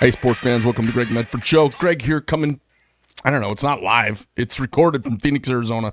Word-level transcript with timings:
Hey, 0.00 0.12
sports 0.12 0.38
fans, 0.38 0.64
welcome 0.64 0.86
to 0.86 0.92
Greg 0.92 1.10
Medford 1.10 1.44
Show. 1.44 1.68
Greg 1.70 2.02
here 2.02 2.20
coming, 2.20 2.60
I 3.24 3.30
don't 3.30 3.40
know, 3.40 3.50
it's 3.50 3.64
not 3.64 3.82
live. 3.82 4.28
It's 4.36 4.60
recorded 4.60 5.02
from 5.02 5.18
Phoenix, 5.18 5.50
Arizona. 5.50 5.92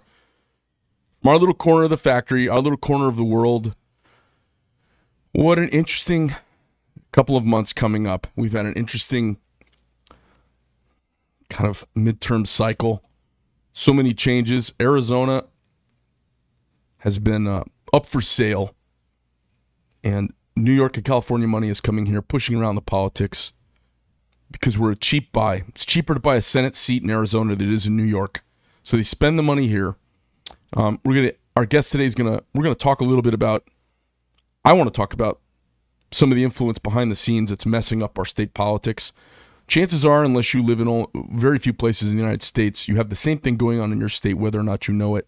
From 1.21 1.29
our 1.29 1.37
little 1.39 1.55
corner 1.55 1.85
of 1.85 1.89
the 1.89 1.97
factory, 1.97 2.47
our 2.47 2.59
little 2.59 2.77
corner 2.77 3.07
of 3.07 3.15
the 3.15 3.23
world. 3.23 3.75
What 5.31 5.57
an 5.57 5.69
interesting 5.69 6.35
couple 7.11 7.35
of 7.35 7.45
months 7.45 7.73
coming 7.73 8.05
up. 8.05 8.27
We've 8.35 8.53
had 8.53 8.67
an 8.67 8.73
interesting 8.75 9.37
kind 11.55 11.69
of 11.69 11.87
midterm 11.95 12.45
cycle. 12.45 13.01
So 13.71 13.93
many 13.93 14.13
changes. 14.13 14.73
Arizona 14.79 15.45
has 16.97 17.17
been 17.17 17.47
uh, 17.47 17.63
up 17.93 18.05
for 18.05 18.19
sale, 18.19 18.75
and 20.03 20.33
New 20.57 20.73
York 20.73 20.97
and 20.97 21.05
California 21.05 21.47
money 21.47 21.69
is 21.69 21.79
coming 21.79 22.07
here, 22.07 22.21
pushing 22.21 22.59
around 22.59 22.75
the 22.75 22.81
politics 22.81 23.53
because 24.51 24.77
we're 24.77 24.91
a 24.91 24.97
cheap 24.97 25.31
buy. 25.31 25.63
It's 25.69 25.85
cheaper 25.85 26.13
to 26.13 26.19
buy 26.19 26.35
a 26.35 26.41
Senate 26.41 26.75
seat 26.75 27.03
in 27.03 27.09
Arizona 27.09 27.55
than 27.55 27.69
it 27.69 27.73
is 27.73 27.87
in 27.87 27.95
New 27.95 28.03
York. 28.03 28.43
So 28.83 28.97
they 28.97 29.03
spend 29.03 29.39
the 29.39 29.43
money 29.43 29.67
here. 29.67 29.95
Um, 30.73 30.99
we're 31.05 31.15
gonna. 31.15 31.31
Our 31.55 31.65
guest 31.65 31.93
today 31.93 32.05
is 32.05 32.15
gonna. 32.15 32.43
We're 32.53 32.63
gonna 32.63 32.75
talk 32.75 32.99
a 32.99 33.05
little 33.05 33.21
bit 33.21 33.33
about. 33.33 33.63
I 34.65 34.73
want 34.73 34.93
to 34.93 34.97
talk 34.97 35.13
about 35.13 35.39
some 36.11 36.33
of 36.33 36.35
the 36.35 36.43
influence 36.43 36.79
behind 36.79 37.11
the 37.11 37.15
scenes 37.15 37.49
that's 37.49 37.65
messing 37.65 38.03
up 38.03 38.19
our 38.19 38.25
state 38.25 38.53
politics. 38.53 39.13
Chances 39.67 40.05
are, 40.05 40.23
unless 40.23 40.53
you 40.53 40.61
live 40.61 40.79
in 40.79 40.87
all, 40.87 41.09
very 41.31 41.57
few 41.57 41.73
places 41.73 42.09
in 42.09 42.15
the 42.15 42.21
United 42.21 42.43
States, 42.43 42.87
you 42.87 42.97
have 42.97 43.09
the 43.09 43.15
same 43.15 43.39
thing 43.39 43.57
going 43.57 43.79
on 43.79 43.91
in 43.91 43.99
your 43.99 44.09
state, 44.09 44.35
whether 44.35 44.59
or 44.59 44.63
not 44.63 44.87
you 44.87 44.93
know 44.93 45.15
it. 45.15 45.27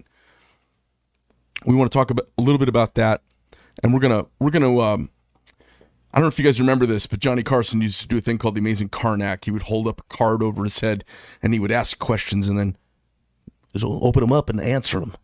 We 1.65 1.75
want 1.75 1.91
to 1.91 1.97
talk 1.97 2.11
about 2.11 2.29
a 2.37 2.41
little 2.41 2.59
bit 2.59 2.69
about 2.69 2.93
that, 2.95 3.23
and 3.81 3.93
we're 3.93 3.99
gonna 3.99 4.27
we're 4.39 4.51
gonna 4.51 4.79
um, 4.79 5.09
I 6.13 6.19
don't 6.19 6.23
know 6.23 6.29
if 6.29 6.39
you 6.39 6.45
guys 6.45 6.59
remember 6.59 6.85
this, 6.85 7.07
but 7.07 7.19
Johnny 7.19 7.43
Carson 7.43 7.81
used 7.81 8.01
to 8.01 8.07
do 8.07 8.17
a 8.17 8.21
thing 8.21 8.37
called 8.37 8.55
the 8.55 8.59
Amazing 8.59 8.89
Carnac. 8.89 9.45
He 9.45 9.51
would 9.51 9.63
hold 9.63 9.87
up 9.87 9.99
a 9.99 10.15
card 10.15 10.41
over 10.41 10.63
his 10.63 10.79
head 10.79 11.03
and 11.43 11.53
he 11.53 11.59
would 11.59 11.71
ask 11.71 11.99
questions 11.99 12.47
and 12.47 12.57
then 12.57 12.77
just 13.73 13.85
open 13.85 14.21
them 14.21 14.31
up 14.31 14.49
and 14.49 14.59
answer 14.61 14.99
them. 14.99 15.15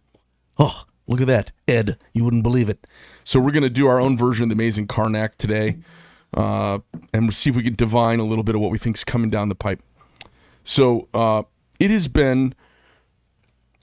Oh, 0.59 0.84
look 1.08 1.22
at 1.22 1.28
that, 1.28 1.52
Ed! 1.68 1.98
You 2.14 2.24
wouldn't 2.24 2.44
believe 2.44 2.70
it. 2.70 2.86
So 3.24 3.40
we're 3.40 3.52
to 3.52 3.70
do 3.70 3.88
our 3.88 4.00
own 4.00 4.18
version 4.18 4.44
of 4.44 4.50
the 4.50 4.54
Amazing 4.54 4.88
Carnac 4.88 5.38
today, 5.38 5.78
uh, 6.34 6.80
and 7.14 7.34
see 7.34 7.50
if 7.50 7.56
we 7.56 7.64
can 7.64 7.76
divine 7.76 8.20
a 8.20 8.23
little 8.23 8.44
bit 8.44 8.56
of 8.56 8.62
what 8.62 8.72
we 8.72 8.78
think 8.78 8.98
is 8.98 9.03
coming 9.03 9.30
down 9.30 9.50
the 9.50 9.56
pipe. 9.56 9.81
So 10.64 11.08
uh, 11.14 11.44
it 11.80 11.92
has 11.92 12.08
been. 12.08 12.56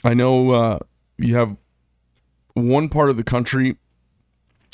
I 0.02 0.14
know 0.14 0.50
uh, 0.52 0.78
you 1.18 1.36
have 1.36 1.56
one 2.54 2.88
part 2.88 3.10
of 3.10 3.16
the 3.16 3.24
country 3.24 3.76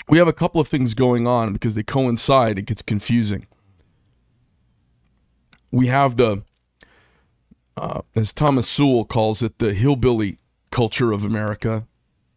we 0.09 0.19
have 0.19 0.29
a 0.29 0.33
couple 0.33 0.61
of 0.61 0.69
things 0.69 0.95
going 0.95 1.27
on 1.27 1.53
because 1.53 1.75
they 1.75 1.83
coincide. 1.83 2.59
It 2.59 2.67
gets 2.67 2.83
confusing. 2.83 3.47
We 5.71 5.89
have 5.89 6.17
the, 6.17 6.45
uh, 7.77 8.03
as 8.15 8.33
Thomas 8.33 8.69
Sowell 8.69 9.05
calls 9.05 9.43
it, 9.43 9.59
the 9.59 9.75
hillbilly 9.75 10.39
culture 10.71 11.13
of 11.13 11.25
America 11.25 11.87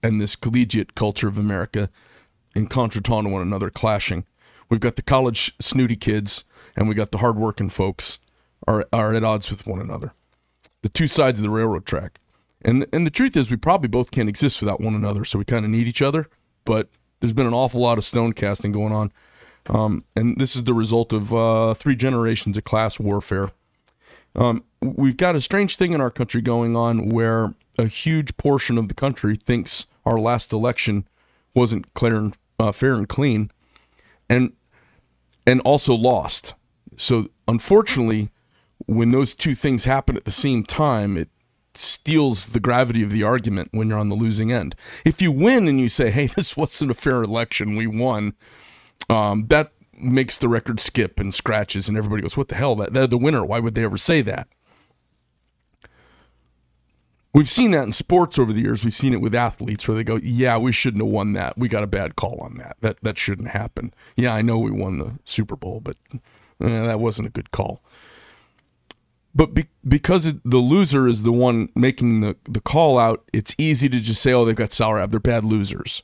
and 0.02 0.20
this 0.20 0.36
collegiate 0.36 0.96
culture 0.96 1.28
of 1.28 1.38
America 1.38 1.90
in 2.56 2.68
contretemps 2.68 3.28
to 3.28 3.30
one 3.30 3.42
another, 3.42 3.70
clashing. 3.70 4.26
We've 4.70 4.80
got 4.80 4.96
the 4.96 5.02
college 5.02 5.54
snooty 5.60 5.96
kids 5.96 6.44
and 6.76 6.88
we 6.88 6.96
got 6.96 7.12
the 7.12 7.18
hardworking 7.20 7.70
folks 7.70 8.20
are, 8.68 8.86
are 8.94 9.14
at 9.14 9.24
odds 9.24 9.50
with 9.50 9.68
one 9.68 9.80
another. 9.80 10.14
The 10.82 10.90
two 10.90 11.08
sides 11.08 11.40
of 11.40 11.44
the 11.44 11.50
railroad 11.50 11.86
track. 11.86 12.20
And, 12.62 12.86
and 12.92 13.06
the 13.06 13.12
truth 13.12 13.36
is, 13.36 13.50
we 13.50 13.58
probably 13.58 13.88
both 13.88 14.12
can't 14.12 14.30
exist 14.30 14.62
without 14.62 14.82
one 14.82 14.94
another, 14.94 15.26
so 15.26 15.40
we 15.40 15.46
kind 15.46 15.66
of 15.66 15.72
need 15.72 15.88
each 15.88 16.02
other. 16.02 16.28
But 16.66 16.90
there's 17.20 17.34
been 17.34 17.48
an 17.48 17.54
awful 17.54 17.82
lot 17.82 17.98
of 17.98 18.06
stone 18.06 18.34
casting 18.34 18.72
going 18.72 18.94
on. 18.94 19.12
Um, 19.68 20.04
and 20.16 20.40
this 20.40 20.56
is 20.56 20.64
the 20.64 20.74
result 20.74 21.14
of 21.14 21.34
uh, 21.34 21.74
three 21.74 21.96
generations 21.96 22.58
of 22.58 22.64
class 22.64 23.00
warfare. 23.00 23.52
Um, 24.36 24.64
we've 24.82 25.18
got 25.18 25.36
a 25.36 25.42
strange 25.42 25.76
thing 25.76 25.94
in 25.94 26.02
our 26.02 26.12
country 26.12 26.42
going 26.42 26.76
on 26.76 27.10
where 27.10 27.54
a 27.78 27.88
huge 27.88 28.38
portion 28.38 28.78
of 28.78 28.88
the 28.88 28.94
country 28.94 29.36
thinks 29.36 29.86
our 30.06 30.20
last 30.20 30.54
election 30.54 31.08
wasn't 31.54 31.94
clear 31.94 32.16
and 32.16 32.38
uh, 32.60 32.72
fair 32.72 32.94
and 32.94 33.08
clean, 33.08 33.52
and 34.30 34.54
and 35.50 35.62
also 35.62 35.96
lost. 35.96 36.54
So 36.96 37.30
unfortunately, 37.48 38.30
when 38.86 39.12
those 39.12 39.34
two 39.34 39.56
things 39.56 39.86
happen 39.86 40.16
at 40.16 40.26
the 40.26 40.32
same 40.32 40.64
time, 40.64 41.18
it 41.18 41.30
steals 41.74 42.48
the 42.48 42.60
gravity 42.60 43.02
of 43.04 43.12
the 43.12 43.24
argument 43.24 43.70
when 43.72 43.90
you're 43.90 43.98
on 43.98 44.10
the 44.10 44.16
losing 44.16 44.52
end. 44.52 44.76
If 45.06 45.22
you 45.22 45.32
win 45.32 45.68
and 45.68 45.80
you 45.80 45.90
say, 45.90 46.12
"Hey, 46.12 46.28
this 46.36 46.56
wasn't 46.56 46.92
a 46.92 46.96
fair 46.96 47.24
election, 47.24 47.76
we 47.76 47.88
won," 47.88 48.34
um, 49.10 49.48
that 49.48 49.72
makes 50.00 50.38
the 50.38 50.48
record 50.48 50.80
skip 50.80 51.20
and 51.20 51.34
scratches, 51.34 51.88
and 51.88 51.98
everybody 51.98 52.22
goes, 52.22 52.38
"What 52.38 52.50
the 52.50 52.56
hell? 52.56 52.76
That 52.76 52.94
they're 52.94 53.08
the 53.08 53.18
winner. 53.18 53.44
Why 53.44 53.60
would 53.60 53.76
they 53.76 53.84
ever 53.84 53.98
say 53.98 54.22
that?" 54.22 54.48
We've 57.34 57.50
seen 57.50 57.72
that 57.72 57.84
in 57.84 57.92
sports 57.92 58.40
over 58.40 58.52
the 58.52 58.62
years. 58.62 58.84
We've 58.84 58.94
seen 58.94 59.14
it 59.14 59.22
with 59.22 59.36
athletes 59.36 59.88
where 59.88 59.96
they 59.96 60.04
go, 60.04 60.16
"Yeah, 60.18 60.58
we 60.58 60.72
shouldn't 60.72 61.04
have 61.04 61.12
won 61.12 61.34
that. 61.34 61.58
We 61.58 61.68
got 61.68 61.84
a 61.84 61.88
bad 61.88 62.16
call 62.16 62.40
on 62.42 62.56
that. 62.58 62.78
That 62.82 62.98
that 63.04 63.20
shouldn't 63.20 63.50
happen." 63.50 63.94
Yeah, 64.16 64.34
I 64.34 64.42
know 64.42 64.58
we 64.58 64.72
won 64.72 64.98
the 64.98 65.20
Super 65.26 65.56
Bowl, 65.56 65.80
but 65.80 65.96
eh, 66.14 66.18
that 66.60 67.00
wasn't 67.00 67.28
a 67.28 67.32
good 67.32 67.52
call. 67.52 67.84
But 69.36 69.54
be, 69.54 69.68
because 69.88 70.34
the 70.44 70.58
loser 70.58 71.08
is 71.08 71.24
the 71.24 71.32
one 71.32 71.70
making 71.76 72.22
the, 72.22 72.36
the 72.46 72.60
call 72.60 72.98
out, 72.98 73.24
it's 73.32 73.54
easy 73.58 73.88
to 73.90 74.00
just 74.00 74.22
say, 74.22 74.34
oh, 74.34 74.44
they've 74.44 74.56
got 74.56 74.72
sour. 74.72 75.06
They're 75.06 75.20
bad 75.20 75.46
losers. 75.46 76.02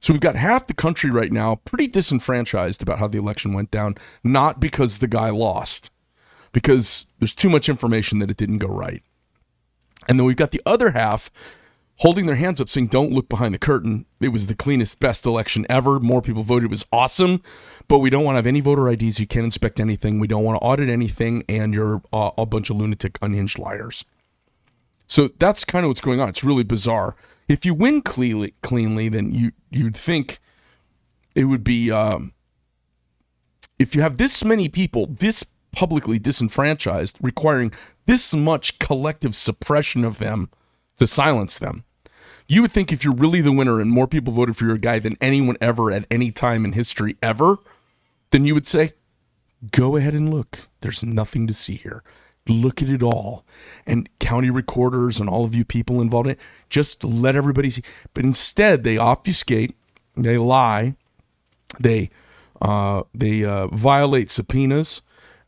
So 0.00 0.12
we've 0.12 0.20
got 0.20 0.34
half 0.34 0.66
the 0.66 0.74
country 0.74 1.10
right 1.10 1.30
now 1.30 1.56
pretty 1.56 1.86
disenfranchised 1.86 2.82
about 2.82 2.98
how 2.98 3.06
the 3.06 3.18
election 3.18 3.52
went 3.52 3.70
down, 3.70 3.96
not 4.24 4.58
because 4.58 4.98
the 4.98 5.06
guy 5.06 5.30
lost, 5.30 5.90
because 6.52 7.06
there's 7.18 7.34
too 7.34 7.50
much 7.50 7.68
information 7.68 8.18
that 8.18 8.30
it 8.30 8.36
didn't 8.36 8.58
go 8.58 8.68
right. 8.68 9.02
And 10.10 10.18
then 10.18 10.26
we've 10.26 10.36
got 10.36 10.50
the 10.50 10.60
other 10.66 10.90
half 10.90 11.30
holding 12.00 12.26
their 12.26 12.36
hands 12.36 12.60
up 12.60 12.68
saying, 12.68 12.88
don't 12.88 13.12
look 13.12 13.28
behind 13.28 13.54
the 13.54 13.58
curtain. 13.58 14.04
It 14.20 14.28
was 14.28 14.48
the 14.48 14.54
cleanest, 14.54 15.00
best 15.00 15.24
election 15.24 15.64
ever. 15.70 16.00
More 16.00 16.20
people 16.20 16.42
voted. 16.42 16.64
It 16.64 16.70
was 16.70 16.84
awesome 16.92 17.42
but 17.90 17.98
we 17.98 18.08
don't 18.08 18.22
want 18.22 18.34
to 18.34 18.38
have 18.38 18.46
any 18.46 18.60
voter 18.60 18.88
IDs. 18.88 19.18
You 19.18 19.26
can't 19.26 19.44
inspect 19.44 19.80
anything. 19.80 20.20
We 20.20 20.28
don't 20.28 20.44
want 20.44 20.60
to 20.60 20.64
audit 20.64 20.88
anything, 20.88 21.42
and 21.48 21.74
you're 21.74 22.00
uh, 22.12 22.30
a 22.38 22.46
bunch 22.46 22.70
of 22.70 22.76
lunatic, 22.76 23.18
unhinged 23.20 23.58
liars. 23.58 24.04
So 25.08 25.30
that's 25.40 25.64
kind 25.64 25.84
of 25.84 25.90
what's 25.90 26.00
going 26.00 26.20
on. 26.20 26.28
It's 26.28 26.44
really 26.44 26.62
bizarre. 26.62 27.16
If 27.48 27.64
you 27.66 27.74
win 27.74 28.00
cleanly, 28.02 28.54
cleanly, 28.62 29.08
then 29.08 29.34
you 29.34 29.50
you'd 29.70 29.96
think 29.96 30.38
it 31.34 31.46
would 31.46 31.64
be. 31.64 31.90
Um, 31.90 32.32
if 33.76 33.96
you 33.96 34.02
have 34.02 34.18
this 34.18 34.44
many 34.44 34.68
people, 34.68 35.06
this 35.06 35.44
publicly 35.72 36.20
disenfranchised, 36.20 37.16
requiring 37.20 37.72
this 38.10 38.34
much 38.34 38.80
collective 38.80 39.36
suppression 39.36 40.04
of 40.04 40.18
them 40.18 40.50
to 40.96 41.06
silence 41.06 41.60
them, 41.60 41.84
you 42.48 42.60
would 42.60 42.72
think 42.72 42.92
if 42.92 43.04
you're 43.04 43.14
really 43.14 43.40
the 43.40 43.52
winner 43.52 43.78
and 43.78 43.88
more 43.88 44.08
people 44.08 44.32
voted 44.32 44.56
for 44.56 44.64
your 44.64 44.78
guy 44.78 44.98
than 44.98 45.16
anyone 45.20 45.56
ever 45.60 45.92
at 45.92 46.06
any 46.10 46.32
time 46.32 46.64
in 46.64 46.72
history 46.72 47.16
ever, 47.22 47.58
then 48.32 48.44
you 48.44 48.52
would 48.52 48.66
say, 48.66 48.94
go 49.70 49.94
ahead 49.94 50.12
and 50.12 50.34
look. 50.34 50.66
There's 50.80 51.04
nothing 51.04 51.46
to 51.46 51.54
see 51.54 51.76
here. 51.76 52.02
Look 52.48 52.82
at 52.82 52.88
it 52.88 53.00
all. 53.00 53.44
And 53.86 54.08
county 54.18 54.50
recorders 54.50 55.20
and 55.20 55.30
all 55.30 55.44
of 55.44 55.54
you 55.54 55.64
people 55.64 56.00
involved 56.00 56.26
in 56.26 56.32
it, 56.32 56.40
just 56.68 57.04
let 57.04 57.36
everybody 57.36 57.70
see. 57.70 57.84
But 58.12 58.24
instead, 58.24 58.82
they 58.82 58.98
obfuscate, 58.98 59.76
they 60.16 60.36
lie, 60.36 60.96
they 61.78 62.10
uh, 62.60 63.04
they 63.14 63.44
uh, 63.44 63.68
violate 63.68 64.32
subpoenas, 64.32 65.00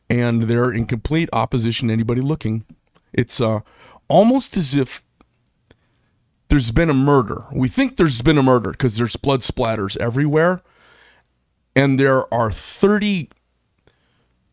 and 0.09 0.43
they're 0.43 0.71
in 0.71 0.85
complete 0.85 1.29
opposition 1.33 1.87
to 1.87 1.93
anybody 1.93 2.21
looking. 2.21 2.65
It's 3.11 3.39
uh, 3.39 3.61
almost 4.07 4.57
as 4.57 4.75
if 4.75 5.03
there's 6.49 6.71
been 6.71 6.89
a 6.89 6.93
murder. 6.93 7.45
We 7.51 7.67
think 7.67 7.97
there's 7.97 8.21
been 8.21 8.37
a 8.37 8.43
murder 8.43 8.71
because 8.71 8.97
there's 8.97 9.15
blood 9.15 9.41
splatters 9.41 9.97
everywhere 9.97 10.61
and 11.75 11.99
there 11.99 12.31
are 12.33 12.51
30 12.51 13.29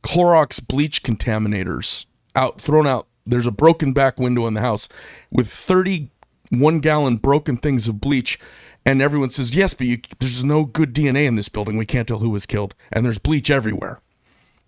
Clorox 0.02 0.66
bleach 0.66 1.02
contaminators 1.02 2.06
out 2.34 2.60
thrown 2.60 2.86
out. 2.86 3.06
There's 3.26 3.46
a 3.46 3.52
broken 3.52 3.92
back 3.92 4.18
window 4.18 4.46
in 4.46 4.54
the 4.54 4.60
house 4.60 4.88
with 5.30 5.48
30 5.48 6.10
one 6.50 6.80
gallon 6.80 7.16
broken 7.16 7.56
things 7.56 7.88
of 7.88 8.00
bleach. 8.00 8.38
And 8.84 9.02
everyone 9.02 9.30
says, 9.30 9.54
yes, 9.54 9.74
but 9.74 9.86
you, 9.86 10.00
there's 10.18 10.42
no 10.42 10.64
good 10.64 10.94
DNA 10.94 11.26
in 11.26 11.36
this 11.36 11.48
building. 11.48 11.76
We 11.76 11.86
can't 11.86 12.08
tell 12.08 12.18
who 12.18 12.30
was 12.30 12.46
killed. 12.46 12.74
And 12.90 13.04
there's 13.04 13.18
bleach 13.18 13.50
everywhere. 13.50 14.00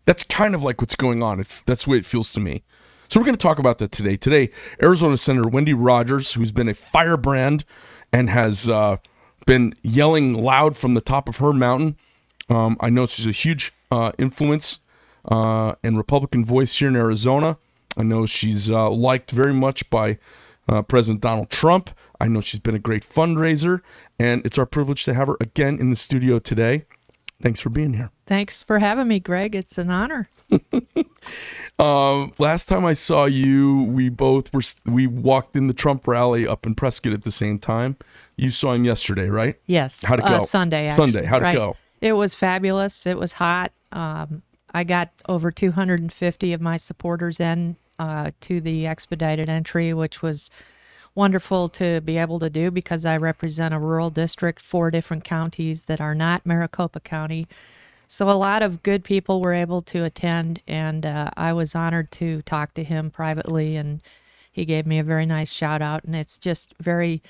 That's 0.05 0.23
kind 0.25 0.55
of 0.55 0.63
like 0.63 0.81
what's 0.81 0.97
going 0.97 1.23
on. 1.23 1.41
If 1.41 1.65
that's 1.65 1.85
the 1.85 1.91
way 1.91 1.99
it 1.99 2.07
feels 2.07 2.33
to 2.33 2.41
me. 2.41 2.63
So 3.09 3.21
we're 3.21 3.27
going 3.27 3.37
to 3.37 3.43
talk 3.43 3.59
about 3.59 3.79
that 3.79 3.93
today. 3.93 4.17
Today, 4.17 4.51
Arizona 4.83 5.19
Senator 5.19 5.49
Wendy 5.49 5.75
Rogers, 5.75 6.33
who's 6.33 6.51
been 6.51 6.69
a 6.69 6.75
firebrand 6.75 7.65
and 8.13 8.31
has 8.31 8.69
uh, 8.69 8.97
been 9.47 9.75
yelling 9.83 10.35
loud 10.35 10.77
from 10.77 10.95
the 10.95 11.03
top 11.03 11.29
of 11.29 11.37
her 11.37 11.53
mountain 11.53 11.97
um, 12.49 12.77
I 12.81 12.91
know 12.91 13.07
she's 13.07 13.27
a 13.27 13.33
huge 13.33 13.73
uh, 13.91 14.13
influence 14.19 14.81
uh, 15.25 15.75
and 15.83 15.97
Republican 15.97 16.45
voice 16.45 16.77
here 16.77 16.89
in 16.89 16.97
Arizona. 16.97 17.59
I 17.97 18.03
know 18.03 18.27
she's 18.27 18.71
uh, 18.71 18.91
liked 18.91 19.31
very 19.31 19.53
much 19.53 19.89
by 19.91 20.19
uh, 20.69 20.83
President 20.83 21.21
Donald 21.21 21.51
Trump. 21.51 21.91
I 22.21 22.29
know 22.29 22.41
she's 22.41 22.61
been 22.61 22.75
a 22.75 22.81
great 22.81 23.05
fundraiser, 23.05 23.81
and 24.19 24.45
it's 24.47 24.59
our 24.59 24.67
privilege 24.67 25.05
to 25.05 25.15
have 25.15 25.29
her 25.29 25.37
again 25.41 25.79
in 25.79 25.91
the 25.91 25.97
studio 25.97 26.39
today. 26.39 26.85
Thanks 27.41 27.61
for 27.61 27.71
being 27.71 27.95
here. 27.95 28.11
Thanks 28.32 28.62
for 28.62 28.79
having 28.79 29.08
me, 29.08 29.20
Greg. 29.20 29.55
It's 29.55 29.76
an 29.76 29.90
honor. 29.90 30.31
Um, 31.79 32.32
last 32.38 32.69
time 32.69 32.84
I 32.84 32.93
saw 32.93 33.25
you, 33.25 33.84
we 33.84 34.08
both 34.08 34.52
were 34.52 34.62
we 34.84 35.06
walked 35.06 35.56
in 35.56 35.67
the 35.67 35.75
Trump 35.75 36.06
rally 36.06 36.46
up 36.46 36.67
in 36.67 36.75
Prescott 36.75 37.12
at 37.12 37.23
the 37.25 37.32
same 37.32 37.58
time. 37.58 37.96
You 38.37 38.50
saw 38.50 38.73
him 38.73 38.84
yesterday, 38.84 39.29
right? 39.29 39.56
Yes. 39.67 40.05
How'd 40.05 40.20
it 40.20 40.26
Uh, 40.26 40.38
go? 40.38 40.44
Sunday. 40.44 40.87
Actually. 40.87 41.12
Sunday. 41.12 41.26
How'd 41.26 41.43
it 41.44 41.55
go? 41.55 41.76
It 42.00 42.12
was 42.12 42.34
fabulous. 42.34 43.06
It 43.06 43.19
was 43.19 43.32
hot. 43.32 43.73
Um, 43.90 44.43
I 44.73 44.84
got 44.84 45.11
over 45.29 45.50
250 45.50 46.52
of 46.52 46.61
my 46.61 46.76
supporters 46.76 47.40
in 47.40 47.76
uh, 47.99 48.31
to 48.43 48.61
the 48.61 48.87
expedited 48.87 49.49
entry, 49.49 49.94
which 49.94 50.23
was 50.23 50.50
wonderful 51.14 51.69
to 51.70 52.00
be 52.02 52.19
able 52.19 52.38
to 52.40 52.50
do 52.50 52.70
because 52.70 53.06
I 53.06 53.17
represent 53.17 53.75
a 53.75 53.79
rural 53.79 54.11
district, 54.11 54.61
four 54.61 54.90
different 54.90 55.25
counties 55.25 55.84
that 55.84 56.00
are 56.00 56.14
not 56.14 56.46
Maricopa 56.46 57.00
County. 57.00 57.49
So 58.12 58.29
a 58.29 58.32
lot 58.32 58.62
of 58.62 58.82
good 58.82 59.05
people 59.05 59.41
were 59.41 59.55
able 59.55 59.81
to 59.81 60.05
attend, 60.05 60.61
and 60.69 61.06
uh, 61.06 61.31
I 61.35 61.55
was 61.55 61.75
honored 61.75 62.11
to 62.11 62.43
talk 62.43 62.75
to 62.75 62.85
him 62.85 63.11
privately, 63.11 63.75
and 63.75 64.03
he 64.53 64.67
gave 64.67 64.87
me 64.87 64.99
a 64.99 65.03
very 65.03 65.25
nice 65.25 65.50
shout 65.50 65.81
out, 65.81 66.05
and 66.05 66.14
it's 66.14 66.37
just 66.37 66.75
very 66.79 67.23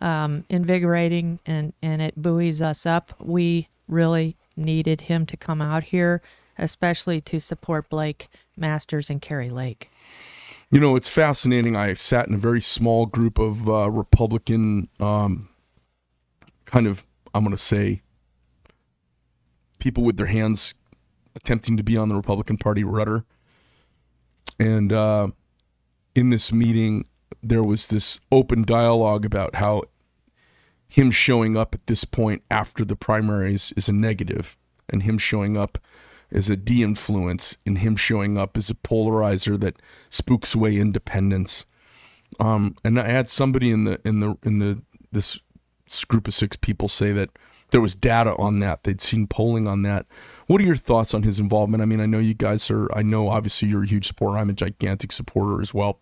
um, 0.00 0.46
invigorating, 0.48 1.38
and 1.44 1.74
and 1.82 2.00
it 2.00 2.14
buoys 2.16 2.62
us 2.62 2.86
up. 2.86 3.12
We 3.20 3.68
really 3.88 4.38
needed 4.56 5.02
him 5.02 5.26
to 5.26 5.36
come 5.36 5.60
out 5.60 5.82
here, 5.82 6.22
especially 6.56 7.20
to 7.20 7.38
support 7.38 7.90
Blake 7.90 8.28
Masters 8.56 9.10
and 9.10 9.20
Kari 9.20 9.50
Lake. 9.50 9.90
You 10.70 10.80
know, 10.80 10.96
it's 10.96 11.10
fascinating. 11.10 11.76
I 11.76 11.92
sat 11.92 12.26
in 12.26 12.32
a 12.32 12.38
very 12.38 12.62
small 12.62 13.04
group 13.04 13.38
of 13.38 13.68
uh, 13.68 13.90
Republican, 13.90 14.88
um, 14.98 15.50
kind 16.64 16.86
of, 16.86 17.04
I'm 17.34 17.44
going 17.44 17.54
to 17.54 17.62
say, 17.62 18.00
people 19.82 20.04
with 20.04 20.16
their 20.16 20.26
hands 20.26 20.74
attempting 21.34 21.76
to 21.76 21.82
be 21.82 21.96
on 21.96 22.08
the 22.08 22.14
Republican 22.14 22.56
Party 22.56 22.84
rudder. 22.84 23.24
And 24.60 24.92
uh, 24.92 25.28
in 26.14 26.30
this 26.30 26.52
meeting, 26.52 27.06
there 27.42 27.64
was 27.64 27.88
this 27.88 28.20
open 28.30 28.62
dialogue 28.62 29.24
about 29.24 29.56
how 29.56 29.82
him 30.88 31.10
showing 31.10 31.56
up 31.56 31.74
at 31.74 31.86
this 31.88 32.04
point 32.04 32.44
after 32.48 32.84
the 32.84 32.94
primaries 32.94 33.72
is 33.76 33.88
a 33.88 33.92
negative, 33.92 34.56
and 34.88 35.02
him 35.02 35.18
showing 35.18 35.56
up 35.56 35.78
is 36.30 36.48
a 36.48 36.56
de-influence, 36.56 37.56
and 37.66 37.78
him 37.78 37.96
showing 37.96 38.38
up 38.38 38.56
is 38.56 38.70
a 38.70 38.74
polarizer 38.74 39.58
that 39.58 39.80
spooks 40.10 40.54
away 40.54 40.76
independence. 40.76 41.66
Um, 42.38 42.76
and 42.84 43.00
I 43.00 43.08
had 43.08 43.28
somebody 43.28 43.70
in 43.70 43.84
the 43.84 44.00
in 44.04 44.20
the 44.20 44.36
in 44.42 44.58
the 44.60 44.82
this 45.10 45.40
group 46.06 46.28
of 46.28 46.34
six 46.34 46.56
people 46.56 46.88
say 46.88 47.12
that 47.12 47.30
there 47.72 47.80
was 47.80 47.94
data 47.94 48.36
on 48.36 48.60
that. 48.60 48.84
They'd 48.84 49.00
seen 49.00 49.26
polling 49.26 49.66
on 49.66 49.82
that. 49.82 50.06
What 50.46 50.60
are 50.60 50.64
your 50.64 50.76
thoughts 50.76 51.14
on 51.14 51.24
his 51.24 51.40
involvement? 51.40 51.82
I 51.82 51.86
mean, 51.86 52.00
I 52.00 52.06
know 52.06 52.18
you 52.18 52.34
guys 52.34 52.70
are. 52.70 52.88
I 52.94 53.02
know 53.02 53.28
obviously 53.28 53.68
you're 53.68 53.82
a 53.82 53.88
huge 53.88 54.06
supporter. 54.06 54.38
I'm 54.38 54.50
a 54.50 54.54
gigantic 54.54 55.10
supporter 55.10 55.60
as 55.60 55.74
well. 55.74 55.98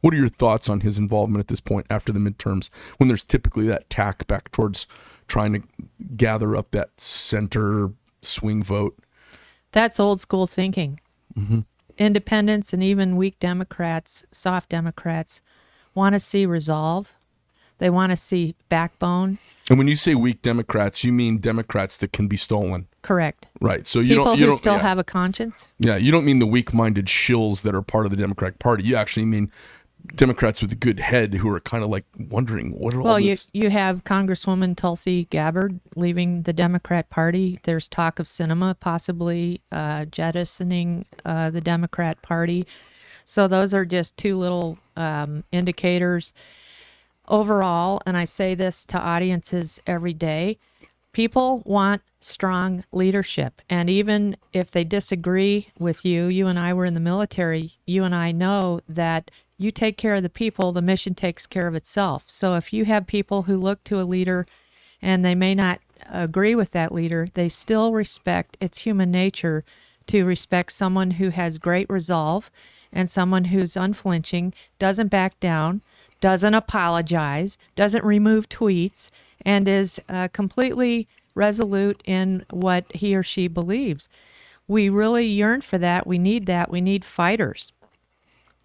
What 0.00 0.14
are 0.14 0.16
your 0.16 0.28
thoughts 0.28 0.68
on 0.70 0.80
his 0.80 0.96
involvement 0.96 1.40
at 1.40 1.48
this 1.48 1.60
point 1.60 1.86
after 1.90 2.10
the 2.10 2.20
midterms, 2.20 2.70
when 2.96 3.08
there's 3.08 3.24
typically 3.24 3.66
that 3.66 3.90
tack 3.90 4.26
back 4.26 4.50
towards 4.50 4.86
trying 5.26 5.52
to 5.52 5.62
gather 6.16 6.56
up 6.56 6.70
that 6.70 6.98
center 6.98 7.92
swing 8.22 8.62
vote? 8.62 8.98
That's 9.72 10.00
old 10.00 10.20
school 10.20 10.46
thinking. 10.46 11.00
Mm-hmm. 11.38 11.60
Independents 11.98 12.72
and 12.72 12.82
even 12.82 13.16
weak 13.16 13.38
Democrats, 13.38 14.24
soft 14.32 14.70
Democrats, 14.70 15.42
want 15.94 16.14
to 16.14 16.20
see 16.20 16.46
resolve. 16.46 17.14
They 17.78 17.90
want 17.90 18.10
to 18.10 18.16
see 18.16 18.54
backbone. 18.68 19.38
And 19.70 19.78
when 19.78 19.86
you 19.86 19.94
say 19.94 20.16
weak 20.16 20.42
Democrats, 20.42 21.04
you 21.04 21.12
mean 21.12 21.38
Democrats 21.38 21.96
that 21.98 22.12
can 22.12 22.26
be 22.26 22.36
stolen, 22.36 22.88
Correct. 23.02 23.46
right? 23.60 23.86
So 23.86 24.00
you 24.00 24.08
People 24.08 24.24
don't 24.24 24.38
you 24.38 24.44
who 24.46 24.50
don't 24.50 24.58
still 24.58 24.74
yeah. 24.74 24.80
have 24.80 24.98
a 24.98 25.04
conscience. 25.04 25.68
Yeah, 25.78 25.96
you 25.96 26.10
don't 26.10 26.24
mean 26.24 26.40
the 26.40 26.46
weak-minded 26.46 27.06
shills 27.06 27.62
that 27.62 27.72
are 27.72 27.80
part 27.80 28.04
of 28.04 28.10
the 28.10 28.16
Democratic 28.16 28.58
Party. 28.58 28.82
You 28.82 28.96
actually 28.96 29.26
mean 29.26 29.52
Democrats 30.16 30.60
with 30.60 30.72
a 30.72 30.76
good 30.76 30.98
head 30.98 31.34
who 31.34 31.48
are 31.54 31.60
kind 31.60 31.84
of 31.84 31.90
like 31.90 32.04
wondering 32.18 32.72
what 32.72 32.94
are 32.94 32.98
all 32.98 33.04
Well, 33.04 33.20
you 33.20 33.36
you 33.52 33.70
have 33.70 34.02
Congresswoman 34.02 34.76
Tulsi 34.76 35.26
Gabbard 35.30 35.78
leaving 35.94 36.42
the 36.42 36.52
Democrat 36.52 37.08
Party. 37.08 37.60
There's 37.62 37.86
talk 37.86 38.18
of 38.18 38.26
Sinema 38.26 38.74
possibly 38.80 39.60
uh, 39.70 40.06
jettisoning 40.06 41.04
uh, 41.24 41.50
the 41.50 41.60
Democrat 41.60 42.20
Party. 42.22 42.66
So 43.24 43.46
those 43.46 43.72
are 43.72 43.84
just 43.84 44.16
two 44.16 44.36
little 44.36 44.78
um, 44.96 45.44
indicators. 45.52 46.32
Overall, 47.30 48.02
and 48.04 48.16
I 48.16 48.24
say 48.24 48.56
this 48.56 48.84
to 48.86 48.98
audiences 48.98 49.80
every 49.86 50.12
day, 50.12 50.58
people 51.12 51.62
want 51.64 52.02
strong 52.20 52.84
leadership. 52.92 53.62
And 53.70 53.88
even 53.88 54.36
if 54.52 54.70
they 54.70 54.82
disagree 54.84 55.68
with 55.78 56.04
you, 56.04 56.26
you 56.26 56.48
and 56.48 56.58
I 56.58 56.74
were 56.74 56.84
in 56.84 56.94
the 56.94 57.00
military, 57.00 57.72
you 57.86 58.02
and 58.02 58.14
I 58.14 58.32
know 58.32 58.80
that 58.88 59.30
you 59.58 59.70
take 59.70 59.96
care 59.96 60.16
of 60.16 60.24
the 60.24 60.28
people, 60.28 60.72
the 60.72 60.82
mission 60.82 61.14
takes 61.14 61.46
care 61.46 61.68
of 61.68 61.76
itself. 61.76 62.24
So 62.26 62.56
if 62.56 62.72
you 62.72 62.84
have 62.86 63.06
people 63.06 63.42
who 63.42 63.56
look 63.56 63.84
to 63.84 64.00
a 64.00 64.02
leader 64.02 64.44
and 65.00 65.24
they 65.24 65.36
may 65.36 65.54
not 65.54 65.80
agree 66.10 66.56
with 66.56 66.72
that 66.72 66.92
leader, 66.92 67.28
they 67.34 67.48
still 67.48 67.92
respect 67.92 68.56
it's 68.60 68.78
human 68.78 69.10
nature 69.10 69.64
to 70.06 70.24
respect 70.24 70.72
someone 70.72 71.12
who 71.12 71.30
has 71.30 71.58
great 71.58 71.88
resolve 71.88 72.50
and 72.92 73.08
someone 73.08 73.44
who's 73.44 73.76
unflinching, 73.76 74.52
doesn't 74.80 75.08
back 75.08 75.38
down, 75.38 75.80
doesn't 76.20 76.54
apologize, 76.54 77.58
doesn't 77.74 78.04
remove 78.04 78.48
tweets, 78.48 79.10
and 79.44 79.68
is 79.68 80.00
uh, 80.08 80.28
completely 80.32 81.08
resolute 81.34 82.02
in 82.04 82.44
what 82.50 82.84
he 82.94 83.16
or 83.16 83.22
she 83.22 83.48
believes. 83.48 84.08
We 84.68 84.88
really 84.88 85.26
yearn 85.26 85.62
for 85.62 85.78
that. 85.78 86.06
We 86.06 86.18
need 86.18 86.46
that. 86.46 86.70
We 86.70 86.80
need 86.80 87.04
fighters. 87.04 87.72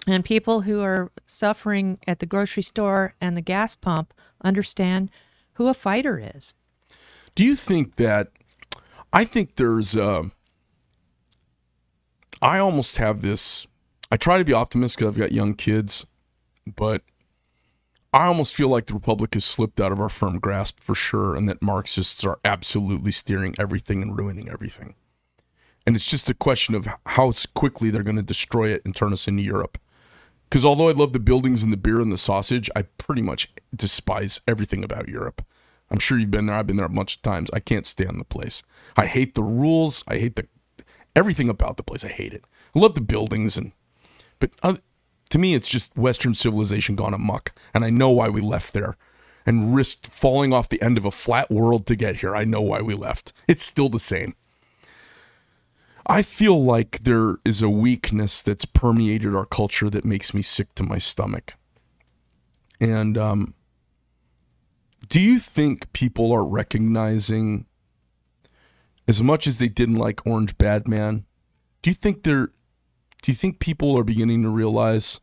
And 0.08 0.24
people 0.24 0.62
who 0.62 0.82
are 0.82 1.12
suffering 1.26 1.98
at 2.06 2.20
the 2.20 2.26
grocery 2.26 2.64
store 2.64 3.16
and 3.20 3.36
the 3.36 3.42
gas 3.42 3.74
pump 3.74 4.14
understand 4.44 5.10
who 5.54 5.68
a 5.68 5.74
fighter 5.74 6.32
is. 6.36 6.54
Do 7.34 7.44
you 7.44 7.56
think 7.56 7.96
that? 7.96 8.30
I 9.12 9.24
think 9.26 9.56
there's. 9.56 9.96
Uh, 9.96 10.26
I 12.42 12.60
almost 12.60 12.98
have 12.98 13.22
this. 13.22 13.66
I 14.12 14.18
try 14.18 14.38
to 14.38 14.46
be 14.46 14.54
optimistic 14.54 15.00
because 15.00 15.16
I've 15.16 15.20
got 15.20 15.32
young 15.32 15.56
kids, 15.56 16.06
but 16.68 17.02
I 18.16 18.28
almost 18.28 18.56
feel 18.56 18.70
like 18.70 18.86
the 18.86 18.94
Republic 18.94 19.34
has 19.34 19.44
slipped 19.44 19.82
out 19.82 19.92
of 19.92 20.00
our 20.00 20.08
firm 20.08 20.40
grasp 20.40 20.80
for 20.80 20.96
sure, 20.96 21.36
and 21.36 21.50
that 21.50 21.62
Marxists 21.62 22.24
are 22.24 22.40
absolutely 22.46 23.12
steering 23.12 23.54
everything 23.60 24.02
and 24.02 24.18
ruining 24.18 24.48
everything. 24.48 24.96
And 25.86 25.98
it's 25.98 26.10
just 26.10 26.30
a 26.30 26.34
question 26.34 26.76
of 26.76 26.88
how 27.08 27.34
quickly 27.54 27.90
they're 27.90 28.04
going 28.04 28.16
to 28.16 28.24
destroy 28.24 28.70
it 28.70 28.84
and 28.86 28.96
turn 28.96 29.12
us 29.12 29.28
into 29.28 29.44
Europe. 29.44 29.78
Because 30.50 30.64
although 30.64 30.88
I 30.88 30.94
love 30.94 31.12
the 31.12 31.20
buildings 31.20 31.62
and 31.62 31.74
the 31.74 31.78
beer 31.78 32.00
and 32.00 32.10
the 32.10 32.18
sausage, 32.18 32.70
I 32.74 32.84
pretty 32.84 33.22
much 33.22 33.52
despise 33.76 34.40
everything 34.48 34.86
about 34.86 35.10
Europe. 35.10 35.46
I'm 35.92 36.00
sure 36.00 36.18
you've 36.18 36.32
been 36.32 36.46
there. 36.46 36.56
I've 36.56 36.68
been 36.68 36.78
there 36.78 36.86
a 36.86 36.90
bunch 36.90 37.18
of 37.18 37.22
times. 37.22 37.50
I 37.52 37.60
can't 37.60 37.86
stand 37.86 38.18
the 38.18 38.26
place. 38.26 38.64
I 38.96 39.08
hate 39.08 39.36
the 39.36 39.44
rules. 39.44 40.06
I 40.08 40.20
hate 40.20 40.38
the 40.38 40.48
everything 41.18 41.50
about 41.50 41.76
the 41.76 41.84
place. 41.84 42.06
I 42.06 42.10
hate 42.10 42.32
it. 42.32 42.46
I 42.74 42.80
love 42.80 42.96
the 42.96 43.02
buildings 43.02 43.58
and, 43.58 43.74
but 44.40 44.52
uh, 44.64 44.78
to 45.36 45.40
me, 45.40 45.54
it's 45.54 45.68
just 45.68 45.98
Western 45.98 46.34
civilization 46.34 46.96
gone 46.96 47.14
amok. 47.14 47.52
And 47.74 47.84
I 47.84 47.90
know 47.90 48.10
why 48.10 48.30
we 48.30 48.40
left 48.40 48.72
there, 48.72 48.96
and 49.46 49.76
risked 49.76 50.08
falling 50.08 50.54
off 50.54 50.70
the 50.70 50.82
end 50.82 50.98
of 50.98 51.04
a 51.04 51.12
flat 51.12 51.52
world 51.52 51.86
to 51.88 51.98
get 51.98 52.22
here. 52.22 52.34
I 52.34 52.46
know 52.46 52.62
why 52.62 52.80
we 52.80 52.94
left. 52.94 53.34
It's 53.46 53.66
still 53.66 53.90
the 53.90 54.00
same. 54.00 54.34
I 56.08 56.22
feel 56.22 56.64
like 56.64 57.00
there 57.00 57.36
is 57.44 57.62
a 57.62 57.70
weakness 57.70 58.42
that's 58.42 58.64
permeated 58.64 59.36
our 59.36 59.46
culture 59.46 59.90
that 59.90 60.06
makes 60.06 60.34
me 60.34 60.42
sick 60.42 60.74
to 60.76 60.84
my 60.84 61.00
stomach. 61.00 61.56
And 62.80 63.18
um, 63.18 63.56
do 65.10 65.20
you 65.20 65.38
think 65.38 65.92
people 65.92 66.32
are 66.32 66.46
recognizing, 66.46 67.66
as 69.06 69.22
much 69.22 69.48
as 69.48 69.58
they 69.58 69.68
didn't 69.68 69.96
like 69.96 70.26
Orange 70.26 70.58
Bad 70.58 70.88
Man, 70.88 71.26
do 71.82 71.90
you 71.90 71.94
think 71.94 72.24
they're, 72.24 72.52
do 73.22 73.34
you 73.34 73.36
think 73.36 73.60
people 73.60 74.00
are 74.00 74.06
beginning 74.06 74.42
to 74.44 74.50
realize 74.50 75.20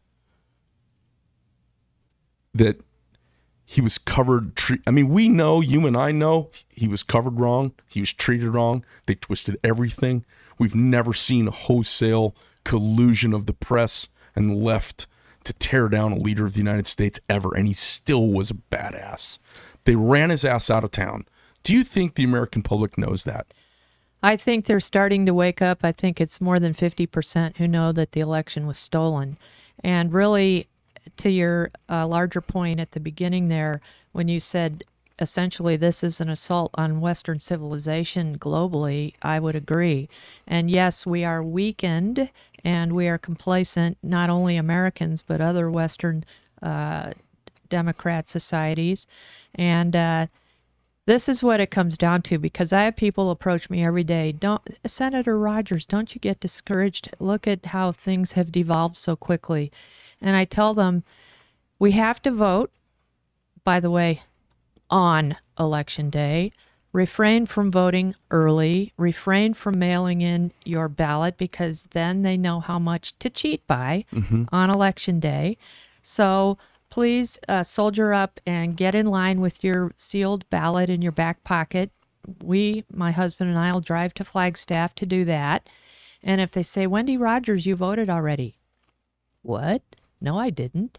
that 2.54 2.80
he 3.64 3.80
was 3.80 3.98
covered? 3.98 4.56
Tre- 4.56 4.80
I 4.86 4.90
mean, 4.90 5.08
we 5.08 5.28
know, 5.28 5.60
you 5.60 5.86
and 5.86 5.96
I 5.96 6.12
know, 6.12 6.50
he 6.68 6.88
was 6.88 7.02
covered 7.02 7.38
wrong. 7.38 7.72
He 7.88 8.00
was 8.00 8.12
treated 8.12 8.48
wrong. 8.48 8.84
They 9.06 9.14
twisted 9.14 9.58
everything. 9.64 10.24
We've 10.58 10.74
never 10.74 11.14
seen 11.14 11.48
a 11.48 11.52
wholesale 11.52 12.36
collusion 12.64 13.32
of 13.32 13.46
the 13.46 13.52
press 13.52 14.08
and 14.34 14.62
left 14.62 15.06
to 15.44 15.52
tear 15.52 15.88
down 15.88 16.12
a 16.12 16.18
leader 16.18 16.46
of 16.46 16.52
the 16.52 16.58
United 16.58 16.86
States 16.86 17.18
ever, 17.28 17.54
and 17.54 17.66
he 17.66 17.74
still 17.74 18.28
was 18.28 18.50
a 18.50 18.54
badass. 18.54 19.38
They 19.84 19.96
ran 19.96 20.30
his 20.30 20.44
ass 20.44 20.70
out 20.70 20.84
of 20.84 20.92
town. 20.92 21.26
Do 21.64 21.74
you 21.74 21.84
think 21.84 22.14
the 22.14 22.24
American 22.24 22.62
public 22.62 22.96
knows 22.96 23.24
that? 23.24 23.52
I 24.22 24.36
think 24.36 24.66
they're 24.66 24.80
starting 24.80 25.26
to 25.26 25.34
wake 25.34 25.60
up. 25.60 25.80
I 25.82 25.90
think 25.90 26.20
it's 26.20 26.40
more 26.40 26.60
than 26.60 26.74
50% 26.74 27.56
who 27.56 27.66
know 27.66 27.90
that 27.92 28.12
the 28.12 28.20
election 28.20 28.66
was 28.66 28.78
stolen. 28.78 29.36
And 29.82 30.12
really, 30.12 30.68
to 31.16 31.30
your 31.30 31.70
uh, 31.88 32.06
larger 32.06 32.40
point 32.40 32.80
at 32.80 32.92
the 32.92 33.00
beginning 33.00 33.48
there, 33.48 33.80
when 34.12 34.28
you 34.28 34.40
said 34.40 34.84
essentially 35.18 35.76
this 35.76 36.02
is 36.02 36.20
an 36.20 36.28
assault 36.28 36.70
on 36.74 37.00
Western 37.00 37.38
civilization 37.38 38.38
globally, 38.38 39.14
I 39.22 39.38
would 39.38 39.54
agree. 39.54 40.08
And 40.46 40.70
yes, 40.70 41.06
we 41.06 41.24
are 41.24 41.42
weakened 41.42 42.28
and 42.64 42.92
we 42.92 43.08
are 43.08 43.18
complacent, 43.18 43.98
not 44.02 44.30
only 44.30 44.56
Americans, 44.56 45.22
but 45.22 45.40
other 45.40 45.70
Western 45.70 46.24
uh, 46.60 47.12
Democrat 47.68 48.28
societies. 48.28 49.06
And 49.54 49.94
uh, 49.94 50.26
this 51.06 51.28
is 51.28 51.42
what 51.42 51.60
it 51.60 51.70
comes 51.70 51.96
down 51.96 52.22
to 52.22 52.38
because 52.38 52.72
I 52.72 52.84
have 52.84 52.96
people 52.96 53.30
approach 53.30 53.68
me 53.68 53.84
every 53.84 54.04
day. 54.04 54.32
Don't 54.32 54.62
Senator 54.86 55.38
Rogers, 55.38 55.86
don't 55.86 56.14
you 56.14 56.20
get 56.20 56.40
discouraged? 56.40 57.10
Look 57.18 57.46
at 57.46 57.66
how 57.66 57.92
things 57.92 58.32
have 58.32 58.52
devolved 58.52 58.96
so 58.96 59.16
quickly. 59.16 59.72
And 60.22 60.36
I 60.36 60.46
tell 60.46 60.72
them 60.72 61.04
we 61.78 61.92
have 61.92 62.22
to 62.22 62.30
vote. 62.30 62.70
By 63.64 63.78
the 63.78 63.90
way, 63.90 64.22
on 64.90 65.36
election 65.58 66.10
day. 66.10 66.52
Refrain 66.92 67.46
from 67.46 67.72
voting 67.72 68.14
early. 68.30 68.92
Refrain 68.98 69.54
from 69.54 69.78
mailing 69.78 70.20
in 70.20 70.52
your 70.64 70.88
ballot 70.88 71.38
because 71.38 71.84
then 71.92 72.22
they 72.22 72.36
know 72.36 72.60
how 72.60 72.78
much 72.78 73.18
to 73.20 73.30
cheat 73.30 73.66
by 73.66 74.04
on 74.52 74.68
election 74.68 75.18
day. 75.18 75.56
So 76.02 76.58
please 76.90 77.38
uh, 77.48 77.62
soldier 77.62 78.12
up 78.12 78.38
and 78.44 78.76
get 78.76 78.94
in 78.94 79.06
line 79.06 79.40
with 79.40 79.64
your 79.64 79.92
sealed 79.96 80.48
ballot 80.50 80.90
in 80.90 81.00
your 81.00 81.12
back 81.12 81.42
pocket. 81.44 81.90
We, 82.42 82.84
my 82.92 83.10
husband 83.10 83.48
and 83.48 83.58
I, 83.58 83.72
will 83.72 83.80
drive 83.80 84.12
to 84.14 84.24
Flagstaff 84.24 84.94
to 84.96 85.06
do 85.06 85.24
that. 85.24 85.68
And 86.22 86.40
if 86.40 86.50
they 86.50 86.62
say, 86.62 86.86
Wendy 86.86 87.16
Rogers, 87.16 87.64
you 87.64 87.74
voted 87.74 88.10
already. 88.10 88.56
What? 89.40 89.82
No, 90.22 90.36
I 90.36 90.50
didn't 90.50 90.98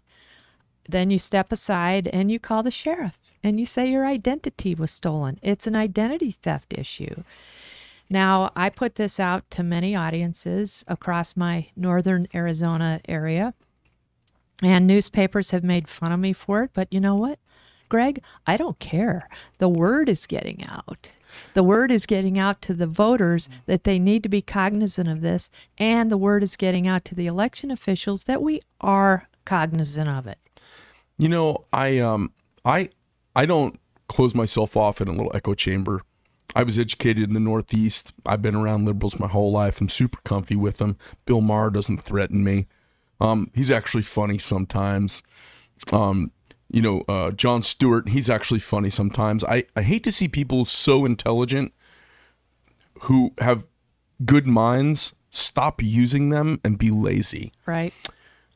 then 0.87 1.09
you 1.09 1.19
step 1.19 1.51
aside 1.51 2.07
and 2.07 2.29
you 2.29 2.39
call 2.39 2.63
the 2.63 2.71
sheriff 2.71 3.17
and 3.43 3.59
you 3.59 3.65
say 3.65 3.89
your 3.89 4.05
identity 4.05 4.75
was 4.75 4.91
stolen. 4.91 5.39
It's 5.41 5.67
an 5.67 5.75
identity 5.75 6.31
theft 6.31 6.73
issue. 6.77 7.23
Now, 8.09 8.51
I 8.55 8.69
put 8.69 8.95
this 8.95 9.19
out 9.19 9.49
to 9.51 9.63
many 9.63 9.95
audiences 9.95 10.83
across 10.87 11.37
my 11.37 11.67
northern 11.75 12.27
Arizona 12.35 13.01
area, 13.07 13.53
and 14.61 14.85
newspapers 14.85 15.51
have 15.51 15.63
made 15.63 15.87
fun 15.87 16.11
of 16.11 16.19
me 16.19 16.33
for 16.33 16.63
it, 16.63 16.71
but 16.73 16.93
you 16.93 16.99
know 16.99 17.15
what? 17.15 17.39
Greg, 17.93 18.23
I 18.47 18.57
don't 18.57 18.79
care. 18.79 19.29
The 19.59 19.69
word 19.69 20.09
is 20.09 20.25
getting 20.25 20.65
out. 20.67 21.11
The 21.53 21.61
word 21.61 21.91
is 21.91 22.07
getting 22.07 22.39
out 22.39 22.59
to 22.63 22.73
the 22.73 22.87
voters 22.87 23.49
that 23.67 23.83
they 23.83 23.99
need 23.99 24.23
to 24.23 24.29
be 24.29 24.41
cognizant 24.41 25.07
of 25.07 25.21
this, 25.21 25.51
and 25.77 26.09
the 26.09 26.17
word 26.17 26.41
is 26.41 26.55
getting 26.55 26.87
out 26.87 27.05
to 27.05 27.13
the 27.13 27.27
election 27.27 27.69
officials 27.69 28.23
that 28.23 28.41
we 28.41 28.61
are 28.81 29.27
cognizant 29.45 30.09
of 30.09 30.25
it. 30.25 30.39
You 31.19 31.29
know, 31.29 31.65
I 31.71 31.99
um 31.99 32.33
I 32.65 32.89
I 33.35 33.45
don't 33.45 33.79
close 34.07 34.33
myself 34.33 34.75
off 34.75 34.99
in 34.99 35.07
a 35.07 35.11
little 35.11 35.31
echo 35.35 35.53
chamber. 35.53 36.01
I 36.55 36.63
was 36.63 36.79
educated 36.79 37.25
in 37.25 37.35
the 37.35 37.39
Northeast. 37.39 38.11
I've 38.25 38.41
been 38.41 38.55
around 38.55 38.85
liberals 38.85 39.19
my 39.19 39.27
whole 39.27 39.51
life. 39.51 39.81
I'm 39.81 39.89
super 39.89 40.17
comfy 40.23 40.55
with 40.55 40.77
them. 40.77 40.97
Bill 41.27 41.41
Maher 41.41 41.69
doesn't 41.69 42.01
threaten 42.01 42.43
me. 42.43 42.65
Um, 43.21 43.51
he's 43.53 43.69
actually 43.69 44.01
funny 44.01 44.39
sometimes. 44.39 45.21
Um, 45.91 46.31
you 46.73 46.81
know, 46.81 47.03
uh, 47.07 47.31
Jon 47.31 47.61
Stewart, 47.61 48.09
he's 48.09 48.29
actually 48.29 48.59
funny 48.59 48.89
sometimes. 48.89 49.43
I, 49.43 49.65
I 49.75 49.83
hate 49.83 50.03
to 50.03 50.11
see 50.11 50.27
people 50.27 50.65
so 50.65 51.05
intelligent 51.05 51.71
who 53.01 53.33
have 53.37 53.67
good 54.25 54.47
minds 54.47 55.13
stop 55.29 55.81
using 55.81 56.29
them 56.29 56.59
and 56.63 56.77
be 56.77 56.89
lazy. 56.89 57.53
Right. 57.65 57.93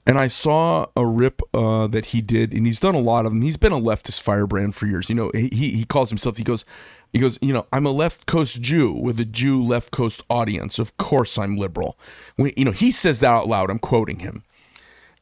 And 0.08 0.18
I 0.18 0.28
saw 0.28 0.86
a 0.96 1.06
rip 1.06 1.42
uh, 1.54 1.88
that 1.88 2.08
he 2.08 2.22
did, 2.22 2.54
and 2.54 2.66
he's 2.66 2.80
done 2.80 2.96
a 2.96 3.00
lot 3.00 3.26
of 3.26 3.34
them. 3.34 3.42
He's 3.42 3.58
been 3.58 3.74
a 3.74 3.80
leftist 3.80 4.22
firebrand 4.22 4.74
for 4.74 4.86
years. 4.86 5.10
You 5.10 5.16
know, 5.16 5.32
he 5.34 5.50
he 5.50 5.84
calls 5.84 6.10
himself. 6.10 6.38
He 6.38 6.46
goes, 6.46 6.64
he 7.12 7.20
goes. 7.20 7.38
You 7.42 7.52
know, 7.52 7.68
I'm 7.74 7.86
a 7.86 7.92
left 7.92 8.26
coast 8.26 8.62
Jew 8.62 8.94
with 8.94 9.20
a 9.20 9.26
Jew 9.26 9.62
left 9.62 9.92
coast 9.92 10.24
audience. 10.30 10.80
Of 10.80 10.96
course, 10.96 11.38
I'm 11.38 11.58
liberal. 11.58 12.00
When, 12.38 12.54
you 12.56 12.64
know, 12.64 12.72
he 12.72 12.90
says 12.90 13.20
that 13.20 13.28
out 13.28 13.48
loud. 13.50 13.70
I'm 13.70 13.80
quoting 13.80 14.20
him. 14.20 14.44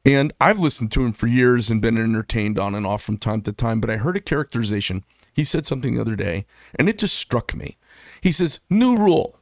And 0.06 0.32
I've 0.40 0.60
listened 0.60 0.92
to 0.92 1.06
him 1.06 1.14
for 1.14 1.28
years 1.28 1.70
and 1.70 1.82
been 1.82 1.98
entertained 1.98 2.60
on 2.60 2.76
and 2.76 2.86
off 2.86 3.02
from 3.02 3.18
time 3.18 3.42
to 3.42 3.52
time. 3.52 3.82
But 3.82 3.90
I 3.90 3.98
heard 3.98 4.16
a 4.16 4.22
characterization. 4.22 5.04
He 5.34 5.44
said 5.44 5.66
something 5.66 5.96
the 5.96 6.02
other 6.02 6.16
day, 6.16 6.46
and 6.76 6.88
it 6.88 7.00
just 7.00 7.18
struck 7.18 7.56
me. 7.56 7.78
He 8.22 8.32
says, 8.32 8.60
"New 8.70 8.96
rule: 8.96 9.40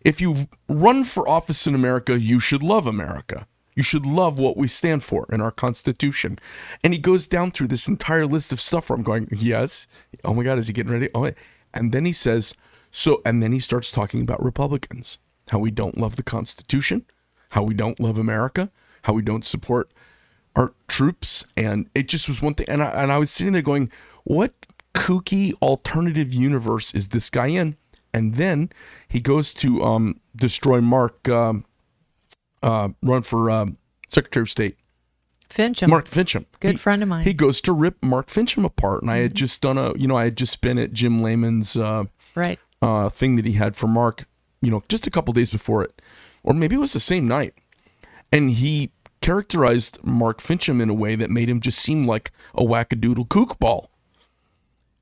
if 0.00 0.20
you 0.20 0.48
run 0.68 1.04
for 1.04 1.28
office 1.28 1.66
in 1.66 1.74
America, 1.74 2.18
you 2.18 2.40
should 2.40 2.62
love 2.62 2.86
America." 2.86 3.46
You 3.76 3.82
should 3.82 4.06
love 4.06 4.38
what 4.38 4.56
we 4.56 4.68
stand 4.68 5.04
for 5.04 5.26
in 5.30 5.42
our 5.42 5.50
Constitution. 5.50 6.38
And 6.82 6.94
he 6.94 6.98
goes 6.98 7.26
down 7.26 7.50
through 7.50 7.66
this 7.66 7.86
entire 7.86 8.24
list 8.24 8.50
of 8.50 8.58
stuff 8.58 8.88
where 8.88 8.96
I'm 8.96 9.02
going, 9.02 9.28
yes. 9.30 9.86
Oh 10.24 10.32
my 10.32 10.44
God, 10.44 10.58
is 10.58 10.66
he 10.66 10.72
getting 10.72 10.92
ready? 10.92 11.10
Oh, 11.14 11.30
and 11.74 11.92
then 11.92 12.06
he 12.06 12.12
says, 12.12 12.54
so, 12.90 13.20
and 13.26 13.42
then 13.42 13.52
he 13.52 13.60
starts 13.60 13.90
talking 13.90 14.22
about 14.22 14.42
Republicans, 14.42 15.18
how 15.48 15.58
we 15.58 15.70
don't 15.70 15.98
love 15.98 16.16
the 16.16 16.22
Constitution, 16.22 17.04
how 17.50 17.64
we 17.64 17.74
don't 17.74 18.00
love 18.00 18.16
America, 18.16 18.70
how 19.06 19.14
we 19.14 19.22
don't 19.22 19.44
support 19.44 19.90
our 20.54 20.72
troops. 20.88 21.44
And 21.56 21.88
it 21.94 22.08
just 22.08 22.28
was 22.28 22.42
one 22.42 22.54
thing. 22.54 22.66
And 22.68 22.82
I, 22.82 22.88
and 22.90 23.10
I 23.10 23.18
was 23.18 23.30
sitting 23.30 23.52
there 23.52 23.62
going, 23.62 23.90
what 24.24 24.52
kooky 24.94 25.54
alternative 25.62 26.32
universe 26.32 26.94
is 26.94 27.08
this 27.10 27.30
guy 27.30 27.48
in? 27.48 27.76
And 28.12 28.34
then 28.34 28.70
he 29.08 29.20
goes 29.20 29.52
to 29.54 29.82
um, 29.82 30.20
destroy 30.34 30.80
Mark. 30.80 31.28
Um, 31.28 31.64
uh, 32.62 32.88
run 33.02 33.22
for 33.22 33.50
um, 33.50 33.76
Secretary 34.08 34.42
of 34.42 34.50
State, 34.50 34.76
Finchem. 35.48 35.88
Mark 35.88 36.08
Finchem. 36.08 36.46
Good 36.58 36.72
He- 36.72 36.76
friend 36.78 37.02
of 37.02 37.08
mine. 37.08 37.24
He 37.24 37.34
goes 37.34 37.60
to 37.60 37.72
rip 37.72 38.02
Mark 38.02 38.26
Finchem 38.26 38.64
apart, 38.64 39.02
and 39.02 39.10
I 39.10 39.18
had 39.18 39.34
just 39.34 39.60
done 39.60 39.78
a, 39.78 39.96
you 39.96 40.08
know, 40.08 40.16
I 40.16 40.24
had 40.24 40.36
just 40.36 40.60
been 40.62 40.78
at 40.78 40.92
Jim 40.92 41.22
Lamon's 41.22 41.76
uh, 41.76 42.04
right. 42.34 42.58
uh, 42.82 43.08
thing 43.08 43.36
that 43.36 43.44
he 43.44 43.52
had 43.52 43.76
for 43.76 43.86
Mark, 43.86 44.26
you 44.62 44.70
know, 44.70 44.82
just 44.88 45.06
a 45.06 45.10
couple 45.10 45.32
days 45.32 45.50
before 45.50 45.84
it, 45.84 46.02
or 46.42 46.54
maybe 46.54 46.74
it 46.74 46.80
was 46.80 46.94
the 46.94 47.00
same 47.00 47.28
night, 47.28 47.54
and 48.32 48.50
he 48.50 48.90
characterized 49.26 49.98
Mark 50.04 50.40
Finchem 50.40 50.80
in 50.80 50.88
a 50.88 50.94
way 50.94 51.16
that 51.16 51.30
made 51.30 51.48
him 51.48 51.58
just 51.60 51.80
seem 51.80 52.06
like 52.06 52.30
a 52.54 52.62
wackadoodle 52.62 53.28
kook 53.28 53.58
ball. 53.58 53.90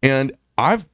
And 0.03 0.33
I've 0.57 0.89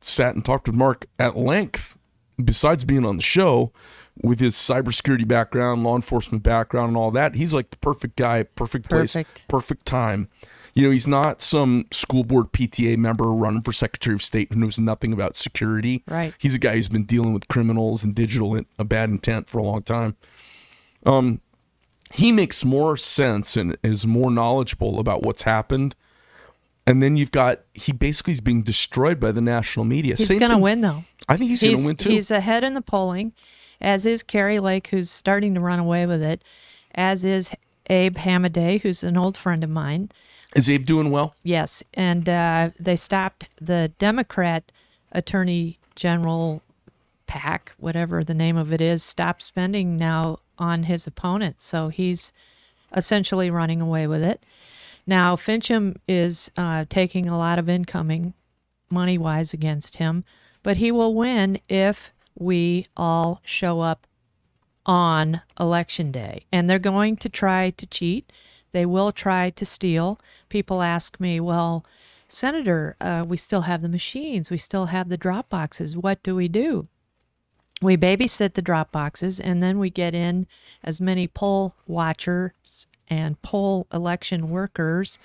sat 0.00 0.34
and 0.34 0.44
talked 0.44 0.66
with 0.66 0.74
Mark 0.74 1.06
at 1.16 1.36
length, 1.36 1.96
besides 2.44 2.84
being 2.84 3.06
on 3.06 3.14
the 3.16 3.22
show, 3.22 3.72
with 4.20 4.40
his 4.40 4.56
cybersecurity 4.56 5.28
background, 5.28 5.84
law 5.84 5.94
enforcement 5.94 6.42
background, 6.42 6.88
and 6.88 6.96
all 6.96 7.12
that. 7.12 7.36
He's 7.36 7.54
like 7.54 7.70
the 7.70 7.76
perfect 7.76 8.16
guy, 8.16 8.42
perfect 8.42 8.88
place, 8.88 9.12
Perfect. 9.12 9.46
perfect 9.46 9.86
time. 9.86 10.28
You 10.74 10.86
know, 10.86 10.90
he's 10.90 11.06
not 11.06 11.40
some 11.40 11.84
school 11.92 12.24
board 12.24 12.50
PTA 12.50 12.96
member 12.96 13.30
running 13.30 13.62
for 13.62 13.72
Secretary 13.72 14.14
of 14.14 14.22
State 14.22 14.52
who 14.52 14.58
knows 14.58 14.80
nothing 14.80 15.12
about 15.12 15.36
security. 15.36 16.02
Right. 16.08 16.34
He's 16.38 16.54
a 16.56 16.58
guy 16.58 16.74
who's 16.74 16.88
been 16.88 17.04
dealing 17.04 17.32
with 17.32 17.46
criminals 17.46 18.02
and 18.02 18.12
digital 18.12 18.56
in, 18.56 18.66
a 18.76 18.84
bad 18.84 19.08
intent 19.08 19.48
for 19.48 19.58
a 19.58 19.62
long 19.62 19.82
time. 19.82 20.16
Um, 21.06 21.40
he 22.12 22.30
makes 22.30 22.64
more 22.64 22.96
sense 22.96 23.56
and 23.56 23.76
is 23.82 24.06
more 24.06 24.30
knowledgeable 24.30 24.98
about 25.00 25.22
what's 25.22 25.42
happened. 25.42 25.94
And 26.86 27.02
then 27.02 27.16
you've 27.16 27.30
got 27.30 27.60
he 27.74 27.92
basically 27.92 28.32
is 28.32 28.40
being 28.40 28.62
destroyed 28.62 29.18
by 29.20 29.32
the 29.32 29.40
national 29.40 29.84
media. 29.84 30.16
He's 30.16 30.28
going 30.28 30.50
to 30.50 30.58
win, 30.58 30.80
though. 30.80 31.04
I 31.28 31.36
think 31.36 31.50
he's, 31.50 31.62
going 31.62 31.76
to 31.76 31.86
win 31.86 31.96
too. 31.96 32.10
He's 32.10 32.30
ahead 32.30 32.64
in 32.64 32.74
the 32.74 32.82
polling, 32.82 33.32
as 33.80 34.04
is 34.04 34.22
Kari 34.22 34.58
Lake, 34.58 34.88
who's 34.88 35.08
starting 35.08 35.54
to 35.54 35.60
run 35.60 35.78
away 35.78 36.06
with 36.06 36.22
it, 36.22 36.42
as 36.94 37.24
is 37.24 37.52
Abe 37.88 38.16
Hamadeh, 38.16 38.82
who's 38.82 39.02
an 39.04 39.16
old 39.16 39.36
friend 39.36 39.62
of 39.62 39.70
mine. 39.70 40.10
Is 40.56 40.68
Abe 40.68 40.84
doing 40.84 41.10
well? 41.10 41.34
Yes, 41.44 41.82
and 41.94 42.28
uh, 42.28 42.70
they 42.78 42.96
stopped 42.96 43.48
the 43.60 43.92
Democrat 43.98 44.70
Attorney 45.12 45.78
General 45.94 46.62
PAC, 47.26 47.72
whatever 47.78 48.22
the 48.22 48.34
name 48.34 48.56
of 48.56 48.72
it 48.72 48.80
is, 48.80 49.02
stopped 49.02 49.42
spending 49.42 49.96
now 49.96 50.40
on 50.62 50.84
his 50.84 51.06
opponent. 51.06 51.60
So 51.60 51.88
he's 51.88 52.32
essentially 52.96 53.50
running 53.50 53.80
away 53.80 54.06
with 54.06 54.22
it. 54.22 54.44
Now, 55.06 55.34
Finchem 55.34 55.96
is 56.06 56.52
uh, 56.56 56.84
taking 56.88 57.28
a 57.28 57.36
lot 57.36 57.58
of 57.58 57.68
incoming 57.68 58.34
money 58.88 59.18
wise 59.18 59.52
against 59.52 59.96
him, 59.96 60.24
but 60.62 60.76
he 60.76 60.92
will 60.92 61.14
win 61.14 61.58
if 61.68 62.12
we 62.38 62.86
all 62.96 63.40
show 63.44 63.80
up 63.80 64.06
on 64.86 65.40
election 65.58 66.12
day. 66.12 66.46
And 66.52 66.70
they're 66.70 66.78
going 66.78 67.16
to 67.16 67.28
try 67.28 67.70
to 67.70 67.86
cheat. 67.86 68.30
They 68.70 68.86
will 68.86 69.10
try 69.10 69.50
to 69.50 69.64
steal. 69.64 70.20
People 70.48 70.82
ask 70.82 71.18
me, 71.18 71.40
well, 71.40 71.84
Senator, 72.28 72.96
uh, 73.00 73.24
we 73.26 73.36
still 73.36 73.62
have 73.62 73.82
the 73.82 73.88
machines, 73.88 74.50
we 74.50 74.56
still 74.56 74.86
have 74.86 75.08
the 75.08 75.18
drop 75.18 75.50
boxes. 75.50 75.96
What 75.96 76.22
do 76.22 76.34
we 76.34 76.48
do? 76.48 76.88
We 77.82 77.96
babysit 77.96 78.54
the 78.54 78.62
drop 78.62 78.92
boxes 78.92 79.40
and 79.40 79.62
then 79.62 79.78
we 79.78 79.90
get 79.90 80.14
in 80.14 80.46
as 80.84 81.00
many 81.00 81.26
poll 81.26 81.74
watchers 81.86 82.86
and 83.08 83.40
poll 83.42 83.86
election 83.92 84.48
workers 84.48 85.18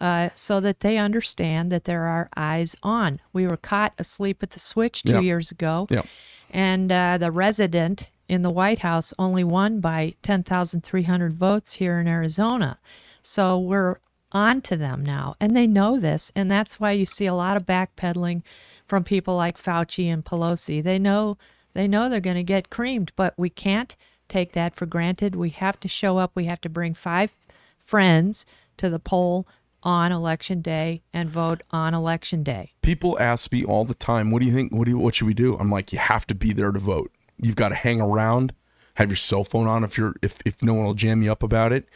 uh, 0.00 0.30
so 0.34 0.60
that 0.60 0.80
they 0.80 0.96
understand 0.96 1.70
that 1.72 1.84
there 1.84 2.04
are 2.04 2.28
eyes 2.36 2.74
on. 2.82 3.20
We 3.32 3.46
were 3.46 3.56
caught 3.56 3.92
asleep 3.98 4.42
at 4.42 4.50
the 4.50 4.60
switch 4.60 5.02
two 5.02 5.14
Yeah. 5.14 5.20
years 5.20 5.50
ago. 5.50 5.86
Yeah. 5.90 6.02
And 6.50 6.90
uh, 6.90 7.18
the 7.18 7.30
resident 7.30 8.10
in 8.28 8.42
the 8.42 8.50
White 8.50 8.78
House 8.80 9.12
only 9.18 9.44
won 9.44 9.80
by 9.80 10.14
10,300 10.22 11.34
votes 11.34 11.72
here 11.74 11.98
in 11.98 12.06
Arizona. 12.08 12.78
So 13.22 13.58
we're 13.58 13.96
on 14.32 14.60
to 14.62 14.76
them 14.76 15.02
now. 15.02 15.34
And 15.40 15.56
they 15.56 15.66
know 15.66 15.98
this. 15.98 16.32
And 16.36 16.50
that's 16.50 16.78
why 16.78 16.92
you 16.92 17.06
see 17.06 17.26
a 17.26 17.34
lot 17.34 17.56
of 17.56 17.66
backpedaling 17.66 18.42
from 18.86 19.04
people 19.04 19.36
like 19.36 19.58
Fauci 19.58 20.06
and 20.06 20.24
Pelosi. 20.24 20.82
They 20.82 20.98
know 20.98 21.36
they 21.74 21.88
know 21.88 22.08
they're 22.08 22.20
going 22.20 22.36
to 22.36 22.42
get 22.42 22.70
creamed, 22.70 23.12
but 23.16 23.34
we 23.36 23.50
can't 23.50 23.96
take 24.28 24.52
that 24.52 24.74
for 24.74 24.86
granted. 24.86 25.36
We 25.36 25.50
have 25.50 25.80
to 25.80 25.88
show 25.88 26.18
up. 26.18 26.32
We 26.34 26.44
have 26.46 26.60
to 26.62 26.68
bring 26.68 26.94
five 26.94 27.36
friends 27.78 28.44
to 28.76 28.90
the 28.90 28.98
poll 28.98 29.46
on 29.82 30.10
election 30.12 30.60
day 30.60 31.02
and 31.12 31.30
vote 31.30 31.62
on 31.70 31.94
election 31.94 32.42
day. 32.42 32.72
People 32.82 33.16
ask 33.20 33.52
me 33.52 33.64
all 33.64 33.84
the 33.84 33.94
time, 33.94 34.30
"What 34.30 34.40
do 34.40 34.46
you 34.46 34.52
think? 34.52 34.72
What 34.72 34.84
do 34.86 34.90
you, 34.90 34.98
what 34.98 35.14
should 35.14 35.26
we 35.26 35.34
do?" 35.34 35.56
I'm 35.56 35.70
like, 35.70 35.92
"You 35.92 35.98
have 35.98 36.26
to 36.26 36.34
be 36.34 36.52
there 36.52 36.72
to 36.72 36.78
vote. 36.78 37.12
You've 37.40 37.56
got 37.56 37.68
to 37.68 37.74
hang 37.76 38.00
around, 38.00 38.52
have 38.94 39.08
your 39.08 39.16
cell 39.16 39.44
phone 39.44 39.66
on 39.66 39.84
if 39.84 39.96
you're 39.96 40.14
if 40.22 40.38
if 40.44 40.62
no 40.62 40.74
one 40.74 40.84
will 40.84 40.94
jam 40.94 41.22
you 41.22 41.30
up 41.30 41.42
about 41.42 41.72
it. 41.72 41.88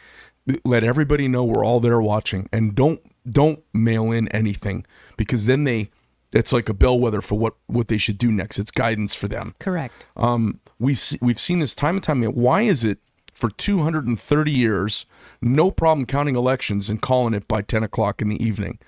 Let 0.65 0.83
everybody 0.83 1.27
know 1.27 1.43
we're 1.43 1.65
all 1.65 1.79
there 1.79 2.01
watching, 2.01 2.47
and 2.51 2.73
don't 2.73 3.01
don't 3.29 3.63
mail 3.73 4.11
in 4.11 4.27
anything 4.29 4.85
because 5.17 5.45
then 5.45 5.65
they 5.65 5.91
it's 6.33 6.51
like 6.51 6.69
a 6.69 6.73
bellwether 6.73 7.21
for 7.21 7.37
what 7.37 7.55
what 7.67 7.87
they 7.87 7.97
should 7.97 8.17
do 8.17 8.31
next. 8.31 8.57
It's 8.59 8.71
guidance 8.71 9.13
for 9.15 9.27
them. 9.27 9.55
Correct. 9.59 10.05
Um, 10.17 10.59
we 10.79 10.95
see, 10.95 11.17
we've 11.21 11.39
seen 11.39 11.59
this 11.59 11.73
time 11.75 11.95
and 11.95 12.03
time 12.03 12.23
again. 12.23 12.35
Why 12.35 12.61
is 12.63 12.83
it 12.83 12.99
for 13.33 13.49
230 13.49 14.51
years 14.51 15.05
no 15.41 15.71
problem 15.71 16.05
counting 16.05 16.35
elections 16.35 16.89
and 16.89 17.01
calling 17.01 17.33
it 17.33 17.47
by 17.47 17.61
10 17.61 17.83
o'clock 17.83 18.21
in 18.21 18.29
the 18.29 18.43
evening? 18.43 18.79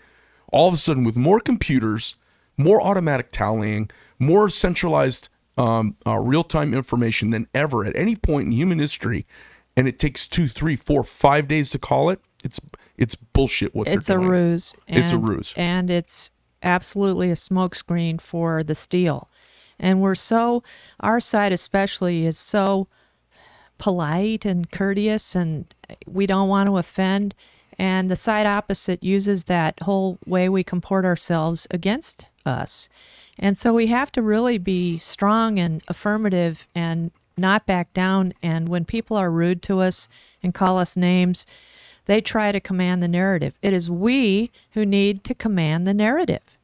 All 0.51 0.67
of 0.67 0.73
a 0.73 0.77
sudden, 0.77 1.03
with 1.03 1.15
more 1.17 1.39
computers, 1.39 2.15
more 2.57 2.81
automatic 2.81 3.31
tallying, 3.31 3.89
more 4.19 4.49
centralized 4.49 5.29
um, 5.57 5.95
uh, 6.05 6.19
real 6.19 6.43
time 6.43 6.73
information 6.73 7.29
than 7.29 7.47
ever 7.53 7.85
at 7.85 7.95
any 7.95 8.15
point 8.15 8.47
in 8.47 8.51
human 8.51 8.79
history, 8.79 9.25
and 9.77 9.87
it 9.87 9.99
takes 9.99 10.27
two, 10.27 10.47
three, 10.47 10.75
four, 10.75 11.03
five 11.03 11.47
days 11.47 11.69
to 11.71 11.79
call 11.79 12.09
it. 12.09 12.19
It's 12.43 12.59
it's 12.97 13.15
bullshit. 13.15 13.73
What 13.75 13.87
It's 13.87 14.09
a 14.09 14.13
doing. 14.13 14.27
ruse. 14.29 14.73
It's 14.87 15.11
a 15.11 15.17
ruse. 15.17 15.53
And 15.57 15.89
it's 15.89 16.31
absolutely 16.65 17.29
a 17.29 17.35
smokescreen 17.35 18.19
for 18.19 18.63
the 18.63 18.75
steal. 18.75 19.29
And 19.79 20.01
we're 20.01 20.15
so, 20.15 20.63
our 20.99 21.19
side 21.19 21.51
especially 21.51 22.25
is 22.25 22.37
so 22.37 22.87
polite 23.77 24.45
and 24.45 24.71
courteous, 24.71 25.35
and 25.35 25.73
we 26.05 26.25
don't 26.25 26.49
want 26.49 26.67
to 26.67 26.77
offend. 26.77 27.35
And 27.77 28.09
the 28.09 28.15
side 28.15 28.45
opposite 28.45 29.03
uses 29.03 29.45
that 29.45 29.81
whole 29.81 30.17
way 30.25 30.47
we 30.47 30.63
comport 30.63 31.05
ourselves 31.05 31.67
against 31.71 32.27
us. 32.45 32.87
And 33.37 33.57
so 33.57 33.73
we 33.73 33.87
have 33.87 34.11
to 34.13 34.21
really 34.21 34.57
be 34.57 34.97
strong 34.99 35.59
and 35.59 35.83
affirmative 35.89 36.69
and 36.73 37.11
not 37.37 37.65
back 37.65 37.93
down. 37.93 38.33
And 38.41 38.69
when 38.69 38.85
people 38.85 39.17
are 39.17 39.29
rude 39.29 39.61
to 39.63 39.81
us 39.81 40.07
and 40.41 40.53
call 40.53 40.77
us 40.77 40.95
names, 40.95 41.45
they 42.05 42.21
try 42.21 42.51
to 42.51 42.59
command 42.61 43.01
the 43.01 43.07
narrative. 43.09 43.57
It 43.61 43.73
is 43.73 43.89
we 43.89 44.51
who 44.71 44.85
need 44.85 45.23
to 45.25 45.35
command 45.35 45.85
the 45.85 45.93
narrative. 45.93 46.54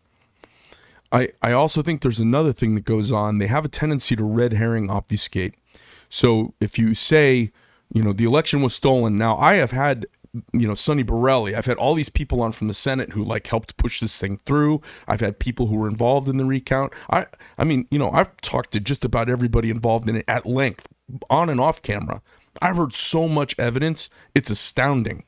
I, 1.12 1.30
I 1.42 1.52
also 1.52 1.82
think 1.82 2.02
there's 2.02 2.20
another 2.20 2.54
thing 2.54 2.76
that 2.76 2.86
goes 2.86 3.12
on. 3.12 3.38
They 3.38 3.48
have 3.48 3.66
a 3.66 3.70
tendency 3.70 4.16
to 4.16 4.24
red 4.24 4.54
herring 4.54 4.90
obfuscate. 4.90 5.56
So 6.10 6.54
if 6.60 6.78
you 6.80 6.96
say, 6.96 7.52
you 7.94 8.02
know, 8.02 8.14
the 8.14 8.24
election 8.24 8.62
was 8.62 8.74
stolen, 8.74 9.18
now 9.18 9.38
I 9.38 9.56
have 9.56 9.72
had, 9.72 10.06
you 10.54 10.68
know, 10.68 10.76
Sonny 10.76 11.04
Borrelli, 11.04 11.54
I've 11.54 11.66
had 11.66 11.78
all 11.78 11.94
these 11.94 12.10
people 12.10 12.42
on 12.42 12.54
from 12.54 12.68
the 12.68 12.74
Senate 12.74 13.12
who 13.12 13.24
like 13.24 13.48
helped 13.48 13.78
push 13.78 14.00
this 14.00 14.18
thing 14.18 14.38
through. 14.46 14.82
I've 15.08 15.20
had 15.20 15.40
people 15.40 15.68
who 15.68 15.78
were 15.78 15.90
involved 15.90 16.30
in 16.30 16.38
the 16.38 16.46
recount. 16.46 16.94
I 17.10 17.26
I 17.58 17.66
mean, 17.66 17.88
you 17.92 18.00
know, 18.00 18.12
I've 18.12 18.36
talked 18.38 18.72
to 18.72 18.80
just 18.80 19.04
about 19.04 19.30
everybody 19.30 19.70
involved 19.70 20.08
in 20.08 20.16
it 20.18 20.26
at 20.28 20.46
length, 20.46 20.88
on 21.30 21.50
and 21.50 21.60
off 21.60 21.82
camera. 21.82 22.22
I've 22.62 22.78
heard 22.78 22.94
so 22.94 23.28
much 23.28 23.56
evidence, 23.58 24.10
it's 24.36 24.50
astounding. 24.50 25.24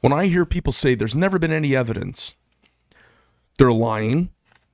When 0.00 0.12
I 0.12 0.26
hear 0.26 0.44
people 0.44 0.72
say 0.72 0.94
there's 0.94 1.16
never 1.16 1.38
been 1.38 1.52
any 1.52 1.74
evidence, 1.74 2.34
they're 3.58 3.72
lying, 3.72 4.30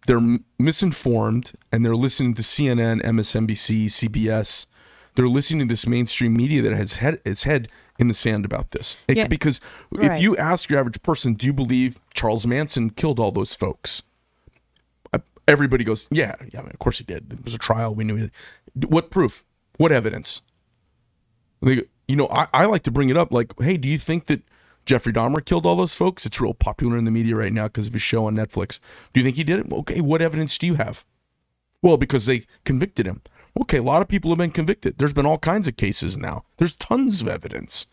they're 0.06 0.18
m- 0.18 0.44
misinformed, 0.58 1.52
and 1.72 1.84
they're 1.84 1.96
listening 1.96 2.34
to 2.34 2.42
CNN, 2.42 3.02
MSNBC, 3.02 3.86
CBS. 3.86 4.66
They're 5.14 5.28
listening 5.28 5.60
to 5.68 5.72
this 5.72 5.86
mainstream 5.86 6.34
media 6.36 6.60
that 6.62 6.72
has 6.72 6.94
head 6.94 7.20
its 7.24 7.44
head 7.44 7.68
in 7.98 8.08
the 8.08 8.14
sand 8.14 8.44
about 8.44 8.72
this. 8.72 8.96
It- 9.06 9.16
Yeah. 9.16 9.26
Because 9.28 9.60
Right. 9.92 10.10
if 10.12 10.22
you 10.22 10.36
ask 10.36 10.68
your 10.68 10.80
average 10.80 11.02
person, 11.02 11.34
do 11.34 11.46
you 11.46 11.52
believe 11.52 12.00
Charles 12.14 12.46
Manson 12.46 12.90
killed 12.90 13.20
all 13.20 13.30
those 13.32 13.54
folks? 13.54 14.02
Uh, 15.12 15.18
Everybody 15.46 15.84
goes, 15.84 16.06
yeah, 16.10 16.34
yeah. 16.52 16.60
Of 16.60 16.78
course 16.80 16.98
he 16.98 17.04
did. 17.04 17.32
It 17.32 17.44
was 17.44 17.54
a 17.54 17.58
trial. 17.58 17.94
We 17.94 18.02
knew 18.04 18.16
it. 18.16 18.32
What 18.90 19.10
proof? 19.10 19.44
What 19.76 19.92
evidence? 19.92 20.42
They, 21.62 21.82
you 22.08 22.16
know, 22.16 22.28
I, 22.30 22.48
I 22.52 22.64
like 22.66 22.82
to 22.82 22.90
bring 22.90 23.08
it 23.08 23.16
up. 23.16 23.32
Like, 23.32 23.52
hey, 23.60 23.76
do 23.76 23.88
you 23.88 23.98
think 23.98 24.26
that 24.26 24.42
Jeffrey 24.86 25.12
Dahmer 25.12 25.44
killed 25.44 25.64
all 25.66 25.76
those 25.76 25.94
folks? 25.94 26.26
It's 26.26 26.40
real 26.40 26.54
popular 26.54 26.96
in 26.96 27.04
the 27.04 27.10
media 27.10 27.36
right 27.36 27.52
now 27.52 27.64
because 27.64 27.86
of 27.86 27.92
his 27.92 28.02
show 28.02 28.26
on 28.26 28.34
Netflix. 28.36 28.80
Do 29.12 29.20
you 29.20 29.24
think 29.24 29.36
he 29.36 29.44
did 29.44 29.60
it? 29.60 29.72
Okay, 29.72 30.00
what 30.00 30.20
evidence 30.22 30.58
do 30.58 30.66
you 30.66 30.74
have? 30.74 31.04
Well, 31.82 31.96
because 31.96 32.26
they 32.26 32.44
convicted 32.64 33.06
him. 33.06 33.22
Okay, 33.60 33.78
a 33.78 33.82
lot 33.82 34.02
of 34.02 34.08
people 34.08 34.30
have 34.30 34.38
been 34.38 34.50
convicted. 34.50 34.98
There's 34.98 35.12
been 35.12 35.26
all 35.26 35.38
kinds 35.38 35.68
of 35.68 35.76
cases 35.76 36.16
now. 36.16 36.44
There's 36.58 36.74
tons 36.74 37.22
of 37.22 37.28
evidence. 37.28 37.86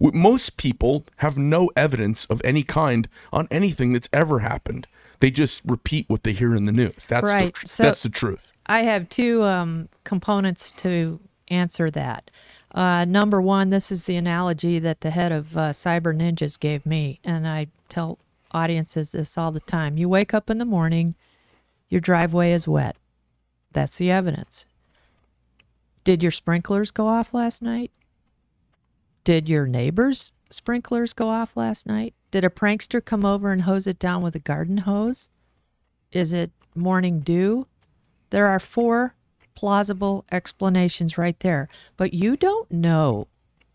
Most 0.00 0.56
people 0.56 1.04
have 1.16 1.36
no 1.36 1.70
evidence 1.76 2.24
of 2.26 2.40
any 2.42 2.62
kind 2.62 3.06
on 3.32 3.46
anything 3.50 3.92
that's 3.92 4.08
ever 4.14 4.38
happened. 4.38 4.86
They 5.20 5.30
just 5.30 5.60
repeat 5.66 6.06
what 6.08 6.22
they 6.22 6.32
hear 6.32 6.54
in 6.54 6.64
the 6.64 6.72
news. 6.72 7.04
That's 7.06 7.24
Right, 7.30 7.54
the 7.54 7.68
so- 7.68 7.82
that's 7.82 8.02
the 8.02 8.08
truth. 8.08 8.52
I 8.64 8.82
have 8.82 9.08
two 9.10 9.42
um, 9.44 9.88
components 10.04 10.70
to 10.78 11.20
answer 11.48 11.90
that. 11.90 12.30
Uh, 12.72 13.04
number 13.04 13.40
one, 13.40 13.70
this 13.70 13.90
is 13.90 14.04
the 14.04 14.16
analogy 14.16 14.78
that 14.78 15.00
the 15.00 15.10
head 15.10 15.32
of 15.32 15.56
uh, 15.56 15.70
Cyber 15.70 16.14
Ninjas 16.14 16.58
gave 16.58 16.86
me, 16.86 17.20
and 17.24 17.46
I 17.46 17.66
tell 17.88 18.18
audiences 18.52 19.12
this 19.12 19.36
all 19.36 19.50
the 19.50 19.60
time. 19.60 19.98
You 19.98 20.08
wake 20.08 20.32
up 20.32 20.50
in 20.50 20.58
the 20.58 20.64
morning, 20.64 21.14
your 21.88 22.00
driveway 22.00 22.52
is 22.52 22.68
wet. 22.68 22.96
That's 23.72 23.98
the 23.98 24.10
evidence. 24.10 24.66
Did 26.04 26.22
your 26.22 26.32
sprinklers 26.32 26.90
go 26.90 27.08
off 27.08 27.34
last 27.34 27.60
night? 27.62 27.90
Did 29.24 29.48
your 29.48 29.66
neighbor's 29.66 30.32
sprinklers 30.50 31.12
go 31.12 31.28
off 31.28 31.56
last 31.56 31.86
night? 31.86 32.14
Did 32.30 32.44
a 32.44 32.50
prankster 32.50 33.04
come 33.04 33.24
over 33.24 33.52
and 33.52 33.62
hose 33.62 33.86
it 33.86 33.98
down 33.98 34.22
with 34.22 34.34
a 34.36 34.40
garden 34.40 34.78
hose? 34.78 35.28
Is 36.12 36.32
it 36.32 36.52
morning 36.74 37.20
dew? 37.20 37.66
There 38.30 38.46
are 38.46 38.60
four 38.60 39.14
plausible 39.60 40.24
explanations 40.32 41.18
right 41.18 41.38
there, 41.40 41.68
but 41.98 42.14
you 42.14 42.34
don't 42.34 42.72
know 42.72 43.26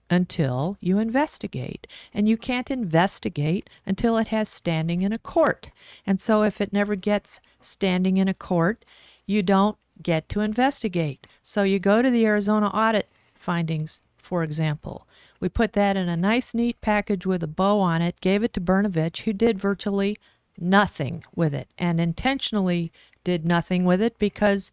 until 0.10 0.78
you 0.80 0.98
investigate. 0.98 1.86
And 2.12 2.28
you 2.28 2.38
can't 2.38 2.72
investigate 2.72 3.70
until 3.86 4.18
it 4.18 4.30
has 4.30 4.50
standing 4.50 5.02
in 5.02 5.14
a 5.14 5.20
court. 5.20 5.70
And 6.04 6.20
so 6.20 6.42
if 6.42 6.60
it 6.60 6.74
never 6.74 6.96
gets 6.96 7.40
standing 7.62 8.18
in 8.18 8.28
a 8.28 8.34
court, 8.34 8.84
you 9.28 9.44
don't 9.44 9.78
get 10.02 10.28
to 10.30 10.40
investigate. 10.40 11.28
So 11.44 11.62
you 11.62 11.78
go 11.78 12.02
to 12.02 12.10
the 12.10 12.26
Arizona 12.26 12.66
audit 12.70 13.08
findings, 13.36 14.00
for 14.18 14.42
example. 14.42 15.06
We 15.40 15.50
put 15.50 15.74
that 15.74 15.96
in 15.96 16.10
a 16.10 16.18
nice, 16.18 16.56
neat 16.56 16.82
package 16.82 17.28
with 17.28 17.44
a 17.44 17.48
bow 17.48 17.80
on 17.80 18.02
it, 18.02 18.22
gave 18.22 18.42
it 18.42 18.54
to 18.54 18.60
Brnovich, 18.60 19.22
who 19.22 19.34
did 19.34 19.60
virtually 19.60 20.18
nothing 20.58 21.24
with 21.36 21.54
it 21.54 21.68
and 21.78 22.02
intentionally 22.02 22.92
did 23.24 23.46
nothing 23.46 23.86
with 23.86 24.02
it 24.02 24.18
because 24.18 24.72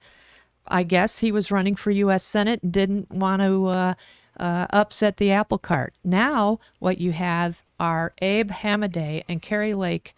I 0.73 0.83
guess 0.85 1.19
he 1.19 1.31
was 1.31 1.51
running 1.51 1.77
for 1.77 1.91
U.S. 1.91 2.25
Senate 2.25 2.63
and 2.63 2.73
didn't 2.73 3.11
want 3.11 3.43
to 3.43 3.67
uh, 3.67 3.95
uh, 4.41 4.67
upset 4.71 5.19
the 5.19 5.31
apple 5.31 5.59
cart. 5.59 5.95
Now, 6.03 6.61
what 6.79 6.99
you 6.99 7.13
have 7.13 7.63
are 7.79 8.15
Abe 8.23 8.51
Hamadeh 8.51 9.23
and 9.29 9.43
Kari 9.43 9.75
Lake 9.75 10.15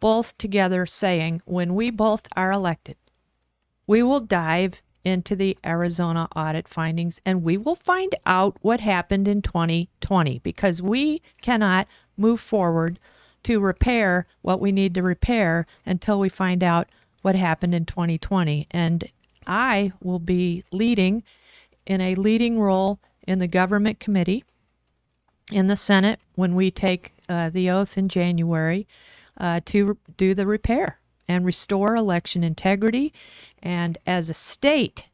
both 0.00 0.36
together 0.38 0.86
saying, 0.86 1.40
when 1.44 1.74
we 1.74 1.90
both 1.90 2.26
are 2.36 2.50
elected, 2.50 2.96
we 3.86 4.02
will 4.02 4.20
dive 4.20 4.82
into 5.04 5.36
the 5.36 5.56
Arizona 5.64 6.28
audit 6.34 6.66
findings 6.66 7.20
and 7.24 7.44
we 7.44 7.56
will 7.56 7.76
find 7.76 8.12
out 8.26 8.56
what 8.62 8.80
happened 8.80 9.28
in 9.28 9.40
2020 9.40 10.40
because 10.40 10.82
we 10.82 11.22
cannot 11.40 11.86
move 12.16 12.40
forward 12.40 12.98
to 13.44 13.60
repair 13.60 14.26
what 14.42 14.60
we 14.60 14.72
need 14.72 14.94
to 14.94 15.02
repair 15.02 15.64
until 15.86 16.18
we 16.18 16.28
find 16.28 16.64
out 16.64 16.88
what 17.22 17.36
happened 17.36 17.72
in 17.72 17.84
2020. 17.84 18.66
And 18.72 19.10
I 19.46 19.92
will 20.02 20.18
be 20.18 20.64
leading 20.72 21.22
in 21.86 22.00
a 22.00 22.14
leading 22.14 22.58
role 22.58 22.98
in 23.26 23.38
the 23.38 23.48
government 23.48 24.00
committee 24.00 24.44
in 25.52 25.68
the 25.68 25.76
Senate 25.76 26.20
when 26.34 26.54
we 26.54 26.70
take 26.70 27.12
uh, 27.28 27.50
the 27.50 27.70
oath 27.70 27.96
in 27.96 28.08
January 28.08 28.86
uh, 29.38 29.60
to 29.66 29.96
do 30.16 30.34
the 30.34 30.46
repair 30.46 30.98
and 31.28 31.44
restore 31.44 31.96
election 31.96 32.42
integrity. 32.42 33.12
And 33.62 33.98
as 34.06 34.30
a 34.30 34.34
state, 34.34 35.08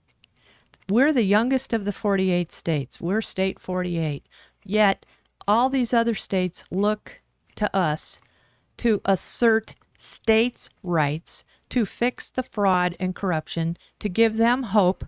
we're 0.88 1.12
the 1.12 1.24
youngest 1.24 1.72
of 1.72 1.84
the 1.84 1.92
48 1.92 2.52
states. 2.52 3.00
We're 3.00 3.22
state 3.22 3.58
48. 3.58 4.26
Yet 4.64 5.06
all 5.46 5.68
these 5.68 5.92
other 5.92 6.14
states 6.14 6.64
look 6.70 7.20
to 7.56 7.74
us 7.76 8.20
to 8.78 9.00
assert 9.04 9.74
states' 9.98 10.68
rights 10.82 11.44
to 11.72 11.84
fix 11.86 12.30
the 12.30 12.42
fraud 12.42 12.96
and 13.00 13.14
corruption, 13.14 13.76
to 13.98 14.08
give 14.08 14.36
them 14.36 14.62
hope 14.64 15.04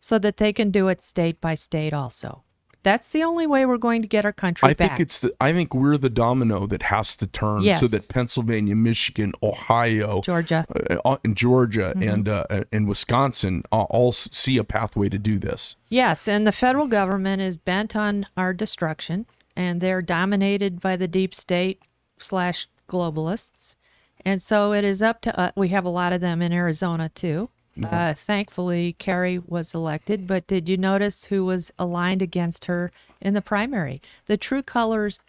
so 0.00 0.18
that 0.18 0.36
they 0.38 0.52
can 0.52 0.70
do 0.70 0.88
it 0.88 1.02
state 1.02 1.40
by 1.40 1.54
state 1.54 1.92
also. 1.92 2.42
That's 2.82 3.08
the 3.08 3.22
only 3.22 3.46
way 3.46 3.66
we're 3.66 3.76
going 3.76 4.00
to 4.00 4.08
get 4.08 4.24
our 4.24 4.32
country 4.32 4.66
I 4.70 4.72
back. 4.72 4.88
think 4.92 5.00
it's 5.00 5.18
the 5.18 5.34
I 5.38 5.52
think 5.52 5.74
we're 5.74 5.98
the 5.98 6.08
domino 6.08 6.66
that 6.66 6.84
has 6.84 7.14
to 7.18 7.26
turn 7.26 7.60
Yes. 7.62 7.80
so 7.80 7.86
that 7.88 8.08
Pennsylvania, 8.08 8.74
Michigan, 8.74 9.32
Ohio, 9.42 10.22
Georgia. 10.22 10.64
uh, 11.04 11.16
and 11.22 11.36
Georgia 11.36 11.92
Mm-hmm. 11.94 12.08
and 12.08 12.28
uh, 12.28 12.44
and 12.72 12.88
Wisconsin 12.88 13.64
uh, 13.70 13.82
all 13.82 14.12
see 14.12 14.56
a 14.56 14.64
pathway 14.64 15.10
to 15.10 15.18
do 15.18 15.38
this. 15.38 15.76
Yes, 15.90 16.26
and 16.26 16.46
the 16.46 16.52
federal 16.52 16.86
government 16.86 17.42
is 17.42 17.56
bent 17.58 17.94
on 17.94 18.26
our 18.36 18.54
destruction, 18.54 19.26
and 19.54 19.82
they're 19.82 20.00
dominated 20.02 20.80
by 20.80 20.96
the 20.96 21.06
deep 21.08 21.34
state 21.34 21.82
slash 22.18 22.66
globalists. 22.88 23.76
And 24.24 24.42
so 24.42 24.72
it 24.72 24.84
is 24.84 25.02
up 25.02 25.20
to 25.22 25.38
us. 25.38 25.52
We 25.56 25.68
have 25.68 25.84
a 25.84 25.90
lot 25.90 26.12
of 26.12 26.20
them 26.20 26.42
in 26.42 26.52
Arizona 26.52 27.10
too. 27.14 27.48
Uh, 27.82 28.12
thankfully, 28.12 28.94
Kari 28.98 29.38
was 29.38 29.74
elected, 29.74 30.26
but 30.26 30.46
did 30.46 30.68
you 30.68 30.76
notice 30.76 31.24
who 31.24 31.44
was 31.44 31.72
aligned 31.78 32.20
against 32.20 32.66
her 32.66 32.92
in 33.20 33.32
the 33.32 33.40
primary? 33.40 34.02
The 34.26 34.36
true 34.36 34.62
colors 34.62 35.20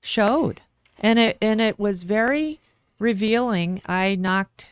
showed, 0.00 0.60
and 1.00 1.18
it 1.18 1.38
and 1.40 1.60
it 1.60 1.78
was 1.78 2.02
very 2.02 2.60
revealing. 2.98 3.80
I 3.86 4.16
knocked 4.16 4.68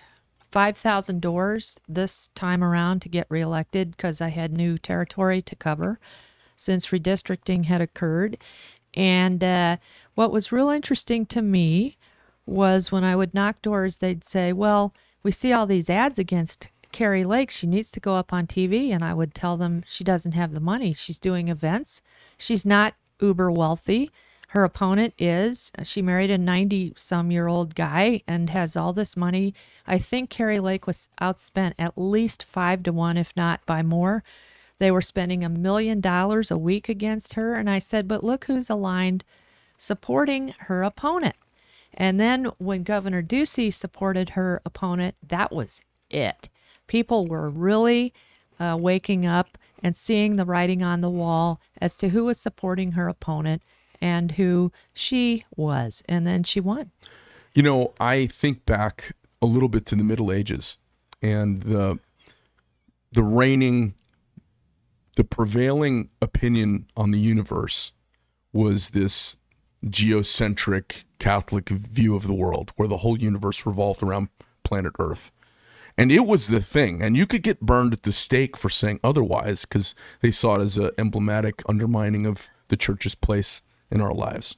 five 0.50 0.76
thousand 0.76 1.22
doors 1.22 1.80
this 1.88 2.28
time 2.34 2.62
around 2.62 3.00
to 3.02 3.08
get 3.08 3.26
reelected 3.30 3.92
because 3.92 4.20
I 4.20 4.28
had 4.28 4.52
new 4.52 4.76
territory 4.76 5.40
to 5.42 5.56
cover 5.56 5.98
since 6.56 6.88
redistricting 6.88 7.64
had 7.66 7.80
occurred, 7.80 8.36
and 8.92 9.42
uh, 9.42 9.76
what 10.14 10.32
was 10.32 10.52
real 10.52 10.68
interesting 10.68 11.24
to 11.26 11.40
me 11.40 11.96
was 12.46 12.92
when 12.92 13.04
I 13.04 13.16
would 13.16 13.34
knock 13.34 13.62
doors, 13.62 13.98
they'd 13.98 14.24
say, 14.24 14.52
"Well, 14.52 14.94
we 15.22 15.30
see 15.30 15.52
all 15.52 15.66
these 15.66 15.90
ads 15.90 16.18
against." 16.18 16.68
Kari 16.94 17.24
Lake, 17.24 17.50
she 17.50 17.66
needs 17.66 17.90
to 17.90 17.98
go 17.98 18.14
up 18.14 18.32
on 18.32 18.46
TV. 18.46 18.92
And 18.92 19.04
I 19.04 19.14
would 19.14 19.34
tell 19.34 19.56
them 19.56 19.82
she 19.84 20.04
doesn't 20.04 20.32
have 20.32 20.52
the 20.52 20.60
money. 20.60 20.92
She's 20.92 21.18
doing 21.18 21.48
events. 21.48 22.00
She's 22.38 22.64
not 22.64 22.94
uber 23.20 23.50
wealthy. 23.50 24.12
Her 24.50 24.62
opponent 24.62 25.14
is. 25.18 25.72
She 25.82 26.00
married 26.00 26.30
a 26.30 26.38
90 26.38 26.92
some 26.96 27.32
year 27.32 27.48
old 27.48 27.74
guy 27.74 28.22
and 28.28 28.50
has 28.50 28.76
all 28.76 28.92
this 28.92 29.16
money. 29.16 29.52
I 29.88 29.98
think 29.98 30.30
Kari 30.30 30.60
Lake 30.60 30.86
was 30.86 31.08
outspent 31.20 31.74
at 31.80 31.98
least 31.98 32.44
five 32.44 32.84
to 32.84 32.92
one, 32.92 33.16
if 33.16 33.36
not 33.36 33.66
by 33.66 33.82
more. 33.82 34.22
They 34.78 34.92
were 34.92 35.00
spending 35.00 35.42
a 35.42 35.48
million 35.48 36.00
dollars 36.00 36.52
a 36.52 36.58
week 36.58 36.88
against 36.88 37.34
her. 37.34 37.54
And 37.54 37.68
I 37.68 37.80
said, 37.80 38.06
but 38.06 38.22
look 38.22 38.44
who's 38.44 38.70
aligned 38.70 39.24
supporting 39.76 40.54
her 40.60 40.84
opponent. 40.84 41.34
And 41.94 42.18
then 42.18 42.46
when 42.58 42.82
Governor 42.82 43.22
Ducey 43.22 43.72
supported 43.72 44.30
her 44.30 44.60
opponent, 44.64 45.16
that 45.26 45.52
was 45.52 45.80
it. 46.10 46.48
People 46.86 47.26
were 47.26 47.48
really 47.48 48.12
uh, 48.58 48.76
waking 48.80 49.26
up 49.26 49.56
and 49.82 49.94
seeing 49.94 50.36
the 50.36 50.44
writing 50.44 50.82
on 50.82 51.00
the 51.00 51.10
wall 51.10 51.60
as 51.80 51.96
to 51.96 52.08
who 52.10 52.24
was 52.24 52.38
supporting 52.38 52.92
her 52.92 53.08
opponent 53.08 53.62
and 54.00 54.32
who 54.32 54.72
she 54.92 55.44
was. 55.56 56.02
And 56.08 56.24
then 56.24 56.42
she 56.42 56.60
won. 56.60 56.90
You 57.54 57.62
know, 57.62 57.94
I 58.00 58.26
think 58.26 58.66
back 58.66 59.12
a 59.40 59.46
little 59.46 59.68
bit 59.68 59.86
to 59.86 59.96
the 59.96 60.04
Middle 60.04 60.32
Ages 60.32 60.78
and 61.22 61.62
the 61.62 61.98
the 63.12 63.22
reigning 63.22 63.94
the 65.16 65.24
prevailing 65.24 66.10
opinion 66.20 66.86
on 66.96 67.12
the 67.12 67.18
universe 67.18 67.92
was 68.52 68.90
this 68.90 69.36
geocentric 69.88 71.04
Catholic 71.24 71.70
view 71.70 72.14
of 72.14 72.26
the 72.26 72.34
world 72.34 72.70
where 72.76 72.86
the 72.86 72.98
whole 72.98 73.18
universe 73.18 73.64
revolved 73.64 74.02
around 74.02 74.28
planet 74.62 74.92
Earth. 74.98 75.32
And 75.96 76.12
it 76.12 76.26
was 76.26 76.48
the 76.48 76.60
thing. 76.60 77.00
And 77.00 77.16
you 77.16 77.24
could 77.24 77.42
get 77.42 77.62
burned 77.62 77.94
at 77.94 78.02
the 78.02 78.12
stake 78.12 78.58
for 78.58 78.68
saying 78.68 79.00
otherwise 79.02 79.64
because 79.64 79.94
they 80.20 80.30
saw 80.30 80.56
it 80.56 80.60
as 80.60 80.76
an 80.76 80.90
emblematic 80.98 81.62
undermining 81.66 82.26
of 82.26 82.50
the 82.68 82.76
church's 82.76 83.14
place 83.14 83.62
in 83.90 84.02
our 84.02 84.12
lives. 84.12 84.56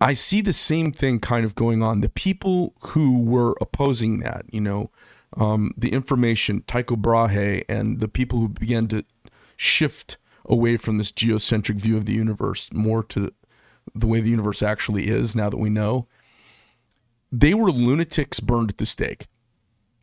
I 0.00 0.12
see 0.12 0.40
the 0.40 0.52
same 0.52 0.92
thing 0.92 1.18
kind 1.18 1.44
of 1.44 1.56
going 1.56 1.82
on. 1.82 2.00
The 2.00 2.08
people 2.08 2.74
who 2.90 3.18
were 3.18 3.56
opposing 3.60 4.20
that, 4.20 4.44
you 4.52 4.60
know, 4.60 4.92
um, 5.36 5.72
the 5.76 5.92
information, 5.92 6.62
Tycho 6.68 6.94
Brahe, 6.94 7.64
and 7.68 7.98
the 7.98 8.06
people 8.06 8.38
who 8.38 8.48
began 8.48 8.86
to 8.88 9.04
shift 9.56 10.16
away 10.44 10.76
from 10.76 10.98
this 10.98 11.10
geocentric 11.10 11.78
view 11.78 11.96
of 11.96 12.06
the 12.06 12.12
universe 12.12 12.72
more 12.72 13.02
to 13.02 13.32
the 13.94 14.06
way 14.06 14.20
the 14.20 14.30
universe 14.30 14.62
actually 14.62 15.08
is 15.08 15.34
now 15.34 15.50
that 15.50 15.58
we 15.58 15.70
know, 15.70 16.06
they 17.32 17.54
were 17.54 17.70
lunatics 17.70 18.40
burned 18.40 18.70
at 18.70 18.78
the 18.78 18.86
stake. 18.86 19.26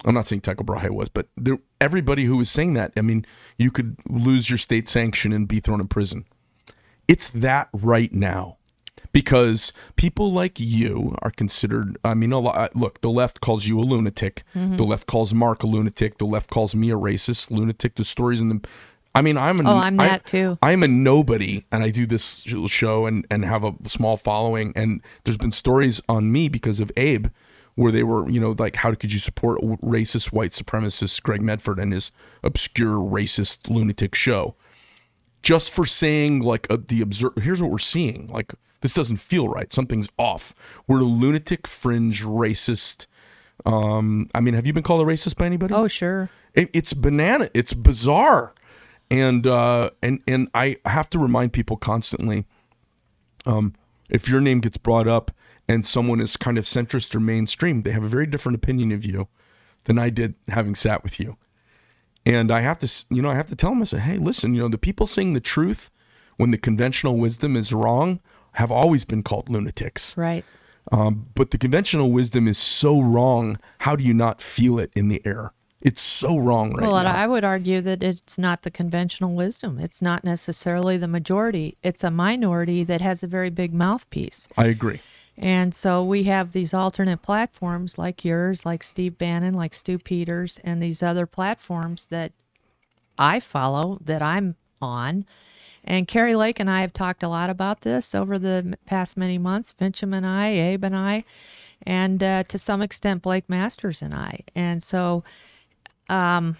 I'm 0.04 0.15
not 0.15 0.28
saying 0.28 0.41
Tycho 0.41 0.63
Brahe 0.63 0.89
was, 0.89 1.10
but 1.10 1.28
there, 1.38 1.60
everybody 1.80 2.26
who 2.26 2.38
was 2.38 2.50
saying 2.50 2.74
that, 2.74 2.91
I 2.98 3.02
mean, 3.02 3.26
you 3.58 3.70
could 3.70 3.98
lose 4.10 4.50
your 4.50 4.58
state 4.58 4.88
sanction 4.88 5.32
and 5.32 5.48
be 5.48 5.60
thrown 5.60 5.80
in 5.80 5.88
prison. 5.88 6.26
It's 7.08 7.30
that 7.30 7.70
right 7.74 8.12
now 8.12 8.58
because 9.12 9.74
people 9.96 10.32
like 10.32 10.60
you 10.60 11.15
are 11.22 11.32
considered 11.32 11.98
i 12.04 12.13
mean 12.13 12.32
a 12.32 12.39
lot, 12.39 12.76
look 12.76 13.02
the 13.02 13.10
left 13.10 13.41
calls 13.41 13.67
you 13.67 13.80
a 13.80 13.82
lunatic 13.82 14.44
mm-hmm. 14.56 14.78
the 14.78 14.84
left 14.84 15.08
calls 15.08 15.34
mark 15.34 15.63
a 15.63 15.67
lunatic 15.67 16.17
the 16.17 16.26
left 16.26 16.50
calls 16.50 16.76
me 16.76 16.91
a 16.91 16.96
racist 16.96 17.52
lunatic 17.52 17.96
the 17.96 18.06
stories 18.06 18.41
in 18.41 18.50
the 18.50 18.62
i 19.15 19.21
mean 19.21 19.38
i'm 19.38 19.60
a, 19.60 19.69
Oh, 19.69 19.78
I'm 19.78 20.00
I- 20.00 20.08
that 20.08 20.26
too. 20.26 20.58
i'm 20.62 20.84
a 20.84 20.88
nobody 20.88 21.65
and 21.71 21.84
i 21.84 21.89
do 21.89 22.06
this 22.06 22.43
show 22.67 23.06
and 23.06 23.26
and 23.30 23.43
have 23.45 23.63
a 23.63 23.74
small 23.88 24.17
following 24.17 24.74
and 24.76 25.02
there's 25.24 25.38
been 25.38 25.52
stories 25.52 26.02
on 26.08 26.32
me 26.32 26.47
because 26.50 26.80
of 26.80 26.91
abe 26.97 27.28
where 27.76 27.91
they 27.91 28.04
were 28.04 28.30
you 28.30 28.39
know 28.39 28.54
like 28.58 28.76
how 28.78 28.93
could 28.93 29.13
you 29.13 29.19
support 29.19 29.60
racist 29.82 30.32
white 30.34 30.52
supremacist 30.52 31.21
greg 31.24 31.41
medford 31.41 31.80
and 31.80 31.93
his 31.93 32.12
obscure 32.43 32.95
racist 32.97 33.69
lunatic 33.69 34.13
show? 34.15 34.56
Just 35.41 35.74
for 35.74 35.86
saying 35.88 36.41
like 36.41 36.67
uh, 36.69 36.78
the 36.88 37.02
observe 37.02 37.32
here's 37.41 37.62
what 37.62 37.71
we're 37.71 37.78
seeing 37.80 38.28
like 38.28 38.54
this 38.82 38.93
doesn't 38.93 39.17
feel 39.17 39.47
right. 39.47 39.71
Something's 39.71 40.10
off. 40.17 40.54
We're 40.88 41.00
a 41.02 41.04
lunatic 41.04 41.65
fringe 41.65 42.24
racist 42.24 43.08
um 43.65 44.28
i 44.36 44.41
mean 44.41 44.54
have 44.54 44.65
you 44.67 44.74
been 44.74 44.84
called 44.84 45.02
a 45.02 45.06
racist 45.06 45.38
by 45.38 45.45
anybody? 45.45 45.74
Oh, 45.74 45.88
sure. 45.88 46.30
it, 46.54 46.69
it's 46.74 46.93
banana 46.93 47.50
it's 47.54 47.74
bizarre 47.74 48.54
and 49.12 49.45
uh 49.45 49.91
and 50.02 50.19
and 50.28 50.47
i 50.56 50.76
have 50.86 51.10
to 51.10 51.19
remind 51.19 51.54
people 51.54 51.78
constantly 51.78 52.45
um 53.45 53.76
if 54.10 54.28
your 54.28 54.41
name 54.41 54.60
gets 54.60 54.78
brought 54.78 55.08
up 55.08 55.32
and 55.67 55.86
someone 55.86 56.19
is 56.19 56.36
kind 56.36 56.58
of 56.58 56.65
centrist 56.65 57.13
or 57.13 57.19
mainstream 57.19 57.84
they 57.84 57.91
have 57.91 58.04
a 58.04 58.10
very 58.10 58.26
different 58.26 58.56
opinion 58.56 58.91
of 58.91 59.06
you 59.06 59.28
than 59.84 60.00
i 60.00 60.10
did 60.10 60.34
having 60.47 60.74
sat 60.74 61.04
with 61.04 61.19
you 61.19 61.38
and 62.26 62.52
I 62.52 62.62
have 62.62 62.80
to, 62.80 63.06
you 63.10 63.21
know, 63.21 63.30
I 63.30 63.36
have 63.36 63.47
to 63.47 63.56
tell 63.56 63.71
them, 63.71 63.82
I 63.82 63.86
say, 63.86 64.00
hey, 64.00 64.17
listen, 64.17 64.54
you 64.54 64.62
know, 64.62 64.67
the 64.67 64.78
people 64.78 65.08
saying 65.08 65.34
the 65.34 65.39
truth 65.39 65.89
when 66.38 66.52
the 66.52 66.58
conventional 66.58 67.17
wisdom 67.17 67.56
is 67.56 67.74
wrong 67.74 68.21
have 68.54 68.71
always 68.71 69.06
been 69.06 69.24
called 69.24 69.50
lunatics. 69.50 70.15
Right. 70.17 70.45
Um, 70.91 71.28
but 71.36 71.52
the 71.52 71.58
conventional 71.58 72.12
wisdom 72.12 72.47
is 72.47 72.58
so 72.58 73.02
wrong. 73.02 73.58
How 73.80 73.95
do 73.95 74.04
you 74.04 74.13
not 74.13 74.41
feel 74.41 74.78
it 74.80 74.91
in 74.95 75.08
the 75.08 75.21
air? 75.26 75.54
It's 75.82 76.02
so 76.02 76.38
wrong 76.38 76.74
right 76.74 76.84
now. 76.84 76.91
well. 76.91 77.08
I 77.08 77.26
would 77.26 77.44
argue 77.44 77.82
that 77.82 78.04
it's 78.04 78.38
not 78.38 78.62
the 78.62 78.72
conventional 78.72 79.36
wisdom. 79.36 79.80
It's 79.80 80.02
not 80.02 80.24
necessarily 80.24 80.98
the 80.98 81.08
majority. 81.08 81.76
It's 81.82 82.04
a 82.04 82.12
minority 82.12 82.84
that 82.84 83.02
has 83.02 83.24
a 83.24 83.28
very 83.28 83.50
big 83.50 83.74
mouthpiece. 83.74 84.48
I 84.58 84.65
agree. 84.65 85.02
And 85.38 85.74
so 85.74 86.04
we 86.04 86.24
have 86.24 86.52
these 86.52 86.74
alternate 86.74 87.24
platforms 87.24 87.98
like 87.98 88.24
yours, 88.24 88.65
like 88.65 88.84
Steve 88.84 89.17
Bannon, 89.17 89.56
like 89.56 89.74
Stu 89.74 89.98
Peters, 89.98 90.60
and 90.63 90.84
these 90.84 91.02
other 91.02 91.26
platforms 91.26 92.08
that 92.08 92.32
I 93.17 93.39
follow, 93.39 93.98
that 94.02 94.22
I'm 94.22 94.56
on. 94.82 95.26
And 95.84 96.08
Kari 96.08 96.36
Lake 96.36 96.60
and 96.60 96.70
I 96.70 96.82
have 96.82 96.94
talked 96.94 97.24
a 97.24 97.28
lot 97.28 97.50
about 97.50 97.82
this 97.82 98.13
over 98.13 98.38
the 98.38 98.78
past 98.86 99.17
many 99.17 99.39
months. 99.39 99.74
Finchem 99.74 100.15
and 100.15 100.28
I, 100.28 100.50
Abe 100.50 100.84
and 100.84 100.96
I, 100.96 101.24
and 101.84 102.22
uh, 102.22 102.44
to 102.44 102.58
some 102.58 102.82
extent 102.84 103.24
Blake 103.24 103.50
Masters 103.50 104.02
and 104.02 104.13
I. 104.13 104.41
And 104.54 104.84
so, 104.84 105.24
um, 106.12 106.58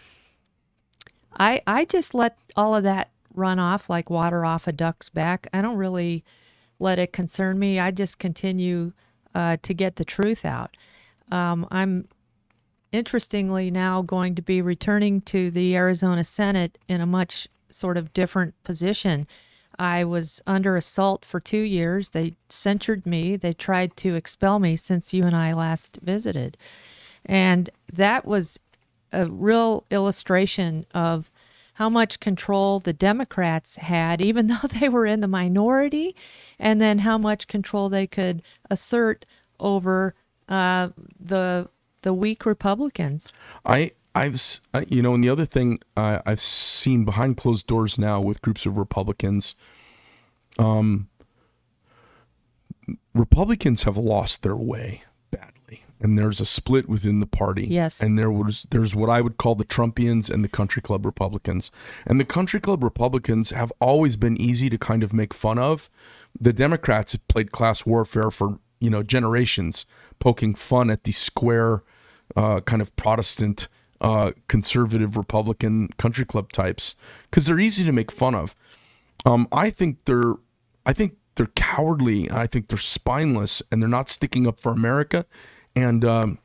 I 1.37 1.61
I 1.67 1.85
just 1.85 2.13
let 2.13 2.37
all 2.55 2.75
of 2.75 2.83
that 2.83 3.09
run 3.35 3.59
off 3.59 3.89
like 3.89 4.09
water 4.09 4.45
off 4.45 4.67
a 4.67 4.71
duck's 4.71 5.09
back. 5.09 5.47
I 5.53 5.61
don't 5.61 5.77
really 5.77 6.23
let 6.79 6.99
it 6.99 7.13
concern 7.13 7.59
me. 7.59 7.79
I 7.79 7.91
just 7.91 8.17
continue 8.17 8.93
uh, 9.35 9.57
to 9.61 9.73
get 9.73 9.97
the 9.97 10.05
truth 10.05 10.45
out. 10.45 10.75
Um, 11.31 11.67
I'm 11.69 12.05
interestingly 12.91 13.71
now 13.71 14.01
going 14.01 14.35
to 14.35 14.41
be 14.41 14.61
returning 14.61 15.21
to 15.21 15.51
the 15.51 15.75
Arizona 15.75 16.23
Senate 16.23 16.77
in 16.87 17.01
a 17.01 17.05
much 17.05 17.47
sort 17.69 17.97
of 17.97 18.13
different 18.13 18.53
position. 18.63 19.27
I 19.79 20.03
was 20.03 20.41
under 20.47 20.75
assault 20.75 21.25
for 21.25 21.39
two 21.39 21.61
years. 21.61 22.09
They 22.09 22.35
censured 22.49 23.05
me. 23.05 23.35
They 23.37 23.53
tried 23.53 23.95
to 23.97 24.15
expel 24.15 24.59
me 24.59 24.75
since 24.75 25.13
you 25.13 25.23
and 25.23 25.35
I 25.35 25.53
last 25.53 25.99
visited. 26.01 26.57
And 27.25 27.69
that 27.93 28.25
was 28.25 28.59
a 29.12 29.28
real 29.28 29.86
illustration 29.89 30.86
of 30.93 31.32
how 31.74 31.89
much 31.89 32.19
control 32.19 32.80
the 32.80 32.93
Democrats 32.93 33.78
had, 33.78 34.21
even 34.21 34.47
though 34.62 34.67
they 34.80 34.89
were 34.89 35.06
in 35.06 35.21
the 35.21 35.28
minority, 35.28 36.15
and 36.60 36.80
then 36.80 37.00
how 37.00 37.17
much 37.17 37.47
control 37.47 37.89
they 37.89 38.08
could 38.08 38.41
assert 38.69 39.26
over 39.60 40.13
uh, 40.50 40.89
the 41.19 41.69
the 42.04 42.13
weak 42.13 42.45
Republicans. 42.45 43.32
I 43.65 43.91
I've 44.13 44.62
you 44.88 45.02
know, 45.02 45.13
and 45.13 45.24
the 45.24 45.30
other 45.30 45.45
thing 45.45 45.80
I 45.95 46.21
I've 46.26 46.39
seen 46.39 47.06
behind 47.06 47.38
closed 47.38 47.67
doors 47.67 47.97
now 47.97 48.19
with 48.19 48.41
groups 48.41 48.65
of 48.65 48.78
Republicans, 48.78 49.56
um, 50.60 51.08
Republicans 53.13 53.84
have 53.84 53.97
lost 53.97 54.43
their 54.43 54.56
way 54.56 55.04
and 56.01 56.17
there's 56.17 56.41
a 56.41 56.45
split 56.45 56.89
within 56.89 57.19
the 57.19 57.27
party. 57.27 57.67
Yes. 57.67 58.01
and 58.01 58.17
there 58.17 58.31
was 58.31 58.65
there's 58.71 58.95
what 58.95 59.09
I 59.09 59.21
would 59.21 59.37
call 59.37 59.55
the 59.55 59.65
Trumpians 59.65 60.29
and 60.29 60.43
the 60.43 60.49
Country 60.49 60.81
Club 60.81 61.05
Republicans, 61.05 61.71
and 62.05 62.19
the 62.19 62.25
Country 62.25 62.59
Club 62.59 62.83
Republicans 62.83 63.51
have 63.51 63.71
always 63.79 64.17
been 64.17 64.39
easy 64.39 64.69
to 64.69 64.77
kind 64.77 65.03
of 65.03 65.13
make 65.13 65.33
fun 65.33 65.57
of. 65.59 65.89
The 66.39 66.53
Democrats 66.53 67.11
have 67.13 67.27
played 67.27 67.51
class 67.51 67.85
warfare 67.85 68.31
for 68.31 68.59
you 68.79 68.89
know 68.89 69.03
generations, 69.03 69.85
poking 70.19 70.55
fun 70.55 70.89
at 70.89 71.03
the 71.03 71.11
square, 71.11 71.83
uh, 72.35 72.61
kind 72.61 72.81
of 72.81 72.95
Protestant, 72.95 73.67
uh, 74.01 74.31
conservative 74.47 75.15
Republican 75.15 75.89
country 75.97 76.25
club 76.25 76.51
types 76.51 76.95
because 77.29 77.45
they're 77.45 77.59
easy 77.59 77.83
to 77.85 77.91
make 77.93 78.11
fun 78.11 78.35
of. 78.35 78.55
Um, 79.25 79.47
I 79.51 79.69
think 79.69 80.05
they're, 80.05 80.33
I 80.85 80.93
think 80.93 81.17
they're 81.35 81.51
cowardly. 81.55 82.29
I 82.31 82.47
think 82.47 82.67
they're 82.67 82.77
spineless, 82.77 83.61
and 83.71 83.81
they're 83.81 83.89
not 83.89 84.09
sticking 84.09 84.47
up 84.47 84.59
for 84.59 84.71
America, 84.71 85.25
and 85.75 86.03
um, 86.05 86.39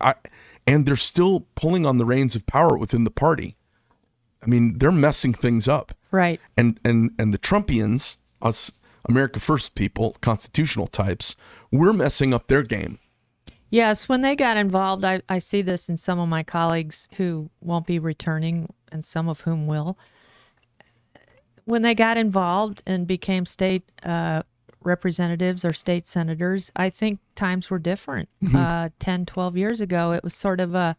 I, 0.00 0.14
and 0.66 0.86
they're 0.86 0.96
still 0.96 1.46
pulling 1.54 1.86
on 1.86 1.98
the 1.98 2.04
reins 2.04 2.34
of 2.36 2.46
power 2.46 2.76
within 2.76 3.04
the 3.04 3.10
party. 3.10 3.56
I 4.42 4.46
mean, 4.46 4.78
they're 4.78 4.92
messing 4.92 5.34
things 5.34 5.66
up 5.68 5.92
Right. 6.10 6.40
and 6.56 6.78
and 6.84 7.10
and 7.18 7.34
the 7.34 7.38
Trumpians, 7.38 8.18
us 8.40 8.72
America 9.08 9.40
First 9.40 9.74
people, 9.74 10.16
constitutional 10.20 10.86
types, 10.86 11.34
we're 11.72 11.92
messing 11.92 12.32
up 12.34 12.46
their 12.46 12.62
game. 12.62 12.98
Yes, 13.70 14.08
when 14.08 14.22
they 14.22 14.34
got 14.34 14.56
involved, 14.56 15.04
I, 15.04 15.22
I 15.28 15.38
see 15.38 15.60
this 15.60 15.88
in 15.90 15.96
some 15.98 16.18
of 16.18 16.28
my 16.28 16.42
colleagues 16.42 17.08
who 17.16 17.50
won't 17.60 17.86
be 17.86 17.98
returning, 17.98 18.72
and 18.90 19.04
some 19.04 19.28
of 19.28 19.40
whom 19.40 19.66
will. 19.66 19.98
When 21.64 21.82
they 21.82 21.94
got 21.94 22.16
involved 22.16 22.82
and 22.86 23.06
became 23.06 23.44
state 23.44 23.82
uh, 24.02 24.42
representatives 24.88 25.64
or 25.64 25.72
state 25.72 26.06
senators, 26.06 26.72
I 26.74 26.90
think 26.90 27.20
times 27.34 27.70
were 27.70 27.78
different. 27.78 28.28
Uh, 28.56 28.88
10, 28.98 29.26
12 29.26 29.56
years 29.56 29.80
ago, 29.80 30.12
it 30.12 30.24
was 30.24 30.34
sort 30.34 30.60
of 30.60 30.74
a, 30.74 30.96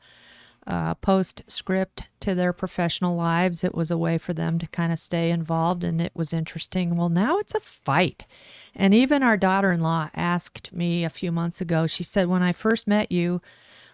uh, 0.67 0.93
postscript 0.95 2.03
to 2.19 2.35
their 2.35 2.53
professional 2.53 3.15
lives. 3.15 3.63
It 3.63 3.73
was 3.73 3.89
a 3.89 3.97
way 3.97 4.17
for 4.17 4.33
them 4.33 4.59
to 4.59 4.67
kind 4.67 4.93
of 4.93 4.99
stay 4.99 5.31
involved, 5.31 5.83
and 5.83 5.99
it 5.99 6.11
was 6.13 6.31
interesting. 6.31 6.95
Well, 6.95 7.09
now 7.09 7.39
it's 7.39 7.55
a 7.55 7.59
fight. 7.59 8.27
And 8.75 8.93
even 8.93 9.23
our 9.23 9.35
daughter 9.35 9.71
in 9.71 9.81
law 9.81 10.09
asked 10.13 10.71
me 10.71 11.03
a 11.03 11.09
few 11.09 11.31
months 11.31 11.59
ago, 11.59 11.87
she 11.87 12.03
said, 12.03 12.27
When 12.27 12.43
I 12.43 12.51
first 12.51 12.87
met 12.87 13.11
you, 13.11 13.41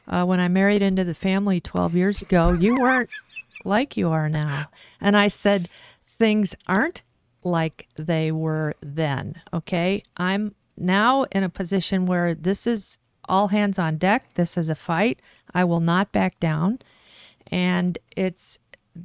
uh, 0.08 0.25
when 0.25 0.39
I 0.39 0.49
married 0.49 0.81
into 0.81 1.03
the 1.03 1.13
family 1.13 1.62
12 1.62 1.95
years 1.95 2.21
ago, 2.21 2.51
you 2.51 2.75
weren't 2.75 3.10
like 3.63 3.95
you 3.95 4.12
are 4.12 4.29
now. 4.29 4.67
And 4.99 5.15
I 5.15 5.29
said, 5.29 5.69
Things 6.19 6.55
aren't 6.67 7.03
like 7.45 7.88
they 7.95 8.31
were 8.31 8.75
then. 8.81 9.41
Okay. 9.53 10.03
I'm 10.17 10.55
now 10.77 11.23
in 11.31 11.43
a 11.43 11.49
position 11.49 12.05
where 12.05 12.34
this 12.34 12.67
is 12.67 12.97
all 13.29 13.49
hands 13.49 13.79
on 13.79 13.97
deck. 13.97 14.34
This 14.34 14.58
is 14.58 14.69
a 14.69 14.75
fight. 14.75 15.21
I 15.53 15.63
will 15.63 15.79
not 15.79 16.12
back 16.12 16.39
down. 16.39 16.79
And 17.47 17.97
it's 18.15 18.60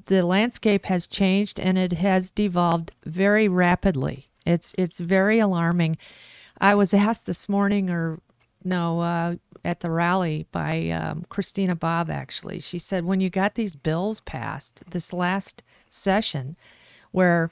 the 0.06 0.24
landscape 0.24 0.86
has 0.86 1.06
changed 1.06 1.58
and 1.58 1.76
it 1.76 1.92
has 1.94 2.30
devolved 2.30 2.92
very 3.04 3.48
rapidly. 3.48 4.28
It's 4.46 4.74
it's 4.78 5.00
very 5.00 5.38
alarming. 5.38 5.98
I 6.60 6.74
was 6.74 6.92
asked 6.94 7.26
this 7.26 7.48
morning, 7.48 7.90
or 7.90 8.20
no, 8.64 9.00
uh, 9.00 9.36
at 9.64 9.80
the 9.80 9.90
rally 9.90 10.46
by 10.52 10.90
um, 10.90 11.24
Christina 11.28 11.74
Bobb. 11.74 12.10
Actually, 12.10 12.60
she 12.60 12.78
said 12.78 13.04
when 13.04 13.20
you 13.20 13.30
got 13.30 13.54
these 13.54 13.76
bills 13.76 14.20
passed 14.20 14.82
this 14.90 15.12
last 15.12 15.62
session, 15.88 16.56
where 17.12 17.50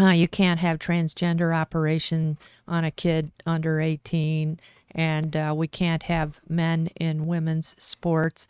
uh, 0.00 0.10
you 0.10 0.26
can't 0.26 0.60
have 0.60 0.78
transgender 0.78 1.54
operation 1.54 2.38
on 2.66 2.84
a 2.84 2.90
kid 2.90 3.30
under 3.44 3.80
18 3.80 4.58
and 4.94 5.36
uh, 5.36 5.52
we 5.56 5.66
can't 5.66 6.04
have 6.04 6.40
men 6.48 6.88
in 6.96 7.26
women's 7.26 7.74
sports. 7.78 8.46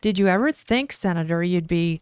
Did 0.00 0.18
you 0.18 0.28
ever 0.28 0.52
think 0.52 0.92
senator 0.92 1.42
you'd 1.42 1.68
be 1.68 2.00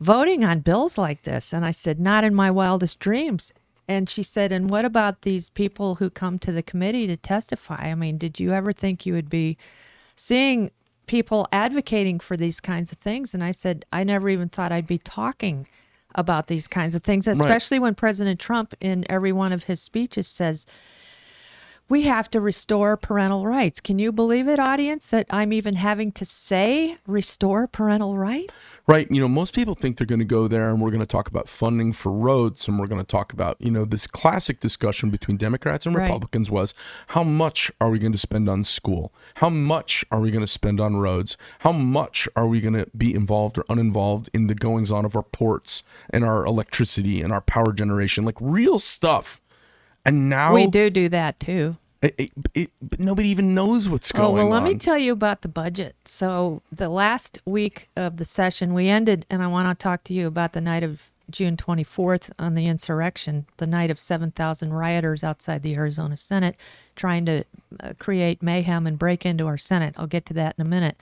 voting 0.00 0.44
on 0.44 0.60
bills 0.60 0.98
like 0.98 1.22
this? 1.22 1.52
And 1.52 1.64
i 1.64 1.70
said 1.70 2.00
not 2.00 2.24
in 2.24 2.34
my 2.34 2.50
wildest 2.50 2.98
dreams. 2.98 3.52
And 3.86 4.08
she 4.08 4.22
said 4.22 4.50
and 4.50 4.68
what 4.70 4.84
about 4.84 5.22
these 5.22 5.50
people 5.50 5.96
who 5.96 6.10
come 6.10 6.38
to 6.40 6.52
the 6.52 6.62
committee 6.62 7.06
to 7.06 7.16
testify? 7.16 7.90
I 7.90 7.94
mean 7.94 8.18
did 8.18 8.40
you 8.40 8.52
ever 8.52 8.72
think 8.72 9.06
you 9.06 9.14
would 9.14 9.30
be 9.30 9.56
seeing 10.16 10.70
people 11.06 11.46
advocating 11.52 12.18
for 12.18 12.36
these 12.36 12.60
kinds 12.60 12.90
of 12.90 12.98
things? 12.98 13.32
And 13.32 13.44
i 13.44 13.52
said 13.52 13.84
i 13.92 14.02
never 14.02 14.28
even 14.28 14.48
thought 14.48 14.72
i'd 14.72 14.86
be 14.88 14.98
talking 14.98 15.68
about 16.14 16.46
these 16.46 16.66
kinds 16.68 16.94
of 16.94 17.02
things, 17.02 17.26
especially 17.26 17.78
when 17.78 17.94
President 17.94 18.40
Trump, 18.40 18.74
in 18.80 19.04
every 19.10 19.32
one 19.32 19.52
of 19.52 19.64
his 19.64 19.80
speeches, 19.80 20.28
says, 20.28 20.66
we 21.88 22.02
have 22.02 22.30
to 22.30 22.40
restore 22.40 22.96
parental 22.96 23.46
rights. 23.46 23.80
Can 23.80 23.98
you 23.98 24.10
believe 24.10 24.48
it, 24.48 24.58
audience, 24.58 25.06
that 25.08 25.26
I'm 25.30 25.52
even 25.52 25.74
having 25.74 26.12
to 26.12 26.24
say 26.24 26.96
restore 27.06 27.66
parental 27.66 28.16
rights? 28.16 28.72
Right. 28.86 29.10
You 29.10 29.20
know, 29.20 29.28
most 29.28 29.54
people 29.54 29.74
think 29.74 29.98
they're 29.98 30.06
going 30.06 30.18
to 30.20 30.24
go 30.24 30.48
there 30.48 30.70
and 30.70 30.80
we're 30.80 30.90
going 30.90 31.00
to 31.00 31.06
talk 31.06 31.28
about 31.28 31.48
funding 31.48 31.92
for 31.92 32.10
roads 32.10 32.66
and 32.66 32.78
we're 32.78 32.86
going 32.86 33.00
to 33.00 33.06
talk 33.06 33.32
about, 33.32 33.56
you 33.60 33.70
know, 33.70 33.84
this 33.84 34.06
classic 34.06 34.60
discussion 34.60 35.10
between 35.10 35.36
Democrats 35.36 35.86
and 35.86 35.94
Right. 35.94 36.04
Republicans 36.04 36.50
was 36.50 36.74
how 37.08 37.22
much 37.22 37.70
are 37.80 37.90
we 37.90 37.98
going 37.98 38.12
to 38.12 38.18
spend 38.18 38.48
on 38.48 38.64
school? 38.64 39.12
How 39.36 39.50
much 39.50 40.04
are 40.10 40.20
we 40.20 40.30
going 40.30 40.44
to 40.44 40.50
spend 40.50 40.80
on 40.80 40.96
roads? 40.96 41.36
How 41.60 41.72
much 41.72 42.28
are 42.34 42.46
we 42.46 42.60
going 42.60 42.74
to 42.74 42.86
be 42.96 43.14
involved 43.14 43.58
or 43.58 43.64
uninvolved 43.68 44.30
in 44.32 44.46
the 44.46 44.54
goings 44.54 44.90
on 44.90 45.04
of 45.04 45.14
our 45.14 45.22
ports 45.22 45.82
and 46.10 46.24
our 46.24 46.44
electricity 46.46 47.20
and 47.20 47.32
our 47.32 47.42
power 47.42 47.72
generation? 47.72 48.24
Like 48.24 48.36
real 48.40 48.78
stuff. 48.78 49.40
And 50.04 50.28
now 50.28 50.54
We 50.54 50.66
do 50.66 50.90
do 50.90 51.08
that 51.08 51.40
too. 51.40 51.76
It, 52.02 52.14
it, 52.18 52.30
it, 52.52 52.70
but 52.82 53.00
nobody 53.00 53.28
even 53.28 53.54
knows 53.54 53.88
what's 53.88 54.12
going 54.12 54.24
on. 54.24 54.30
Oh, 54.30 54.34
well, 54.34 54.48
let 54.50 54.58
on. 54.58 54.64
me 54.64 54.76
tell 54.76 54.98
you 54.98 55.12
about 55.12 55.40
the 55.40 55.48
budget. 55.48 55.96
So, 56.04 56.60
the 56.70 56.90
last 56.90 57.38
week 57.46 57.88
of 57.96 58.18
the 58.18 58.26
session, 58.26 58.74
we 58.74 58.88
ended, 58.88 59.24
and 59.30 59.42
I 59.42 59.46
want 59.46 59.68
to 59.68 59.82
talk 59.82 60.04
to 60.04 60.14
you 60.14 60.26
about 60.26 60.52
the 60.52 60.60
night 60.60 60.82
of 60.82 61.10
June 61.30 61.56
24th 61.56 62.30
on 62.38 62.54
the 62.54 62.66
insurrection, 62.66 63.46
the 63.56 63.66
night 63.66 63.90
of 63.90 63.98
7,000 63.98 64.74
rioters 64.74 65.24
outside 65.24 65.62
the 65.62 65.74
Arizona 65.74 66.16
Senate 66.16 66.56
trying 66.96 67.24
to 67.24 67.44
uh, 67.80 67.94
create 67.98 68.42
mayhem 68.42 68.86
and 68.86 68.98
break 68.98 69.24
into 69.24 69.46
our 69.46 69.56
Senate. 69.56 69.94
I'll 69.96 70.06
get 70.06 70.26
to 70.26 70.34
that 70.34 70.56
in 70.58 70.66
a 70.66 70.68
minute. 70.68 71.00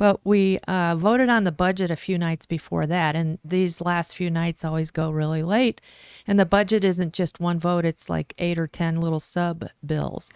But 0.00 0.24
we 0.24 0.58
uh, 0.66 0.96
voted 0.96 1.28
on 1.28 1.44
the 1.44 1.52
budget 1.52 1.90
a 1.90 1.94
few 1.94 2.16
nights 2.16 2.46
before 2.46 2.86
that, 2.86 3.14
and 3.14 3.38
these 3.44 3.82
last 3.82 4.16
few 4.16 4.30
nights 4.30 4.64
always 4.64 4.90
go 4.90 5.10
really 5.10 5.42
late. 5.42 5.78
And 6.26 6.40
the 6.40 6.46
budget 6.46 6.84
isn't 6.84 7.12
just 7.12 7.38
one 7.38 7.60
vote, 7.60 7.84
it's 7.84 8.08
like 8.08 8.32
eight 8.38 8.58
or 8.58 8.66
10 8.66 9.02
little 9.02 9.20
sub 9.20 9.68
bills. 9.84 10.30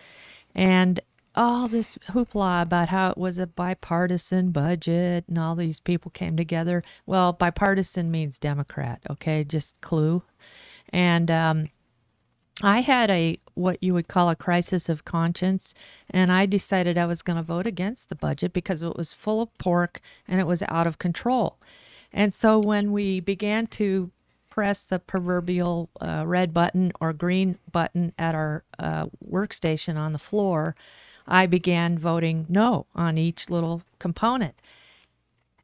And 0.55 1.01
all 1.35 1.67
this 1.67 1.97
hoopla 2.11 2.61
about 2.61 2.91
how 2.91 3.09
it 3.09 3.17
was 3.17 3.39
a 3.39 3.47
bipartisan 3.47 4.51
budget 4.51 5.25
and 5.29 5.39
all 5.39 5.55
these 5.55 5.81
people 5.81 6.11
came 6.11 6.37
together. 6.37 6.85
Well, 7.07 7.33
bipartisan 7.33 8.11
means 8.11 8.39
Democrat, 8.39 9.01
okay? 9.09 9.45
Just 9.45 9.81
clue. 9.81 10.23
And 10.91 11.31
um, 11.31 11.71
I 12.63 12.81
had 12.81 13.11
a 13.11 13.39
what 13.55 13.83
you 13.83 13.95
would 13.95 14.09
call 14.09 14.31
a 14.31 14.37
crisis 14.37 14.89
of 14.89 15.05
conscience, 15.05 15.75
and 16.09 16.31
I 16.31 16.47
decided 16.47 16.97
I 16.97 17.07
was 17.07 17.23
going 17.23 17.37
to 17.37 17.43
vote 17.43 17.67
against 17.67 18.09
the 18.09 18.15
budget 18.15 18.53
because 18.53 18.83
it 18.83 18.97
was 18.97 19.13
full 19.13 19.43
of 19.43 19.57
pork 19.59 20.01
and 20.29 20.41
it 20.41 20.47
was 20.47 20.63
out 20.69 20.87
of 20.87 20.99
control. 20.99 21.59
And 22.13 22.33
so 22.33 22.59
when 22.61 22.93
we 22.93 23.19
began 23.19 23.67
to 23.69 24.13
press 24.51 24.85
the 24.85 25.01
proverbial 25.01 25.91
uh, 26.01 26.23
red 26.25 26.55
button 26.55 26.93
or 27.01 27.13
green 27.13 27.59
button 27.73 28.13
at 28.17 28.37
our 28.37 28.63
uh, 28.79 29.07
workstation 29.29 29.97
on 29.97 30.13
the 30.13 30.19
floor, 30.19 30.77
I 31.27 31.47
began 31.47 31.99
voting 31.99 32.47
no 32.49 32.87
on 32.95 33.19
each 33.19 33.51
little 33.51 33.83
component. 33.99 34.55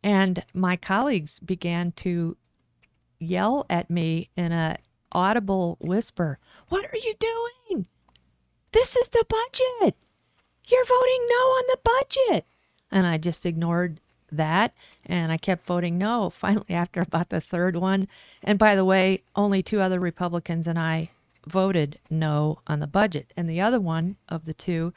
And 0.03 0.45
my 0.53 0.75
colleagues 0.75 1.39
began 1.39 1.93
to 1.93 2.37
yell 3.21 3.65
at 3.71 3.91
me 3.91 4.31
in 4.37 4.51
a 4.51 4.79
audible 5.13 5.77
whisper, 5.81 6.39
"What 6.69 6.85
are 6.85 6.99
you 6.99 7.15
doing? 7.19 7.87
This 8.73 8.97
is 8.97 9.09
the 9.09 9.25
budget. 9.29 9.97
You're 10.67 10.85
voting 10.85 11.27
no 11.29 11.37
on 11.37 11.65
the 11.69 11.79
budget." 11.85 12.47
And 12.91 13.07
I 13.07 13.19
just 13.19 13.47
ignored 13.47 14.01
that 14.33 14.75
and 15.07 15.33
I 15.33 15.37
kept 15.37 15.67
voting 15.67 15.99
no. 15.99 16.31
Finally, 16.31 16.71
after 16.71 17.01
about 17.01 17.31
the 17.31 17.41
third 17.41 17.77
one, 17.77 18.09
and 18.43 18.59
by 18.59 18.75
the 18.75 18.85
way, 18.85 19.23
only 19.37 19.63
two 19.63 19.81
other 19.81 20.01
Republicans 20.01 20.67
and 20.67 20.79
I 20.79 21.11
voted 21.47 21.99
no 22.11 22.61
on 22.67 22.81
the 22.81 22.87
budget. 22.87 23.33
And 23.37 23.49
the 23.49 23.61
other 23.61 23.81
one 23.81 24.17
of 24.29 24.45
the 24.45 24.55
two 24.55 24.93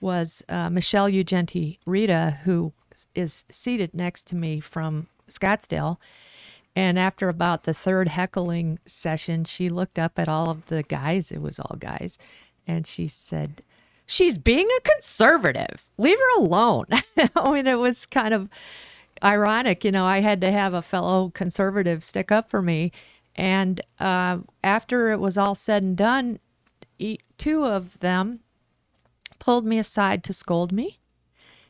was 0.00 0.42
uh, 0.48 0.70
Michelle 0.70 1.08
Ugenti 1.08 1.78
Rita, 1.86 2.38
who 2.44 2.72
is 3.14 3.44
seated 3.50 3.94
next 3.94 4.26
to 4.28 4.36
me 4.36 4.60
from 4.60 5.08
Scottsdale. 5.28 5.98
And 6.76 6.98
after 6.98 7.28
about 7.28 7.64
the 7.64 7.74
third 7.74 8.08
heckling 8.08 8.78
session, 8.84 9.44
she 9.44 9.68
looked 9.68 9.98
up 9.98 10.18
at 10.18 10.28
all 10.28 10.50
of 10.50 10.66
the 10.66 10.82
guys, 10.82 11.30
it 11.30 11.40
was 11.40 11.60
all 11.60 11.76
guys, 11.78 12.18
and 12.66 12.86
she 12.86 13.06
said, 13.06 13.62
she's 14.06 14.38
being 14.38 14.66
a 14.66 14.80
conservative. 14.80 15.86
Leave 15.98 16.18
her 16.18 16.40
alone. 16.40 16.86
I 17.36 17.52
mean, 17.52 17.66
it 17.66 17.78
was 17.78 18.06
kind 18.06 18.34
of 18.34 18.48
ironic. 19.22 19.84
You 19.84 19.92
know, 19.92 20.06
I 20.06 20.20
had 20.20 20.40
to 20.42 20.50
have 20.50 20.74
a 20.74 20.82
fellow 20.82 21.30
conservative 21.30 22.02
stick 22.02 22.32
up 22.32 22.50
for 22.50 22.62
me. 22.62 22.92
And 23.36 23.80
uh, 23.98 24.38
after 24.62 25.10
it 25.10 25.20
was 25.20 25.36
all 25.38 25.54
said 25.54 25.82
and 25.82 25.96
done, 25.96 26.38
two 27.38 27.64
of 27.64 27.98
them 28.00 28.40
pulled 29.38 29.66
me 29.66 29.78
aside 29.78 30.22
to 30.24 30.32
scold 30.32 30.72
me 30.72 30.98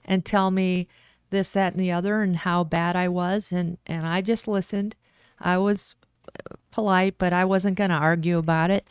and 0.04 0.24
tell 0.24 0.50
me 0.50 0.88
this, 1.34 1.52
that, 1.52 1.74
and 1.74 1.82
the 1.82 1.92
other, 1.92 2.22
and 2.22 2.36
how 2.36 2.64
bad 2.64 2.96
I 2.96 3.08
was. 3.08 3.52
And, 3.52 3.76
and 3.86 4.06
I 4.06 4.22
just 4.22 4.48
listened. 4.48 4.96
I 5.38 5.58
was 5.58 5.96
uh, 6.28 6.54
polite, 6.70 7.16
but 7.18 7.32
I 7.32 7.44
wasn't 7.44 7.76
going 7.76 7.90
to 7.90 7.96
argue 7.96 8.38
about 8.38 8.70
it. 8.70 8.86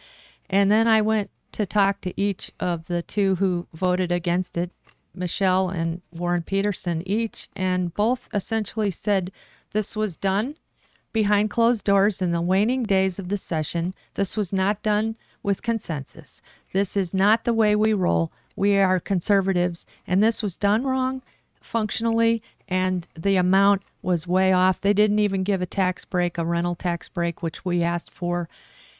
And 0.50 0.70
then 0.70 0.88
I 0.88 1.02
went 1.02 1.32
to 1.54 1.66
talk 1.66 2.02
to 2.02 2.20
each 2.20 2.52
of 2.60 2.86
the 2.86 3.02
two 3.02 3.36
who 3.36 3.68
voted 3.74 4.12
against 4.12 4.58
it, 4.58 4.72
Michelle 5.16 5.70
and 5.70 6.02
Warren 6.12 6.42
Peterson, 6.44 7.02
each, 7.08 7.48
and 7.56 7.94
both 7.94 8.28
essentially 8.34 8.92
said 8.92 9.32
this 9.72 9.96
was 9.96 10.18
done 10.18 10.56
behind 11.14 11.50
closed 11.50 11.86
doors 11.86 12.22
in 12.22 12.32
the 12.32 12.42
waning 12.42 12.84
days 12.84 13.20
of 13.20 13.30
the 13.30 13.38
session. 13.38 13.94
This 14.16 14.36
was 14.36 14.52
not 14.52 14.82
done 14.82 15.16
with 15.44 15.62
consensus. 15.62 16.42
This 16.74 16.98
is 16.98 17.14
not 17.14 17.44
the 17.44 17.54
way 17.54 17.76
we 17.76 17.94
roll. 17.94 18.32
We 18.56 18.78
are 18.80 19.00
conservatives, 19.00 19.86
and 20.08 20.22
this 20.22 20.44
was 20.44 20.58
done 20.58 20.84
wrong 20.84 21.22
functionally, 21.64 22.42
and 22.68 23.08
the 23.16 23.36
amount 23.36 23.84
was 24.02 24.28
way 24.28 24.54
off. 24.54 24.82
They 24.82 24.94
didn't 24.94 25.20
even 25.20 25.44
give 25.44 25.62
a 25.62 25.66
tax 25.66 26.06
break, 26.06 26.38
a 26.38 26.46
rental 26.46 26.76
tax 26.76 27.10
break, 27.10 27.42
which 27.42 27.66
we 27.66 27.84
asked 27.84 28.12
for. 28.12 28.50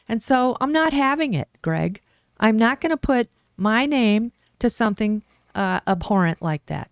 And 0.08 0.22
so 0.22 0.56
I'm 0.60 0.72
not 0.72 0.92
having 0.92 1.34
it, 1.34 1.48
Greg. 1.62 2.00
I'm 2.38 2.56
not 2.56 2.80
going 2.80 2.90
to 2.90 2.96
put 2.96 3.28
my 3.56 3.86
name 3.86 4.32
to 4.58 4.68
something 4.68 5.22
uh, 5.54 5.80
abhorrent 5.86 6.42
like 6.42 6.66
that. 6.66 6.90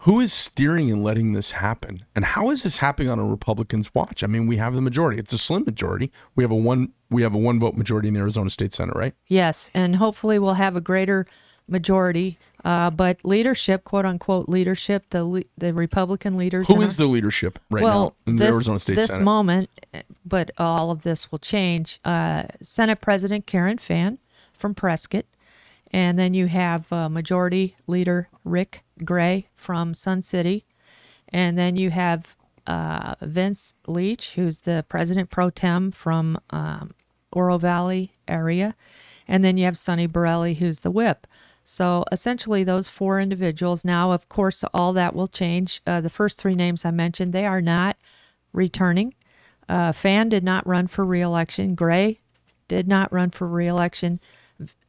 Who 0.00 0.20
is 0.20 0.32
steering 0.32 0.90
and 0.92 1.02
letting 1.02 1.32
this 1.32 1.50
happen? 1.50 2.04
And 2.14 2.24
how 2.24 2.50
is 2.50 2.62
this 2.62 2.78
happening 2.78 3.10
on 3.10 3.18
a 3.18 3.24
Republican's 3.24 3.92
watch? 3.92 4.22
I 4.22 4.28
mean, 4.28 4.46
we 4.46 4.56
have 4.56 4.74
the 4.74 4.80
majority. 4.80 5.18
It's 5.18 5.32
a 5.32 5.38
slim 5.38 5.64
majority. 5.64 6.12
We 6.36 6.44
have 6.44 6.52
a 6.52 6.56
one 6.56 6.92
we 7.10 7.22
have 7.22 7.34
a 7.34 7.38
one 7.38 7.58
vote 7.58 7.74
majority 7.76 8.08
in 8.08 8.14
the 8.14 8.20
Arizona 8.20 8.50
State 8.50 8.72
Senate, 8.72 8.94
right? 8.94 9.14
Yes, 9.26 9.68
and 9.74 9.96
hopefully 9.96 10.38
we'll 10.38 10.54
have 10.54 10.76
a 10.76 10.80
greater 10.80 11.26
majority. 11.66 12.38
Uh, 12.66 12.90
but 12.90 13.24
leadership, 13.24 13.84
quote 13.84 14.04
unquote 14.04 14.48
leadership, 14.48 15.04
the 15.10 15.22
le- 15.24 15.44
the 15.56 15.72
Republican 15.72 16.36
leaders. 16.36 16.66
Who 16.66 16.74
in 16.74 16.82
our- 16.82 16.88
the 16.88 17.06
leadership 17.06 17.60
right 17.70 17.80
well, 17.84 18.16
now 18.26 18.32
in 18.32 18.36
the 18.36 18.46
Arizona 18.46 18.80
State 18.80 18.96
this 18.96 19.06
Senate? 19.12 19.22
moment, 19.24 19.70
but 20.24 20.50
all 20.58 20.90
of 20.90 21.04
this 21.04 21.30
will 21.30 21.38
change. 21.38 22.00
Uh, 22.04 22.42
Senate 22.60 23.00
President 23.00 23.46
Karen 23.46 23.78
Fann 23.78 24.18
from 24.52 24.74
Prescott, 24.74 25.26
and 25.92 26.18
then 26.18 26.34
you 26.34 26.48
have 26.48 26.92
uh, 26.92 27.08
Majority 27.08 27.76
Leader 27.86 28.28
Rick 28.42 28.82
Gray 29.04 29.46
from 29.54 29.94
Sun 29.94 30.22
City, 30.22 30.64
and 31.28 31.56
then 31.56 31.76
you 31.76 31.90
have 31.90 32.34
uh, 32.66 33.14
Vince 33.22 33.74
Leach, 33.86 34.34
who's 34.34 34.60
the 34.60 34.84
President 34.88 35.30
pro 35.30 35.50
tem 35.50 35.92
from 35.92 36.36
um, 36.50 36.94
Oro 37.30 37.58
Valley 37.58 38.14
area, 38.26 38.74
and 39.28 39.44
then 39.44 39.56
you 39.56 39.64
have 39.66 39.78
Sonny 39.78 40.08
Borrelli, 40.08 40.56
who's 40.56 40.80
the 40.80 40.90
whip. 40.90 41.28
So 41.68 42.04
essentially, 42.12 42.62
those 42.62 42.88
four 42.88 43.18
individuals. 43.18 43.84
Now, 43.84 44.12
of 44.12 44.28
course, 44.28 44.62
all 44.72 44.92
that 44.92 45.16
will 45.16 45.26
change. 45.26 45.82
Uh, 45.84 46.00
the 46.00 46.08
first 46.08 46.38
three 46.38 46.54
names 46.54 46.84
I 46.84 46.92
mentioned, 46.92 47.32
they 47.32 47.44
are 47.44 47.60
not 47.60 47.96
returning. 48.52 49.14
Uh, 49.68 49.90
Fann 49.90 50.28
did 50.28 50.44
not 50.44 50.64
run 50.64 50.86
for 50.86 51.04
reelection. 51.04 51.74
Gray 51.74 52.20
did 52.68 52.86
not 52.86 53.12
run 53.12 53.30
for 53.30 53.48
reelection. 53.48 54.20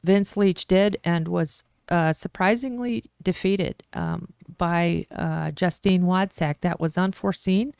Vince 0.03 0.37
Leach 0.37 0.67
did 0.67 0.99
and 1.03 1.27
was 1.27 1.63
uh, 1.89 2.13
surprisingly 2.13 3.05
defeated 3.23 3.81
um, 3.93 4.33
by 4.59 5.07
uh, 5.15 5.49
Justine 5.49 6.03
Wadsack. 6.03 6.61
That 6.61 6.79
was 6.79 6.95
unforeseen. 6.95 7.73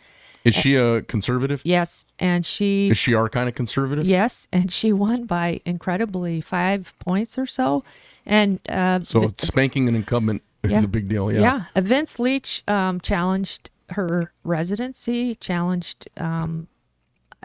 Is 0.48 0.56
she 0.56 0.76
a 0.76 1.02
conservative? 1.02 1.62
Yes, 1.66 2.06
and 2.20 2.46
she 2.46 2.90
Is 2.90 2.98
she 2.98 3.14
our 3.14 3.30
kind 3.30 3.50
of 3.50 3.56
conservative? 3.56 4.06
yes, 4.06 4.48
and 4.52 4.72
she 4.72 4.94
won 4.94 5.26
by 5.26 5.62
incredibly 5.66 6.42
five 6.42 6.94
points 7.00 7.38
or 7.38 7.46
so. 7.46 7.84
And 8.26 8.60
uh, 8.70 9.02
So 9.02 9.34
spanking 9.38 9.88
an 9.88 9.96
incumbent 9.96 10.42
is 10.64 10.72
Yeah. 10.72 10.84
a 10.84 10.88
big 10.88 11.08
deal. 11.08 11.32
Yeah. 11.32 11.40
Yeah. 11.42 11.64
Uh, 11.76 11.82
Vince 11.82 12.20
Leach 12.20 12.64
um, 12.68 13.00
challenged 13.02 13.70
her 13.92 14.34
residency, 14.44 15.36
challenged, 15.36 16.10
um, 16.18 16.68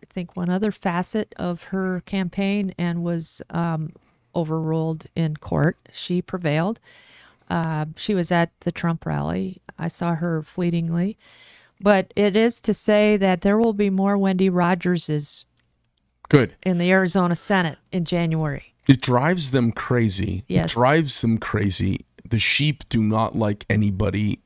I 0.01 0.07
think, 0.09 0.37
one 0.37 0.51
other 0.51 0.73
facet 0.73 1.33
of 1.39 1.65
her 1.65 2.03
campaign 2.07 2.75
and 2.79 3.05
was 3.05 3.43
um, 3.51 3.93
overruled 4.35 5.07
in 5.15 5.37
court. 5.37 5.77
She 5.93 6.21
prevailed. 6.23 6.81
Uh, 7.49 7.87
she 7.97 8.15
was 8.15 8.33
at 8.33 8.51
the 8.61 8.73
Trump 8.73 9.07
rally. 9.07 9.61
I 9.79 9.89
saw 9.89 10.15
her 10.17 10.43
fleetingly. 10.43 11.17
But 11.83 12.13
it 12.17 12.37
is 12.37 12.61
to 12.63 12.75
say 12.75 13.17
that 13.17 13.43
there 13.43 13.59
will 13.59 13.73
be 13.73 13.91
more 13.91 14.17
Wendy 14.17 14.49
Rogerses 14.49 15.45
Good. 16.29 16.55
in 16.63 16.79
the 16.79 16.91
Arizona 16.91 17.35
Senate 17.35 17.79
in 17.91 18.05
January. 18.05 18.75
It 18.89 19.01
drives 19.01 19.51
them 19.51 19.73
crazy. 19.73 20.45
Yes. 20.49 20.67
It 20.67 20.75
drives 20.75 21.21
them 21.21 21.39
crazy. 21.39 22.05
The 22.29 22.39
sheep 22.39 22.89
do 22.89 23.03
not 23.03 23.37
like 23.37 23.65
anybody. 23.69 24.41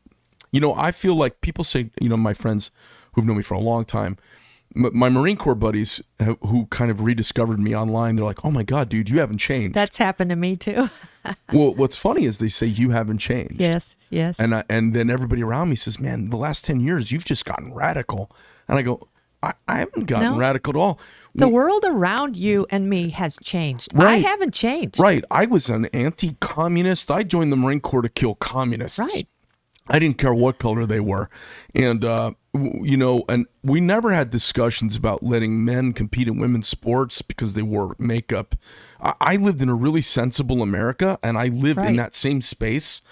You 0.50 0.60
know, 0.60 0.74
I 0.74 0.92
feel 0.92 1.14
like 1.14 1.40
people 1.40 1.64
say, 1.64 1.90
you 2.00 2.08
know, 2.08 2.16
my 2.16 2.34
friends 2.34 2.70
who've 3.12 3.24
known 3.24 3.36
me 3.36 3.42
for 3.42 3.54
a 3.54 3.60
long 3.60 3.84
time, 3.84 4.16
my 4.74 5.08
Marine 5.08 5.36
Corps 5.36 5.54
buddies 5.54 6.02
who- 6.20 6.66
kind 6.66 6.90
of 6.90 7.00
rediscovered 7.00 7.58
me 7.58 7.74
online, 7.74 8.16
they're 8.16 8.24
like, 8.24 8.44
oh 8.44 8.50
my 8.50 8.62
God, 8.62 8.88
dude, 8.88 9.08
you 9.08 9.20
haven't 9.20 9.38
changed. 9.38 9.74
That's 9.74 9.96
happened 9.96 10.30
to 10.30 10.36
me 10.36 10.56
too. 10.56 10.90
well, 11.52 11.74
what's 11.74 11.96
funny 11.96 12.24
is 12.24 12.38
they 12.38 12.48
say 12.48 12.66
you 12.66 12.90
haven't 12.90 13.18
changed. 13.18 13.60
yes, 13.60 13.96
yes. 14.10 14.38
And 14.38 14.54
I, 14.54 14.64
and 14.68 14.92
then 14.92 15.08
everybody 15.10 15.42
around 15.42 15.70
me 15.70 15.76
says, 15.76 15.98
"Man, 15.98 16.30
the 16.30 16.36
last 16.36 16.64
ten 16.64 16.80
years 16.80 17.10
you've 17.10 17.24
just 17.24 17.44
gotten 17.44 17.72
radical." 17.74 18.30
And 18.68 18.78
I 18.78 18.82
go, 18.82 19.08
"I, 19.42 19.54
I 19.66 19.78
haven't 19.78 20.04
gotten 20.06 20.32
No. 20.32 20.38
radical 20.38 20.72
at 20.72 20.76
all." 20.76 21.00
the 21.34 21.48
world 21.48 21.84
around 21.86 22.34
you 22.34 22.66
and 22.70 22.88
me 22.88 23.10
has 23.10 23.36
changed. 23.42 23.94
I 23.94 24.16
haven't 24.18 24.54
changed. 24.54 24.98
Right. 24.98 25.22
I 25.30 25.44
was 25.44 25.68
an 25.68 25.84
anti-communist. 25.92 27.10
I 27.10 27.24
joined 27.24 27.52
the 27.52 27.56
Marine 27.56 27.80
Corps 27.80 28.00
to 28.02 28.08
kill 28.08 28.34
communists. 28.36 28.98
Right. 28.98 29.28
I 29.88 29.98
didn't 29.98 30.16
care 30.18 30.32
what 30.34 30.58
color 30.58 30.84
they 30.86 30.98
were, 31.00 31.28
and 31.74 32.04
uh, 32.04 32.32
you 32.56 32.96
know, 32.96 33.24
and 33.28 33.46
we 33.62 33.80
never 33.80 34.12
had 34.12 34.30
discussions 34.30 34.96
about 34.96 35.22
letting 35.22 35.64
men 35.64 35.92
compete 35.92 36.28
in 36.28 36.38
women's 36.38 36.68
sports 36.68 37.22
because 37.22 37.54
they 37.54 37.62
wore 37.62 37.96
makeup. 37.98 38.54
I, 39.00 39.14
I 39.20 39.36
lived 39.36 39.62
in 39.62 39.68
a 39.68 39.74
really 39.74 40.02
sensible 40.02 40.62
America, 40.62 41.18
and 41.22 41.38
I 41.38 41.48
live 41.48 41.78
in 41.78 41.96
that 41.96 42.14
same 42.14 42.42
space. 42.42 43.02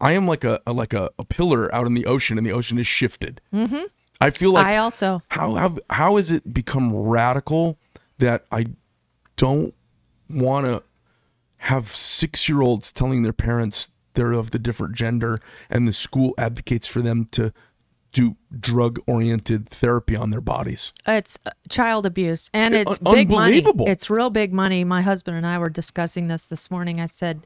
I 0.00 0.12
am 0.12 0.26
like 0.26 0.44
a, 0.44 0.60
a 0.66 0.72
like 0.72 0.92
a, 0.92 1.10
a 1.18 1.24
pillar 1.24 1.72
out 1.74 1.86
in 1.86 1.94
the 1.94 2.06
ocean, 2.06 2.38
and 2.38 2.46
the 2.46 2.52
ocean 2.52 2.78
is 2.78 2.86
shifted. 2.86 3.40
Mm-hmm. 3.52 3.84
I 4.20 4.30
feel 4.30 4.52
like 4.52 4.66
I 4.66 4.76
also 4.76 5.22
how 5.28 5.54
how 5.54 5.76
how 5.90 6.16
has 6.16 6.30
it 6.30 6.52
become 6.54 6.94
radical 6.94 7.78
that 8.18 8.46
I 8.50 8.66
don't 9.36 9.74
want 10.28 10.66
to 10.66 10.82
have 11.58 11.88
six 11.88 12.48
year 12.48 12.60
olds 12.60 12.92
telling 12.92 13.22
their 13.22 13.32
parents 13.32 13.88
they're 14.14 14.32
of 14.32 14.50
the 14.50 14.58
different 14.58 14.94
gender 14.94 15.40
and 15.68 15.86
the 15.86 15.92
school 15.92 16.34
advocates 16.38 16.86
for 16.86 17.02
them 17.02 17.26
to 17.32 17.52
do 18.14 18.36
drug 18.58 18.98
oriented 19.06 19.68
therapy 19.68 20.16
on 20.16 20.30
their 20.30 20.40
bodies. 20.40 20.92
it's 21.06 21.36
uh, 21.44 21.50
child 21.68 22.06
abuse 22.06 22.48
and 22.54 22.74
Uh, 22.74 22.78
it's 22.78 23.00
un- 23.04 23.14
big 23.14 23.28
money. 23.28 23.62
It's 23.86 24.08
real 24.08 24.30
big 24.30 24.52
money. 24.52 24.84
My 24.84 25.02
husband 25.02 25.36
and 25.36 25.44
I 25.44 25.58
were 25.58 25.68
discussing 25.68 26.28
this 26.28 26.46
this 26.46 26.70
morning. 26.70 27.00
I 27.00 27.06
said, 27.06 27.44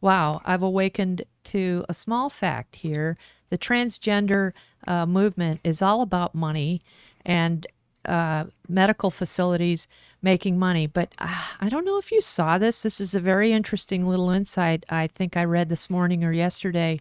"Wow, 0.00 0.40
I've 0.46 0.62
awakened 0.62 1.24
to 1.44 1.84
a 1.88 1.94
small 1.94 2.30
fact 2.30 2.76
here. 2.76 3.18
The 3.50 3.58
transgender 3.58 4.52
uh, 4.86 5.04
movement 5.04 5.60
is 5.64 5.82
all 5.82 6.00
about 6.00 6.34
money 6.34 6.80
and 7.26 7.66
uh, 8.04 8.44
medical 8.68 9.10
facilities 9.10 9.88
making 10.22 10.58
money. 10.58 10.86
But 10.86 11.12
uh, 11.18 11.34
I 11.60 11.68
don't 11.68 11.84
know 11.84 11.98
if 11.98 12.12
you 12.12 12.20
saw 12.20 12.56
this. 12.56 12.82
This 12.82 13.00
is 13.00 13.14
a 13.16 13.20
very 13.20 13.52
interesting 13.52 14.06
little 14.08 14.30
insight. 14.30 14.84
I 14.88 15.08
think 15.08 15.36
I 15.36 15.44
read 15.44 15.68
this 15.68 15.90
morning 15.90 16.22
or 16.22 16.32
yesterday." 16.32 17.00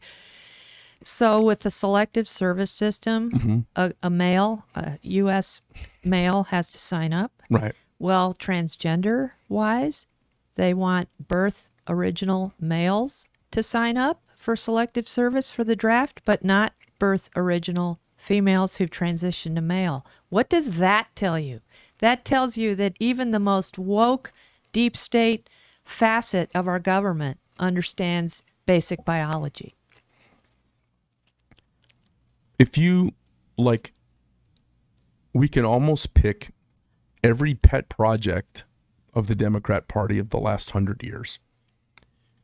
So, 1.03 1.41
with 1.41 1.61
the 1.61 1.71
selective 1.71 2.27
service 2.27 2.71
system, 2.71 3.31
mm-hmm. 3.31 3.59
a, 3.75 3.93
a 4.03 4.09
male, 4.09 4.65
a 4.75 4.99
U.S. 5.01 5.63
male, 6.03 6.43
has 6.43 6.69
to 6.71 6.79
sign 6.79 7.11
up. 7.13 7.31
Right. 7.49 7.73
Well, 7.97 8.33
transgender 8.33 9.31
wise, 9.49 10.05
they 10.55 10.73
want 10.73 11.09
birth 11.27 11.67
original 11.87 12.53
males 12.59 13.27
to 13.51 13.63
sign 13.63 13.97
up 13.97 14.23
for 14.35 14.55
selective 14.55 15.07
service 15.07 15.51
for 15.51 15.63
the 15.63 15.75
draft, 15.75 16.21
but 16.25 16.43
not 16.43 16.73
birth 16.99 17.29
original 17.35 17.99
females 18.17 18.75
who've 18.75 18.89
transitioned 18.89 19.55
to 19.55 19.61
male. 19.61 20.05
What 20.29 20.49
does 20.49 20.79
that 20.79 21.07
tell 21.15 21.39
you? 21.39 21.61
That 21.99 22.25
tells 22.25 22.57
you 22.57 22.75
that 22.75 22.95
even 22.99 23.31
the 23.31 23.39
most 23.39 23.77
woke, 23.77 24.31
deep 24.71 24.95
state 24.95 25.49
facet 25.83 26.49
of 26.55 26.67
our 26.67 26.79
government 26.79 27.39
understands 27.59 28.43
basic 28.65 29.03
biology. 29.05 29.75
If 32.61 32.77
you 32.77 33.13
like, 33.57 33.91
we 35.33 35.47
can 35.47 35.65
almost 35.65 36.13
pick 36.13 36.51
every 37.23 37.55
pet 37.55 37.89
project 37.89 38.65
of 39.15 39.25
the 39.25 39.33
Democrat 39.33 39.87
Party 39.87 40.19
of 40.19 40.29
the 40.29 40.37
last 40.37 40.69
hundred 40.69 41.01
years. 41.01 41.39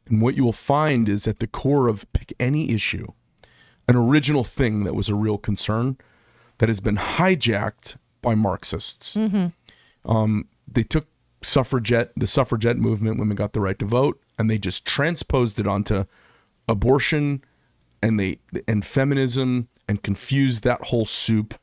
And 0.07 0.19
what 0.19 0.35
you 0.35 0.43
will 0.43 0.53
find 0.53 1.07
is 1.07 1.27
at 1.27 1.37
the 1.37 1.45
core 1.45 1.87
of 1.87 2.11
pick 2.13 2.33
any 2.39 2.71
issue, 2.71 3.09
an 3.87 3.95
original 3.95 4.43
thing 4.43 4.85
that 4.85 4.95
was 4.95 5.07
a 5.07 5.13
real 5.13 5.37
concern 5.37 5.99
that 6.57 6.67
has 6.67 6.79
been 6.79 6.97
hijacked 6.97 7.97
by 8.23 8.33
Marxists. 8.33 9.13
Um, 10.03 10.47
they 10.67 10.81
took 10.81 11.05
suffragette, 11.43 12.11
the 12.17 12.25
suffragette 12.25 12.77
movement, 12.77 13.19
women 13.19 13.35
got 13.35 13.53
the 13.53 13.61
right 13.61 13.77
to 13.77 13.85
vote, 13.85 14.19
and 14.39 14.49
they 14.49 14.57
just 14.57 14.83
transposed 14.83 15.59
it 15.59 15.67
onto 15.67 16.05
abortion 16.67 17.43
and 18.01 18.19
they 18.19 18.39
and 18.67 18.85
feminism 18.85 19.67
and 19.87 20.03
confused 20.03 20.63
that 20.63 20.85
whole 20.85 21.05
soup. 21.05 21.55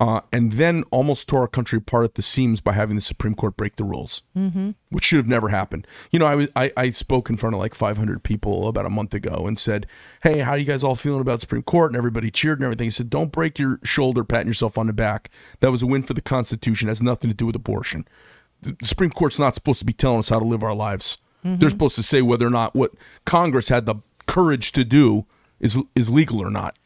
Uh, 0.00 0.20
and 0.32 0.52
then 0.52 0.82
almost 0.90 1.28
tore 1.28 1.42
our 1.42 1.48
country 1.48 1.76
apart 1.76 2.02
at 2.02 2.14
the 2.16 2.22
seams 2.22 2.60
by 2.60 2.72
having 2.72 2.96
the 2.96 3.00
Supreme 3.00 3.36
Court 3.36 3.56
break 3.56 3.76
the 3.76 3.84
rules, 3.84 4.24
mm-hmm. 4.36 4.70
which 4.90 5.04
should 5.04 5.18
have 5.18 5.28
never 5.28 5.50
happened. 5.50 5.86
You 6.10 6.18
know, 6.18 6.26
I, 6.26 6.34
was, 6.34 6.48
I 6.56 6.72
I 6.76 6.90
spoke 6.90 7.30
in 7.30 7.36
front 7.36 7.54
of 7.54 7.60
like 7.60 7.72
500 7.72 8.24
people 8.24 8.66
about 8.66 8.84
a 8.84 8.90
month 8.90 9.14
ago 9.14 9.46
and 9.46 9.56
said, 9.56 9.86
"Hey, 10.24 10.40
how 10.40 10.54
you 10.54 10.64
guys 10.64 10.82
all 10.82 10.96
feeling 10.96 11.20
about 11.20 11.40
Supreme 11.40 11.62
Court?" 11.62 11.92
And 11.92 11.96
everybody 11.96 12.32
cheered 12.32 12.58
and 12.58 12.64
everything. 12.64 12.86
He 12.86 12.90
said, 12.90 13.10
"Don't 13.10 13.30
break 13.30 13.60
your 13.60 13.78
shoulder, 13.84 14.24
patting 14.24 14.48
yourself 14.48 14.76
on 14.76 14.88
the 14.88 14.92
back. 14.92 15.30
That 15.60 15.70
was 15.70 15.84
a 15.84 15.86
win 15.86 16.02
for 16.02 16.14
the 16.14 16.20
Constitution. 16.20 16.88
It 16.88 16.90
has 16.90 17.02
nothing 17.02 17.30
to 17.30 17.36
do 17.36 17.46
with 17.46 17.54
abortion. 17.54 18.08
The 18.60 18.74
Supreme 18.82 19.10
Court's 19.10 19.38
not 19.38 19.54
supposed 19.54 19.78
to 19.80 19.84
be 19.84 19.92
telling 19.92 20.18
us 20.18 20.30
how 20.30 20.40
to 20.40 20.44
live 20.44 20.64
our 20.64 20.74
lives. 20.74 21.18
They're 21.44 21.70
supposed 21.70 21.96
to 21.96 22.04
say 22.04 22.22
whether 22.22 22.46
or 22.46 22.50
not 22.50 22.74
what 22.74 22.92
Congress 23.24 23.68
had 23.68 23.84
the 23.84 23.96
courage 24.34 24.72
to 24.72 24.84
do 24.84 25.26
is 25.60 25.78
is 25.94 26.08
legal 26.10 26.40
or 26.40 26.50
not." 26.50 26.76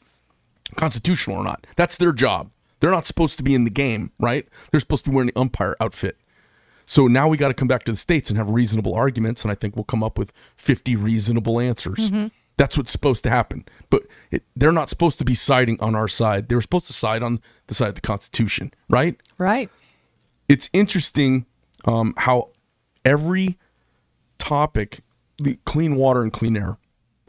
constitutional 0.75 1.37
or 1.37 1.45
not. 1.45 1.67
That's 1.77 1.97
their 1.97 2.13
job. 2.13 2.51
They're 2.81 2.91
not 2.91 3.07
supposed 3.07 3.37
to 3.39 3.43
be 3.45 3.55
in 3.55 3.65
the 3.65 3.71
game, 3.71 4.11
right? 4.19 4.47
They're 4.71 4.81
supposed 4.81 5.05
to 5.05 5.11
be 5.11 5.15
wearing 5.15 5.31
the 5.33 5.41
umpire 5.41 5.77
outfit. 5.81 6.19
So 6.85 7.07
now 7.07 7.29
we 7.29 7.37
got 7.37 7.49
to 7.49 7.55
come 7.55 7.69
back 7.69 7.85
to 7.85 7.93
the 7.93 7.97
states 7.97 8.31
and 8.31 8.37
have 8.39 8.51
reasonable 8.51 8.95
arguments, 8.95 9.43
and 9.43 9.51
I 9.51 9.55
think 9.55 9.75
we'll 9.77 9.85
come 9.85 10.05
up 10.05 10.19
with 10.19 10.33
50 10.57 10.95
reasonable 10.97 11.59
answers. 11.61 12.11
That's 12.57 12.77
what's 12.77 12.93
supposed 12.93 13.23
to 13.25 13.31
happen. 13.31 13.65
But 13.91 14.03
it, 14.31 14.45
they're 14.55 14.73
not 14.73 14.89
supposed 14.89 15.19
to 15.19 15.25
be 15.25 15.35
siding 15.35 15.81
on 15.81 15.95
our 15.95 16.09
side. 16.09 16.49
They 16.49 16.55
were 16.55 16.63
supposed 16.63 16.87
to 16.87 16.93
side 16.93 17.23
on 17.23 17.41
the 17.67 17.75
side 17.75 17.89
of 17.89 17.95
the 17.97 18.01
Constitution, 18.01 18.73
right? 18.89 19.17
Right. 19.39 19.71
it's 20.49 20.71
interesting 20.73 21.47
um, 21.85 22.15
how 22.19 22.51
every 23.05 23.59
topic, 24.39 25.01
the 25.39 25.59
clean 25.65 25.97
water 25.97 26.23
and 26.23 26.33
clean 26.33 26.57
air, 26.57 26.77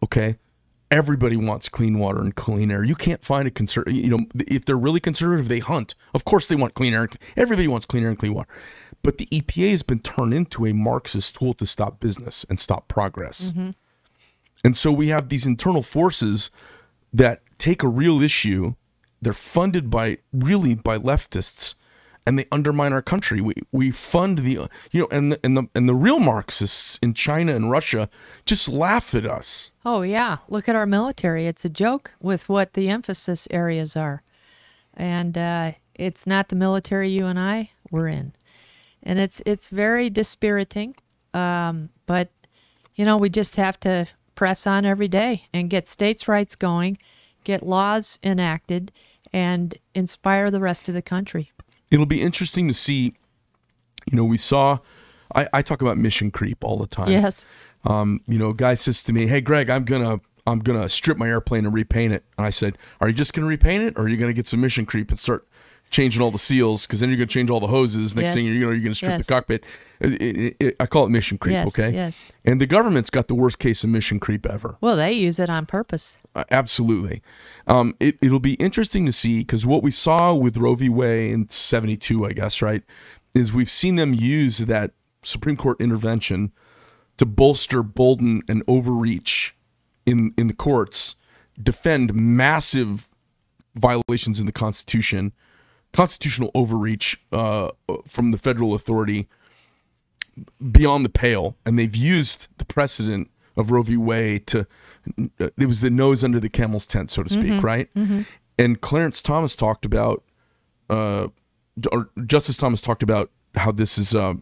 okay, 0.03 0.37
everybody 0.89 1.35
wants 1.35 1.69
clean 1.69 1.99
water 1.99 2.21
and 2.21 2.35
clean 2.35 2.71
air. 2.71 2.83
You 2.83 2.95
can't 2.95 3.23
find 3.23 3.47
a 3.47 3.51
conservative. 3.51 3.95
You 3.95 4.09
know, 4.09 4.25
if 4.35 4.65
they're 4.65 4.77
really 4.77 4.99
conservative, 4.99 5.47
they 5.47 5.59
hunt. 5.59 5.95
Of 6.13 6.25
course, 6.25 6.47
they 6.47 6.55
want 6.55 6.73
clean 6.73 6.93
air. 6.93 7.07
Everybody 7.35 7.67
wants 7.67 7.85
clean 7.85 8.03
air 8.03 8.09
and 8.09 8.19
clean 8.19 8.33
water. 8.33 8.49
But 9.03 9.17
the 9.17 9.27
EPA 9.27 9.71
has 9.71 9.83
been 9.83 9.99
turned 9.99 10.33
into 10.33 10.65
a 10.65 10.73
Marxist 10.73 11.35
tool 11.35 11.53
to 11.55 11.65
stop 11.65 11.99
business 11.99 12.45
and 12.49 12.59
stop 12.59 12.87
progress. 12.87 13.51
Mm-hmm. 13.51 13.71
And 14.63 14.75
so 14.75 14.91
we 14.91 15.09
have 15.09 15.29
these 15.29 15.45
internal 15.45 15.81
forces 15.81 16.49
that 17.13 17.41
take 17.57 17.83
a 17.83 17.87
real 17.87 18.21
issue. 18.21 18.73
They're 19.21 19.33
funded 19.33 19.89
by 19.89 20.17
really 20.33 20.75
by 20.75 20.97
leftists, 20.97 21.75
and 22.27 22.37
they 22.37 22.45
undermine 22.51 22.91
our 22.91 23.01
country. 23.01 23.39
We 23.39 23.53
we 23.71 23.89
fund 23.89 24.39
the 24.39 24.67
you 24.91 25.01
know, 25.01 25.07
and 25.11 25.31
the, 25.31 25.39
and 25.45 25.55
the 25.55 25.69
and 25.73 25.87
the 25.87 25.95
real 25.95 26.19
Marxists 26.19 26.99
in 27.01 27.13
China 27.13 27.55
and 27.55 27.71
Russia 27.71 28.09
just 28.45 28.67
laugh 28.67 29.15
at 29.15 29.25
us. 29.25 29.71
Oh, 29.85 30.01
yeah. 30.01 30.39
Look 30.49 30.67
at 30.67 30.75
our 30.75 30.85
military. 30.85 31.47
It's 31.47 31.63
a 31.63 31.69
joke 31.69 32.11
with 32.19 32.49
what 32.49 32.73
the 32.73 32.89
emphasis 32.89 33.47
areas 33.49 33.95
are. 33.95 34.23
And 34.93 35.37
uh, 35.37 35.71
it's 35.95 36.27
not 36.27 36.49
the 36.49 36.55
military 36.57 37.09
you 37.09 37.25
and 37.25 37.39
I 37.39 37.71
were 37.89 38.09
in. 38.09 38.33
And 39.01 39.19
it's 39.19 39.41
it's 39.45 39.69
very 39.69 40.09
dispiriting. 40.09 40.95
Um, 41.33 41.89
but, 42.05 42.29
you 42.95 43.05
know, 43.05 43.15
we 43.15 43.29
just 43.29 43.55
have 43.55 43.79
to 43.81 44.07
press 44.35 44.67
on 44.67 44.85
every 44.85 45.07
day 45.07 45.45
and 45.53 45.69
get 45.69 45.87
states' 45.87 46.27
rights 46.27 46.55
going, 46.55 46.97
get 47.45 47.63
laws 47.63 48.19
enacted, 48.21 48.91
and 49.31 49.77
inspire 49.93 50.51
the 50.51 50.59
rest 50.59 50.89
of 50.89 50.95
the 50.95 51.01
country. 51.01 51.51
It'll 51.91 52.05
be 52.05 52.21
interesting 52.21 52.67
to 52.67 52.73
see. 52.73 53.13
You 54.09 54.15
know, 54.17 54.25
we 54.25 54.37
saw. 54.37 54.79
I, 55.35 55.47
I 55.53 55.61
talk 55.61 55.81
about 55.81 55.97
mission 55.97 56.31
creep 56.31 56.63
all 56.63 56.77
the 56.77 56.87
time. 56.87 57.09
Yes. 57.11 57.45
um, 57.85 58.21
you 58.27 58.39
know, 58.39 58.49
a 58.51 58.53
guy 58.53 58.73
says 58.75 59.03
to 59.03 59.13
me, 59.13 59.27
"Hey, 59.27 59.41
Greg, 59.41 59.69
I'm 59.69 59.83
gonna 59.85 60.19
I'm 60.45 60.59
gonna 60.59 60.87
strip 60.89 61.17
my 61.17 61.27
airplane 61.27 61.65
and 61.65 61.73
repaint 61.73 62.13
it." 62.13 62.23
And 62.37 62.45
I 62.47 62.49
said, 62.49 62.77
"Are 63.01 63.07
you 63.07 63.13
just 63.13 63.33
gonna 63.33 63.47
repaint 63.47 63.83
it, 63.83 63.93
or 63.97 64.03
are 64.03 64.07
you 64.07 64.17
gonna 64.17 64.33
get 64.33 64.47
some 64.47 64.61
mission 64.61 64.85
creep 64.85 65.09
and 65.09 65.19
start 65.19 65.46
changing 65.89 66.21
all 66.21 66.31
the 66.31 66.37
seals? 66.37 66.85
Because 66.85 66.99
then 66.99 67.09
you're 67.09 67.17
gonna 67.17 67.27
change 67.27 67.49
all 67.49 67.59
the 67.59 67.67
hoses. 67.67 68.15
Next 68.15 68.27
Yes. 68.27 68.35
thing 68.35 68.45
you 68.45 68.59
know, 68.59 68.71
you're 68.71 68.83
gonna 68.83 68.95
strip 68.95 69.11
Yes. 69.11 69.25
the 69.25 69.33
cockpit." 69.33 69.63
It- 69.99 70.21
it- 70.21 70.55
it- 70.59 70.75
I 70.79 70.85
call 70.85 71.05
it 71.05 71.09
mission 71.09 71.37
creep. 71.37 71.53
Yes, 71.53 71.67
okay. 71.69 71.91
yes. 71.93 72.25
And 72.45 72.61
the 72.61 72.67
government's 72.67 73.09
got 73.09 73.27
the 73.27 73.33
worst 73.35 73.57
case 73.57 73.83
of 73.83 73.89
mission 73.89 74.19
creep 74.19 74.45
ever. 74.45 74.77
Well, 74.81 74.95
they 74.95 75.13
use 75.13 75.39
it 75.39 75.49
on 75.49 75.65
purpose. 75.65 76.17
Uh, 76.35 76.43
absolutely. 76.51 77.21
Um, 77.65 77.95
it, 77.99 78.17
it'll 78.21 78.39
be 78.39 78.53
interesting 78.55 79.05
to 79.07 79.11
see 79.11 79.39
because 79.39 79.65
what 79.65 79.81
we 79.81 79.89
saw 79.91 80.33
with 80.33 80.57
Roe 80.57 80.75
v. 80.75 80.87
Wade 80.89 81.31
in 81.33 81.49
72, 81.49 82.25
I 82.25 82.31
guess, 82.33 82.61
right, 82.61 82.83
is 83.33 83.53
we've 83.53 83.69
seen 83.69 83.95
them 83.95 84.13
use 84.13 84.59
that 84.59 84.91
Supreme 85.23 85.55
Court 85.57 85.79
intervention 85.81 86.51
to 87.17 87.25
bolster, 87.25 87.81
bolden, 87.81 88.43
and 88.47 88.61
overreach 88.67 89.55
in, 90.05 90.31
in 90.37 90.47
the 90.47 90.53
courts, 90.53 91.15
defend 91.61 92.13
massive 92.13 93.09
violations 93.75 94.39
in 94.39 94.45
the 94.45 94.51
Constitution, 94.51 95.33
constitutional 95.93 96.51
overreach 96.53 97.19
uh, 97.31 97.69
from 98.07 98.31
the 98.31 98.37
federal 98.37 98.73
authority 98.73 99.27
beyond 100.71 101.03
the 101.05 101.09
pale, 101.09 101.55
and 101.65 101.77
they've 101.79 101.95
used 101.95 102.47
the 102.57 102.65
precedent 102.65 103.29
of 103.55 103.71
Roe 103.71 103.81
v. 103.83 103.97
Wade 103.97 104.45
to. 104.47 104.67
uh, 105.39 105.49
It 105.57 105.67
was 105.67 105.81
the 105.81 105.89
nose 105.89 106.23
under 106.23 106.39
the 106.39 106.49
camel's 106.49 106.85
tent, 106.85 107.09
so 107.11 107.23
to 107.23 107.29
speak, 107.29 107.63
right? 107.63 107.89
And 108.59 108.81
Clarence 108.81 109.21
Thomas 109.21 109.55
talked 109.55 109.85
about, 109.85 110.23
uh, 110.89 111.27
or 111.91 112.09
Justice 112.25 112.57
Thomas 112.57 112.81
talked 112.81 113.03
about 113.03 113.31
how 113.55 113.71
this 113.71 113.97
is 113.97 114.13
uh, 114.13 114.35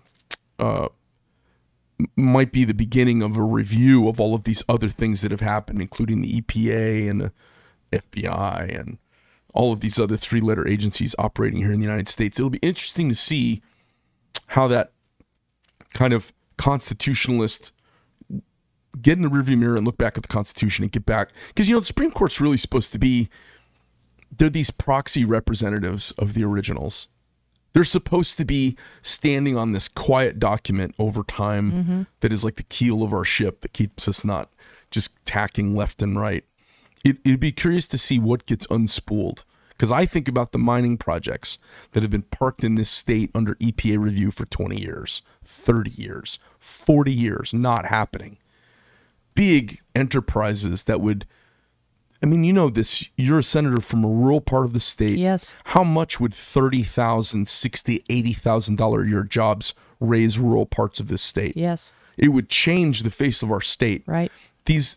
uh, 0.60 0.88
might 2.18 2.52
be 2.52 2.66
the 2.66 2.74
beginning 2.74 3.22
of 3.24 3.38
a 3.38 3.42
review 3.44 4.08
of 4.10 4.20
all 4.20 4.36
of 4.36 4.44
these 4.44 4.64
other 4.68 4.90
things 4.90 5.22
that 5.22 5.32
have 5.32 5.42
happened, 5.42 5.82
including 5.82 6.22
the 6.22 6.42
EPA 6.42 7.10
and 7.10 7.22
the 7.22 7.32
FBI 7.94 8.78
and 8.80 8.98
all 9.56 9.74
of 9.74 9.80
these 9.80 10.00
other 10.00 10.18
three-letter 10.18 10.68
agencies 10.68 11.16
operating 11.18 11.60
here 11.60 11.72
in 11.72 11.80
the 11.80 11.86
United 11.86 12.08
States. 12.08 12.38
It'll 12.38 12.50
be 12.50 12.60
interesting 12.60 13.10
to 13.10 13.16
see 13.16 13.62
how 14.48 14.68
that 14.68 14.92
kind 15.94 16.14
of 16.14 16.34
constitutionalist 16.58 17.72
get 19.02 19.18
in 19.18 19.24
the 19.24 19.30
rearview 19.30 19.58
mirror 19.58 19.76
and 19.76 19.86
look 19.86 19.98
back 19.98 20.18
at 20.18 20.24
the 20.24 20.30
Constitution 20.30 20.84
and 20.84 20.92
get 20.92 21.06
back 21.06 21.30
because 21.50 21.68
you 21.68 21.76
know 21.76 21.80
the 21.80 21.86
Supreme 21.86 22.12
Court's 22.12 22.40
really 22.40 22.58
supposed 22.58 22.94
to 22.94 23.00
be 23.00 23.30
they're 24.38 24.50
these 24.50 24.72
proxy 24.72 25.24
representatives 25.24 26.12
of 26.18 26.34
the 26.34 26.44
originals. 26.44 27.08
They're 27.74 27.84
supposed 27.84 28.38
to 28.38 28.46
be 28.46 28.78
standing 29.02 29.58
on 29.58 29.74
this 29.74 29.88
quiet 29.88 30.40
document 30.40 30.96
over 30.98 31.24
time 31.24 31.72
mm-hmm. 31.72 32.02
that 32.22 32.32
is 32.32 32.44
like 32.44 32.56
the 32.56 32.64
keel 32.64 33.04
of 33.04 33.14
our 33.14 33.26
ship 33.26 33.62
that 33.62 33.74
keeps 33.74 34.08
us 34.08 34.24
not 34.24 34.50
just 34.92 35.18
tacking 35.26 35.76
left 35.76 36.02
and 36.02 36.18
right. 36.18 36.46
It, 37.06 37.18
it'd 37.24 37.40
be 37.40 37.52
curious 37.54 37.88
to 37.90 37.98
see 37.98 38.20
what 38.20 38.46
gets 38.46 38.68
unspooled 38.68 39.44
because 39.70 39.92
I 39.92 40.06
think 40.06 40.28
about 40.28 40.52
the 40.52 40.58
mining 40.58 40.98
projects 40.98 41.60
that 41.92 42.02
have 42.02 42.10
been 42.12 42.24
parked 42.24 42.64
in 42.64 42.76
this 42.76 42.90
state 42.90 43.30
under 43.36 43.56
EPA 43.56 44.00
review 44.00 44.32
for 44.32 44.46
20 44.46 44.82
years, 44.82 45.22
30 45.44 45.92
years, 45.92 46.40
40 46.60 47.12
years, 47.14 47.54
not 47.54 47.86
happening. 47.86 48.38
Big 49.36 49.82
enterprises 49.94 50.86
that 50.86 51.02
would, 51.02 51.26
I 52.24 52.26
mean, 52.26 52.44
you 52.46 52.54
know 52.54 52.70
this, 52.70 53.10
you're 53.18 53.40
a 53.40 53.44
senator 53.44 53.82
from 53.82 54.04
a 54.06 54.10
rural 54.10 54.40
part 54.42 54.66
of 54.66 54.74
the 54.74 54.80
state. 54.80 55.18
Yes. 55.18 55.54
How 55.66 55.84
much 55.84 56.20
would 56.20 56.32
$30,000, 56.32 56.86
$60,000, 57.46 58.06
$80,000 58.08 59.06
a 59.06 59.10
year 59.10 59.24
jobs 59.24 59.74
raise 60.00 60.40
rural 60.40 60.66
parts 60.66 61.00
of 61.02 61.10
this 61.10 61.22
state? 61.22 61.58
Yes. 61.58 61.94
It 62.18 62.30
would 62.30 62.48
change 62.50 63.04
the 63.04 63.12
face 63.12 63.44
of 63.44 63.52
our 63.52 63.62
state 63.62 64.04
Right. 64.08 64.32
these 64.66 64.96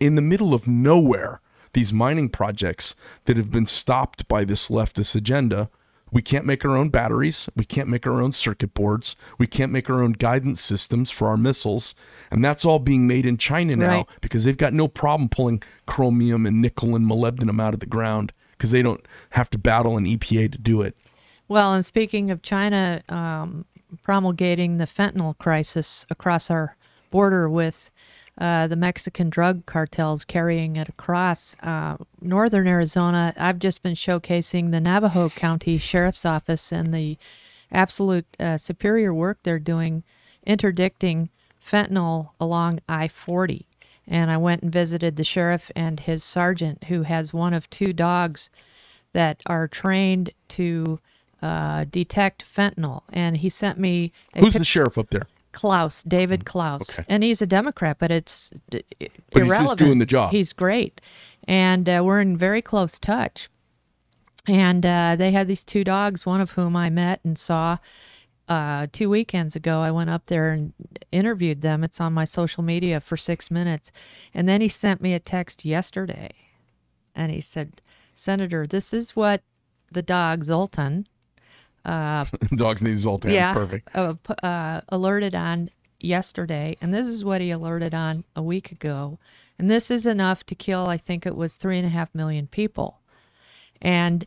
in 0.00 0.14
the 0.14 0.22
middle 0.22 0.54
of 0.54 0.66
nowhere 0.68 1.40
these 1.72 1.92
mining 1.92 2.28
projects 2.28 2.94
that 3.24 3.36
have 3.36 3.50
been 3.50 3.66
stopped 3.66 4.28
by 4.28 4.44
this 4.44 4.68
leftist 4.68 5.14
agenda 5.14 5.68
we 6.12 6.22
can't 6.22 6.46
make 6.46 6.64
our 6.64 6.76
own 6.76 6.88
batteries 6.88 7.48
we 7.56 7.64
can't 7.64 7.88
make 7.88 8.06
our 8.06 8.22
own 8.22 8.32
circuit 8.32 8.72
boards 8.74 9.16
we 9.38 9.46
can't 9.46 9.72
make 9.72 9.90
our 9.90 10.00
own 10.02 10.12
guidance 10.12 10.60
systems 10.60 11.10
for 11.10 11.26
our 11.28 11.36
missiles 11.36 11.94
and 12.30 12.44
that's 12.44 12.64
all 12.64 12.78
being 12.78 13.06
made 13.06 13.26
in 13.26 13.36
china 13.36 13.74
now 13.76 13.88
Right. 13.88 14.06
because 14.20 14.44
they've 14.44 14.56
got 14.56 14.72
no 14.72 14.86
problem 14.88 15.28
pulling 15.28 15.62
chromium 15.86 16.46
and 16.46 16.62
nickel 16.62 16.94
and 16.94 17.04
molybdenum 17.06 17.60
out 17.60 17.74
of 17.74 17.80
the 17.80 17.86
ground 17.86 18.32
because 18.52 18.70
they 18.70 18.82
don't 18.82 19.04
have 19.30 19.50
to 19.50 19.58
battle 19.58 19.96
an 19.96 20.04
epa 20.04 20.50
to 20.52 20.58
do 20.58 20.80
it 20.82 20.96
Well, 21.48 21.74
and 21.74 21.84
speaking 21.84 22.30
of 22.30 22.40
China 22.42 23.02
um, 23.08 23.64
promulgating 24.02 24.78
the 24.78 24.84
fentanyl 24.86 25.36
crisis 25.38 26.06
across 26.10 26.50
our 26.50 26.76
border 27.10 27.48
with 27.48 27.90
uh, 28.36 28.66
the 28.66 28.76
Mexican 28.76 29.30
drug 29.30 29.64
cartels 29.64 30.24
carrying 30.24 30.76
it 30.76 30.88
across 30.88 31.54
uh, 31.62 31.96
northern 32.20 32.66
Arizona, 32.66 33.32
I've 33.36 33.60
just 33.60 33.82
been 33.82 33.94
showcasing 33.94 34.70
the 34.70 34.80
Navajo 34.80 35.28
County 35.28 35.78
Sheriff's 35.78 36.26
Office 36.26 36.72
and 36.72 36.92
the 36.92 37.16
absolute 37.70 38.26
uh, 38.40 38.56
superior 38.56 39.14
work 39.14 39.38
they're 39.42 39.58
doing 39.58 40.02
interdicting 40.44 41.30
fentanyl 41.64 42.30
along 42.40 42.80
I 42.88 43.08
40. 43.08 43.66
And 44.06 44.30
I 44.30 44.36
went 44.36 44.62
and 44.62 44.72
visited 44.72 45.16
the 45.16 45.24
sheriff 45.24 45.70
and 45.74 46.00
his 46.00 46.22
sergeant, 46.22 46.84
who 46.84 47.02
has 47.02 47.32
one 47.32 47.54
of 47.54 47.70
two 47.70 47.92
dogs 47.92 48.50
that 49.12 49.40
are 49.46 49.66
trained 49.66 50.30
to 50.48 50.98
uh, 51.40 51.84
detect 51.90 52.44
fentanyl. 52.44 53.02
And 53.12 53.38
he 53.38 53.48
sent 53.48 53.78
me 53.78 54.12
a 54.34 54.40
Who's 54.40 54.52
pic- 54.52 54.60
the 54.60 54.64
sheriff 54.64 54.98
up 54.98 55.10
there? 55.10 55.26
Clouse, 55.54 56.02
David 56.02 56.44
Clouse, 56.44 56.98
Okay. 56.98 57.06
and 57.08 57.22
he's 57.22 57.40
a 57.40 57.46
Democrat, 57.46 57.96
but 57.98 58.10
it's 58.10 58.52
But 58.70 58.84
he's 59.32 59.42
irrelevant. 59.48 59.78
doing 59.78 59.98
the 60.00 60.06
job. 60.06 60.30
He's 60.32 60.52
great, 60.52 61.00
and 61.48 61.88
uh, 61.88 62.02
we're 62.04 62.20
in 62.20 62.36
very 62.36 62.60
close 62.60 62.98
touch. 62.98 63.48
And 64.46 64.84
uh, 64.84 65.16
they 65.16 65.30
had 65.32 65.48
these 65.48 65.64
two 65.64 65.84
dogs, 65.84 66.26
one 66.26 66.42
of 66.42 66.50
whom 66.50 66.76
I 66.76 66.90
met 66.90 67.20
and 67.24 67.38
saw 67.38 67.78
uh, 68.46 68.88
two 68.92 69.08
weekends 69.08 69.56
ago. 69.56 69.80
I 69.80 69.90
went 69.90 70.10
up 70.10 70.26
there 70.26 70.52
and 70.52 70.74
interviewed 71.10 71.62
them. 71.62 71.82
It's 71.82 71.98
on 71.98 72.12
my 72.12 72.26
social 72.26 72.62
media 72.62 73.00
for 73.00 73.16
six 73.16 73.50
minutes, 73.50 73.90
and 74.34 74.46
then 74.46 74.60
he 74.60 74.68
sent 74.68 75.00
me 75.00 75.14
a 75.14 75.18
text 75.18 75.64
yesterday, 75.64 76.30
and 77.14 77.32
he 77.32 77.40
said, 77.40 77.80
"Senator, 78.14 78.66
this 78.66 78.92
is 78.92 79.16
what 79.16 79.40
the 79.90 80.02
dog 80.02 80.44
Zoltan." 80.44 81.06
Dog's 82.56 82.82
name 82.82 82.94
is 82.94 83.00
Zoltan. 83.00 83.30
yeah, 83.30 83.52
Perfect. 83.52 83.88
Uh, 83.94 84.14
uh, 84.42 84.80
alerted 84.88 85.34
on 85.34 85.70
yesterday, 86.00 86.76
and 86.80 86.92
this 86.92 87.06
is 87.06 87.24
what 87.24 87.40
he 87.40 87.50
alerted 87.50 87.94
on 87.94 88.24
a 88.36 88.42
week 88.42 88.72
ago, 88.72 89.18
and 89.58 89.70
this 89.70 89.90
is 89.90 90.06
enough 90.06 90.44
to 90.46 90.54
kill. 90.54 90.86
I 90.86 90.96
think 90.96 91.26
it 91.26 91.36
was 91.36 91.56
three 91.56 91.78
and 91.78 91.86
a 91.86 91.90
half 91.90 92.14
million 92.14 92.46
people, 92.46 93.00
and 93.80 94.26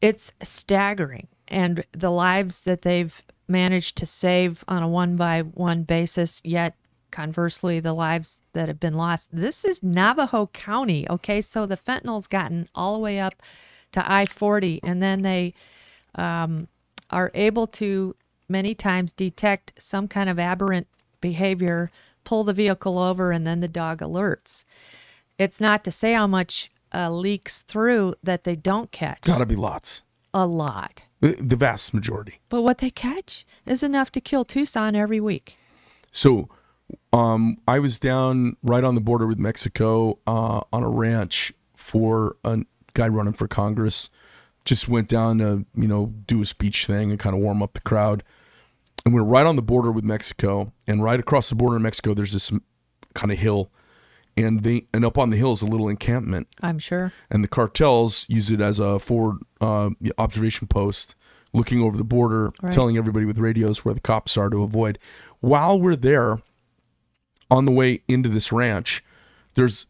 it's 0.00 0.32
staggering. 0.42 1.28
And 1.48 1.84
the 1.92 2.10
lives 2.10 2.62
that 2.62 2.82
they've 2.82 3.22
managed 3.48 3.96
to 3.98 4.06
save 4.06 4.64
on 4.66 4.82
a 4.82 4.88
one 4.88 5.16
by 5.16 5.42
one 5.42 5.84
basis, 5.84 6.40
yet 6.44 6.74
conversely, 7.10 7.80
the 7.80 7.92
lives 7.92 8.40
that 8.52 8.68
have 8.68 8.80
been 8.80 8.94
lost. 8.94 9.30
This 9.32 9.64
is 9.64 9.82
Navajo 9.82 10.48
County. 10.48 11.08
Okay, 11.08 11.40
so 11.40 11.64
the 11.64 11.76
fentanyl's 11.76 12.26
gotten 12.26 12.68
all 12.74 12.94
the 12.94 13.00
way 13.00 13.20
up 13.20 13.34
to 13.92 14.10
I 14.10 14.26
40, 14.26 14.80
and 14.82 15.02
then 15.02 15.22
they 15.22 15.54
are 16.16 17.30
able 17.34 17.66
to 17.66 18.16
many 18.48 18.74
times 18.74 19.12
detect 19.12 19.72
some 19.78 20.08
kind 20.08 20.28
of 20.28 20.38
aberrant 20.38 20.86
behavior, 21.20 21.90
pull 22.24 22.44
the 22.44 22.52
vehicle 22.52 22.98
over, 22.98 23.32
and 23.32 23.46
then 23.46 23.60
the 23.60 23.68
dog 23.68 23.98
alerts. 24.00 24.64
It's 25.38 25.60
not 25.60 25.84
to 25.84 25.90
say 25.90 26.14
how 26.14 26.26
much 26.26 26.70
uh, 26.94 27.10
leaks 27.10 27.62
through 27.62 28.14
that 28.22 28.44
they 28.44 28.56
don't 28.56 28.90
catch 28.92 29.22
Gotta 29.22 29.46
be 29.46 29.56
lots. 29.56 30.02
a 30.32 30.46
lot. 30.46 31.04
The, 31.20 31.32
the 31.32 31.56
vast 31.56 31.92
majority. 31.94 32.40
But 32.48 32.62
what 32.62 32.78
they 32.78 32.90
catch 32.90 33.44
is 33.64 33.82
enough 33.82 34.10
to 34.12 34.20
kill 34.20 34.44
Tucson 34.44 34.94
every 34.94 35.20
week. 35.20 35.56
So, 36.10 36.48
um, 37.12 37.58
I 37.66 37.78
was 37.80 37.98
down 37.98 38.56
right 38.62 38.84
on 38.84 38.94
the 38.94 39.00
border 39.00 39.26
with 39.26 39.38
Mexico 39.38 40.18
uh, 40.26 40.60
on 40.72 40.82
a 40.82 40.88
ranch 40.88 41.52
for 41.74 42.36
a 42.44 42.60
guy 42.94 43.08
running 43.08 43.32
for 43.32 43.48
Congress. 43.48 44.08
Just 44.66 44.88
went 44.88 45.08
down 45.08 45.38
to 45.38 45.64
you 45.74 45.88
know 45.88 46.12
do 46.26 46.42
a 46.42 46.46
speech 46.46 46.86
thing 46.86 47.10
and 47.10 47.18
kind 47.18 47.34
of 47.34 47.40
warm 47.40 47.62
up 47.62 47.72
the 47.74 47.80
crowd. 47.80 48.22
And 49.04 49.14
we're 49.14 49.22
right 49.22 49.46
on 49.46 49.56
the 49.56 49.62
border 49.62 49.90
with 49.92 50.04
Mexico, 50.04 50.72
and 50.86 51.02
right 51.02 51.18
across 51.20 51.48
the 51.48 51.54
border 51.54 51.76
in 51.76 51.82
Mexico, 51.82 52.12
there's 52.12 52.32
this 52.32 52.52
kind 53.14 53.30
of 53.32 53.38
hill, 53.38 53.70
and 54.36 54.60
they 54.64 54.86
and 54.92 55.04
up 55.04 55.16
on 55.16 55.30
the 55.30 55.36
hill 55.36 55.52
is 55.52 55.62
a 55.62 55.66
little 55.66 55.88
encampment, 55.88 56.48
I'm 56.60 56.78
sure. 56.80 57.12
and 57.30 57.42
the 57.44 57.48
cartels 57.48 58.26
use 58.28 58.50
it 58.50 58.60
as 58.60 58.78
a 58.80 58.98
forward 58.98 59.38
uh, 59.60 59.90
observation 60.18 60.66
post, 60.66 61.14
looking 61.52 61.80
over 61.80 61.96
the 61.96 62.02
border, 62.04 62.50
Right. 62.60 62.72
telling 62.72 62.96
everybody 62.98 63.24
with 63.24 63.38
radios 63.38 63.84
where 63.84 63.94
the 63.94 64.00
cops 64.00 64.36
are 64.36 64.50
to 64.50 64.62
avoid. 64.64 64.98
While 65.38 65.80
we're 65.80 65.94
there, 65.96 66.40
on 67.48 67.64
the 67.64 67.72
way 67.72 68.02
into 68.08 68.28
this 68.28 68.50
ranch, 68.50 69.04
there's 69.54 69.86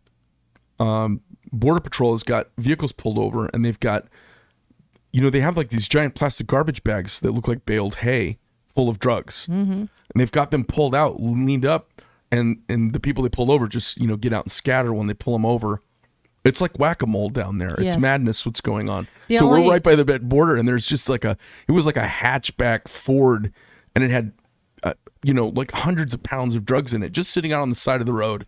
um, 0.79 1.23
border 1.51 1.81
patrol 1.81 2.13
has 2.13 2.23
got 2.23 2.49
vehicles 2.59 2.93
pulled 2.93 3.19
over, 3.19 3.47
and 3.55 3.65
they've 3.65 3.81
got, 3.81 4.05
you 5.17 5.23
know, 5.23 5.31
they 5.31 5.41
have 5.41 5.57
like 5.57 5.71
these 5.71 5.89
giant 5.89 6.15
plastic 6.15 6.47
garbage 6.47 6.85
bags 6.85 7.21
that 7.21 7.31
look 7.31 7.49
like 7.49 7.65
baled 7.65 7.97
hay 7.97 8.37
full 8.67 8.91
of 8.91 8.99
drugs, 8.99 9.47
mm-hmm. 9.51 9.73
and 9.73 9.89
they've 10.15 10.31
got 10.31 10.51
them 10.51 10.63
pulled 10.65 10.95
out, 10.95 11.21
leaned 11.23 11.65
up, 11.65 12.03
and 12.31 12.59
and 12.69 12.93
the 12.93 13.01
people 13.01 13.23
they 13.23 13.31
pull 13.31 13.51
over 13.51 13.67
just 13.67 13.99
you 13.99 14.07
know 14.07 14.17
get 14.19 14.35
out 14.35 14.45
and 14.45 14.53
scatter 14.53 14.93
when 14.93 15.07
they 15.07 15.15
pull 15.15 15.33
them 15.33 15.47
over. 15.47 15.81
It's 16.45 16.61
like 16.61 16.79
whack 16.79 17.01
a 17.03 17.07
mole 17.07 17.31
down 17.31 17.57
there. 17.59 17.75
It's 17.75 17.95
Yes. 17.95 18.01
madness 18.03 18.45
what's 18.45 18.61
going 18.61 18.89
on. 18.91 19.09
The 19.29 19.39
so 19.39 19.47
only- 19.49 19.63
we're 19.63 19.71
right 19.71 19.83
by 19.83 19.95
the 19.97 20.05
bed- 20.05 20.29
border, 20.29 20.55
and 20.57 20.69
there's 20.69 20.87
just 20.87 21.09
like 21.09 21.25
a 21.25 21.37
it 21.67 21.73
was 21.73 21.87
like 21.87 21.97
a 21.97 22.07
hatchback 22.07 22.87
Ford, 22.87 23.53
and 23.95 24.05
it 24.05 24.11
had 24.11 24.33
uh, 24.83 24.93
you 25.25 25.33
know 25.33 25.49
like 25.49 25.73
hundreds 25.73 26.13
of 26.13 26.23
pounds 26.23 26.55
of 26.55 26.65
drugs 26.67 26.93
in 26.93 27.03
it, 27.03 27.13
just 27.13 27.31
sitting 27.33 27.53
out 27.55 27.63
on 27.63 27.71
the 27.71 27.75
side 27.75 28.01
of 28.01 28.07
the 28.07 28.13
road. 28.13 28.47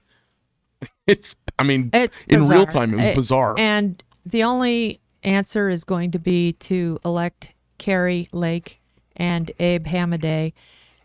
It's 1.06 1.34
I 1.58 1.62
mean 1.62 1.88
It's 1.94 2.22
in 2.28 2.40
real 2.40 2.66
bizarre. 2.66 2.66
time 2.66 2.92
it 2.92 2.96
was 2.98 3.06
Eh, 3.06 3.14
bizarre. 3.14 3.54
And 3.58 4.02
the 4.26 4.44
only 4.44 5.00
answer 5.22 5.68
is 5.68 5.84
going 5.84 6.10
to 6.12 6.18
be 6.18 6.52
to 6.54 6.98
elect 7.04 7.52
Kari 7.78 8.28
Lake 8.32 8.80
and 9.16 9.50
Abe 9.58 9.86
Hamadeh 9.86 10.52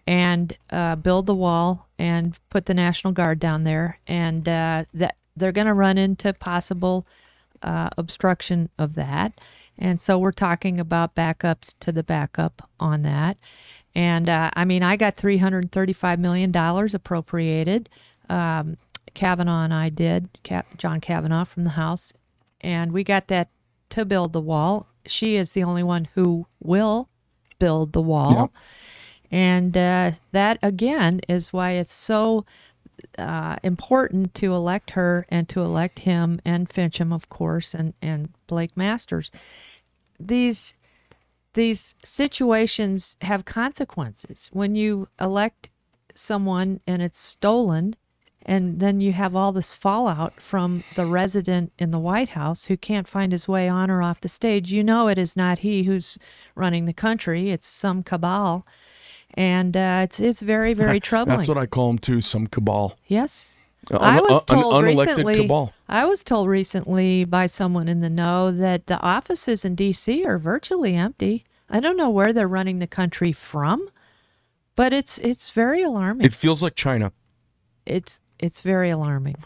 and 0.05 0.57
uh, 0.69 0.95
build 0.95 1.25
the 1.25 1.35
wall 1.35 1.87
and 1.97 2.37
put 2.49 2.65
the 2.65 2.73
National 2.73 3.13
Guard 3.13 3.39
down 3.39 3.63
there. 3.63 3.99
And 4.07 4.47
uh, 4.47 4.85
that 4.93 5.15
they're 5.35 5.51
going 5.51 5.67
to 5.67 5.73
run 5.73 5.97
into 5.97 6.33
possible 6.33 7.05
uh, 7.61 7.89
obstruction 7.97 8.69
of 8.77 8.95
that. 8.95 9.39
And 9.77 9.99
so 9.99 10.19
we're 10.19 10.31
talking 10.31 10.79
about 10.79 11.15
backups 11.15 11.73
to 11.79 11.91
the 11.91 12.03
backup 12.03 12.69
on 12.79 13.01
that. 13.03 13.37
And 13.95 14.29
uh, 14.29 14.51
I 14.53 14.65
mean, 14.65 14.83
I 14.83 14.95
got 14.95 15.15
$335 15.15 16.19
million 16.19 16.55
appropriated. 16.55 17.89
Um, 18.29 18.77
Kavanagh 19.13 19.65
and 19.65 19.73
I 19.73 19.89
did, 19.89 20.29
Ca- 20.43 20.63
John 20.77 20.99
Kavanagh 20.99 21.45
from 21.45 21.63
the 21.63 21.71
House. 21.71 22.13
And 22.61 22.91
we 22.91 23.03
got 23.03 23.27
that 23.27 23.49
to 23.93 24.05
build 24.05 24.33
the 24.33 24.41
wall. 24.41 24.87
She 25.05 25.35
is 25.35 25.51
the 25.51 25.63
only 25.63 25.83
one 25.83 26.07
who 26.15 26.47
will 26.59 27.09
build 27.59 27.93
the 27.93 28.01
wall. 28.01 28.51
And 29.31 29.75
uh, 29.77 30.11
that, 30.31 30.57
again, 30.61 31.21
is 31.27 31.53
why 31.53 31.71
it's 31.71 31.93
so 31.93 32.45
uh, 33.17 33.55
important 33.63 34.33
to 34.35 34.53
elect 34.53 34.91
her 34.91 35.25
and 35.29 35.47
to 35.49 35.61
elect 35.61 35.99
him 35.99 36.39
and 36.43 36.69
Finchem, 36.69 37.13
of 37.13 37.29
course, 37.29 37.73
and, 37.73 37.93
and 38.01 38.29
Blake 38.47 38.75
Masters. 38.75 39.31
These 40.19 40.75
these 41.53 41.93
situations 42.03 43.15
have 43.21 43.45
consequences. 43.45 44.49
When 44.53 44.73
you 44.73 45.07
elect 45.21 45.69
someone 46.15 46.79
and 46.87 46.99
it's 46.99 47.19
stolen, 47.19 47.95
and 48.45 48.79
then 48.79 48.99
you 48.99 49.13
have 49.13 49.35
all 49.35 49.51
this 49.51 49.73
fallout 49.73 50.39
from 50.39 50.83
the 50.95 51.05
resident 51.05 51.71
in 51.79 51.91
the 51.91 51.99
White 51.99 52.29
House 52.29 52.65
who 52.65 52.75
can't 52.77 53.07
find 53.07 53.31
his 53.31 53.47
way 53.47 53.69
on 53.69 53.89
or 53.89 54.01
off 54.01 54.21
the 54.21 54.27
stage, 54.29 54.71
you 54.71 54.83
know 54.83 55.07
it 55.07 55.17
is 55.17 55.35
not 55.37 55.59
he 55.59 55.83
who's 55.83 56.17
running 56.55 56.85
the 56.85 56.93
country. 56.93 57.51
It's 57.51 57.67
some 57.67 58.03
cabal. 58.03 58.65
And 59.35 59.75
uh, 59.75 60.01
it's 60.03 60.19
it's 60.19 60.41
very 60.41 60.73
very 60.73 60.99
troubling. 61.09 61.37
That's 61.37 61.49
what 61.49 61.57
I 61.57 61.65
call 61.65 61.89
him, 61.89 61.97
too. 61.97 62.21
Some 62.21 62.47
cabal. 62.47 62.97
Yes. 63.07 63.45
Uh, 63.91 63.97
I 63.97 64.21
was 64.21 64.43
un- 64.49 64.59
told 64.61 64.73
unelected 64.83 65.07
recently. 65.07 65.41
cabal. 65.41 65.73
I 65.89 66.05
was 66.05 66.23
told 66.23 66.47
recently 66.47 67.25
by 67.25 67.47
someone 67.47 67.87
in 67.87 68.01
the 68.01 68.09
know 68.09 68.51
that 68.51 68.87
the 68.87 68.99
offices 69.01 69.65
in 69.65 69.75
D.C. 69.75 70.23
are 70.25 70.37
virtually 70.37 70.95
empty. 70.95 71.43
I 71.69 71.79
don't 71.79 71.97
know 71.97 72.09
where 72.09 72.31
they're 72.31 72.47
running 72.47 72.79
the 72.79 72.87
country 72.87 73.31
from, 73.31 73.89
but 74.75 74.93
it's 74.93 75.17
it's 75.19 75.49
very 75.49 75.81
alarming. 75.81 76.25
It 76.25 76.33
feels 76.33 76.61
like 76.61 76.75
China. 76.75 77.11
it's 77.85 78.19
it's 78.43 78.61
very 78.61 78.89
alarming. 78.89 79.37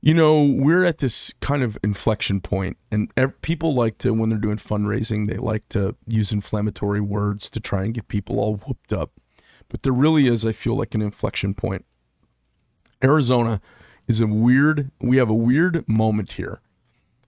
You 0.00 0.14
know, 0.14 0.44
we're 0.44 0.84
at 0.84 0.98
this 0.98 1.32
kind 1.40 1.62
of 1.62 1.78
inflection 1.82 2.40
point, 2.40 2.76
and 2.90 3.10
people 3.42 3.74
like 3.74 3.98
to, 3.98 4.12
when 4.12 4.28
they're 4.28 4.38
doing 4.38 4.58
fundraising, 4.58 5.28
they 5.28 5.38
like 5.38 5.68
to 5.70 5.96
use 6.06 6.30
inflammatory 6.30 7.00
words 7.00 7.48
to 7.50 7.58
try 7.58 7.84
and 7.84 7.94
get 7.94 8.08
people 8.08 8.38
all 8.38 8.56
whooped 8.56 8.92
up. 8.92 9.12
But 9.68 9.82
there 9.82 9.94
really 9.94 10.26
is, 10.26 10.44
I 10.44 10.52
feel 10.52 10.76
like, 10.76 10.94
an 10.94 11.02
inflection 11.02 11.54
point. 11.54 11.86
Arizona 13.02 13.60
is 14.06 14.20
a 14.20 14.26
weird, 14.26 14.90
we 15.00 15.16
have 15.16 15.30
a 15.30 15.34
weird 15.34 15.88
moment 15.88 16.32
here 16.32 16.60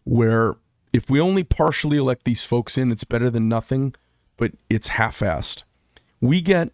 where 0.04 0.54
if 0.92 1.10
we 1.10 1.18
only 1.18 1.44
partially 1.44 1.96
elect 1.96 2.24
these 2.24 2.44
folks 2.44 2.78
in, 2.78 2.92
it's 2.92 3.04
better 3.04 3.30
than 3.30 3.48
nothing, 3.48 3.94
but 4.36 4.52
it's 4.68 4.88
half 4.88 5.20
assed. 5.20 5.64
We 6.20 6.42
get 6.42 6.72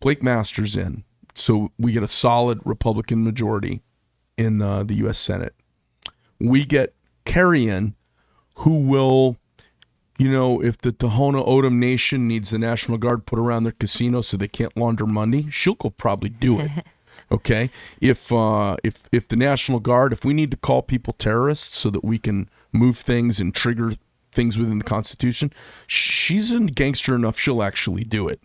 Blake 0.00 0.22
Masters 0.22 0.76
in, 0.76 1.04
so 1.38 1.72
we 1.78 1.92
get 1.92 2.02
a 2.02 2.08
solid 2.08 2.60
Republican 2.64 3.24
majority 3.24 3.82
in 4.36 4.62
uh, 4.62 4.82
the 4.84 4.94
U.S. 4.94 5.18
Senate. 5.18 5.54
We 6.38 6.64
get 6.64 6.94
in, 7.26 7.94
who 8.56 8.80
will, 8.80 9.36
you 10.18 10.30
know, 10.30 10.62
if 10.62 10.78
the 10.78 10.92
Tohono 10.92 11.46
O'odham 11.46 11.78
Nation 11.78 12.26
needs 12.26 12.50
the 12.50 12.58
National 12.58 12.98
Guard 12.98 13.26
put 13.26 13.38
around 13.38 13.64
their 13.64 13.72
casino 13.72 14.22
so 14.22 14.36
they 14.36 14.48
can't 14.48 14.76
launder 14.76 15.06
money, 15.06 15.48
she'll 15.50 15.76
probably 15.76 16.30
do 16.30 16.58
it. 16.60 16.70
Okay, 17.30 17.68
if 18.00 18.32
uh, 18.32 18.76
if 18.82 19.06
if 19.12 19.28
the 19.28 19.36
National 19.36 19.80
Guard, 19.80 20.14
if 20.14 20.24
we 20.24 20.32
need 20.32 20.50
to 20.50 20.56
call 20.56 20.80
people 20.80 21.12
terrorists 21.12 21.76
so 21.76 21.90
that 21.90 22.02
we 22.02 22.16
can 22.16 22.48
move 22.72 22.96
things 22.96 23.38
and 23.38 23.54
trigger 23.54 23.92
things 24.32 24.56
within 24.56 24.78
the 24.78 24.84
Constitution, 24.84 25.52
she's 25.86 26.52
a 26.52 26.60
gangster 26.60 27.14
enough. 27.14 27.38
She'll 27.38 27.62
actually 27.62 28.04
do 28.04 28.28
it. 28.28 28.40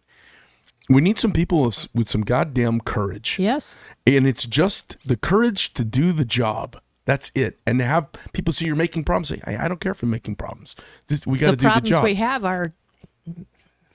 We 0.89 1.01
need 1.01 1.17
some 1.17 1.31
people 1.31 1.63
with, 1.63 1.87
with 1.95 2.09
some 2.09 2.21
goddamn 2.21 2.81
courage. 2.81 3.37
Yes. 3.39 3.75
And 4.05 4.27
it's 4.27 4.45
just 4.45 5.07
the 5.07 5.15
courage 5.15 5.73
to 5.75 5.85
do 5.85 6.11
the 6.11 6.25
job. 6.25 6.79
That's 7.05 7.31
it. 7.35 7.59
And 7.65 7.79
to 7.79 7.85
have 7.85 8.07
people 8.33 8.53
say 8.53 8.65
you're 8.65 8.75
making 8.75 9.03
problems. 9.03 9.29
Say, 9.29 9.41
I, 9.45 9.65
I 9.65 9.67
don't 9.67 9.79
care 9.79 9.91
if 9.93 10.03
I'm 10.03 10.09
making 10.09 10.35
problems. 10.35 10.75
This, 11.07 11.25
we 11.27 11.37
got 11.37 11.51
to 11.51 11.55
do 11.55 11.61
the 11.61 11.63
problems 11.63 11.89
job. 11.89 12.03
we 12.03 12.15
have 12.15 12.45
are 12.45 12.73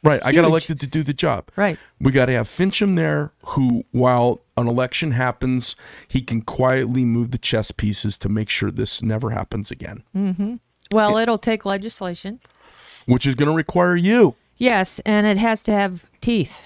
right. 0.02 0.20
I 0.24 0.32
got 0.32 0.44
elected 0.44 0.80
to 0.80 0.86
do 0.86 1.02
the 1.02 1.14
job. 1.14 1.50
right. 1.56 1.78
We 2.00 2.12
got 2.12 2.26
to 2.26 2.32
have 2.32 2.46
Finchem 2.48 2.96
there, 2.96 3.32
who, 3.46 3.84
while 3.92 4.40
an 4.56 4.66
election 4.66 5.12
happens, 5.12 5.74
he 6.06 6.20
can 6.20 6.42
quietly 6.42 7.04
move 7.04 7.30
the 7.30 7.38
chess 7.38 7.70
pieces 7.70 8.18
to 8.18 8.28
make 8.28 8.50
sure 8.50 8.70
this 8.70 9.02
never 9.02 9.30
happens 9.30 9.70
again, 9.70 10.02
mm-hmm. 10.14 10.56
Well, 10.90 11.18
it'll 11.18 11.38
take 11.38 11.66
legislation. 11.66 12.40
which 13.06 13.26
is 13.26 13.34
going 13.34 13.50
to 13.50 13.54
require 13.54 13.94
you. 13.96 14.34
Yes, 14.56 15.00
and 15.06 15.26
it 15.26 15.36
has 15.36 15.62
to 15.64 15.72
have 15.72 16.06
teeth. 16.20 16.64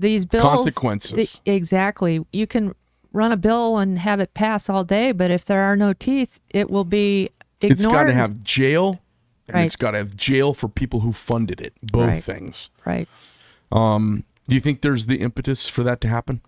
These 0.00 0.24
bills 0.26 0.42
Consequences. 0.44 1.40
the- 1.44 1.52
exactly. 1.52 2.24
You 2.32 2.46
can 2.46 2.74
run 3.12 3.32
a 3.32 3.36
bill 3.36 3.76
and 3.78 3.98
have 3.98 4.18
it 4.20 4.32
pass 4.34 4.68
all 4.68 4.82
day, 4.84 5.12
but 5.12 5.30
if 5.30 5.44
there 5.44 5.60
are 5.62 5.76
no 5.76 5.92
teeth, 5.92 6.40
it 6.50 6.70
will 6.70 6.84
be 6.84 7.30
ignored. 7.60 7.72
It's 7.72 7.84
got 7.86 8.04
to 8.04 8.12
have 8.14 8.42
jail, 8.42 9.00
and 9.46 9.56
Right. 9.56 9.64
it's 9.66 9.76
got 9.76 9.90
to 9.92 9.98
have 9.98 10.16
jail 10.16 10.54
for 10.54 10.68
people 10.68 11.00
who 11.00 11.12
funded 11.12 11.60
it. 11.60 11.74
Both 11.82 12.08
Right. 12.08 12.24
things. 12.24 12.70
right. 12.84 13.08
Do 13.72 14.54
you 14.56 14.60
think 14.60 14.80
there's 14.80 15.06
the 15.06 15.16
impetus 15.20 15.68
for 15.68 15.82
that 15.84 16.00
to 16.00 16.08
happen? 16.08 16.40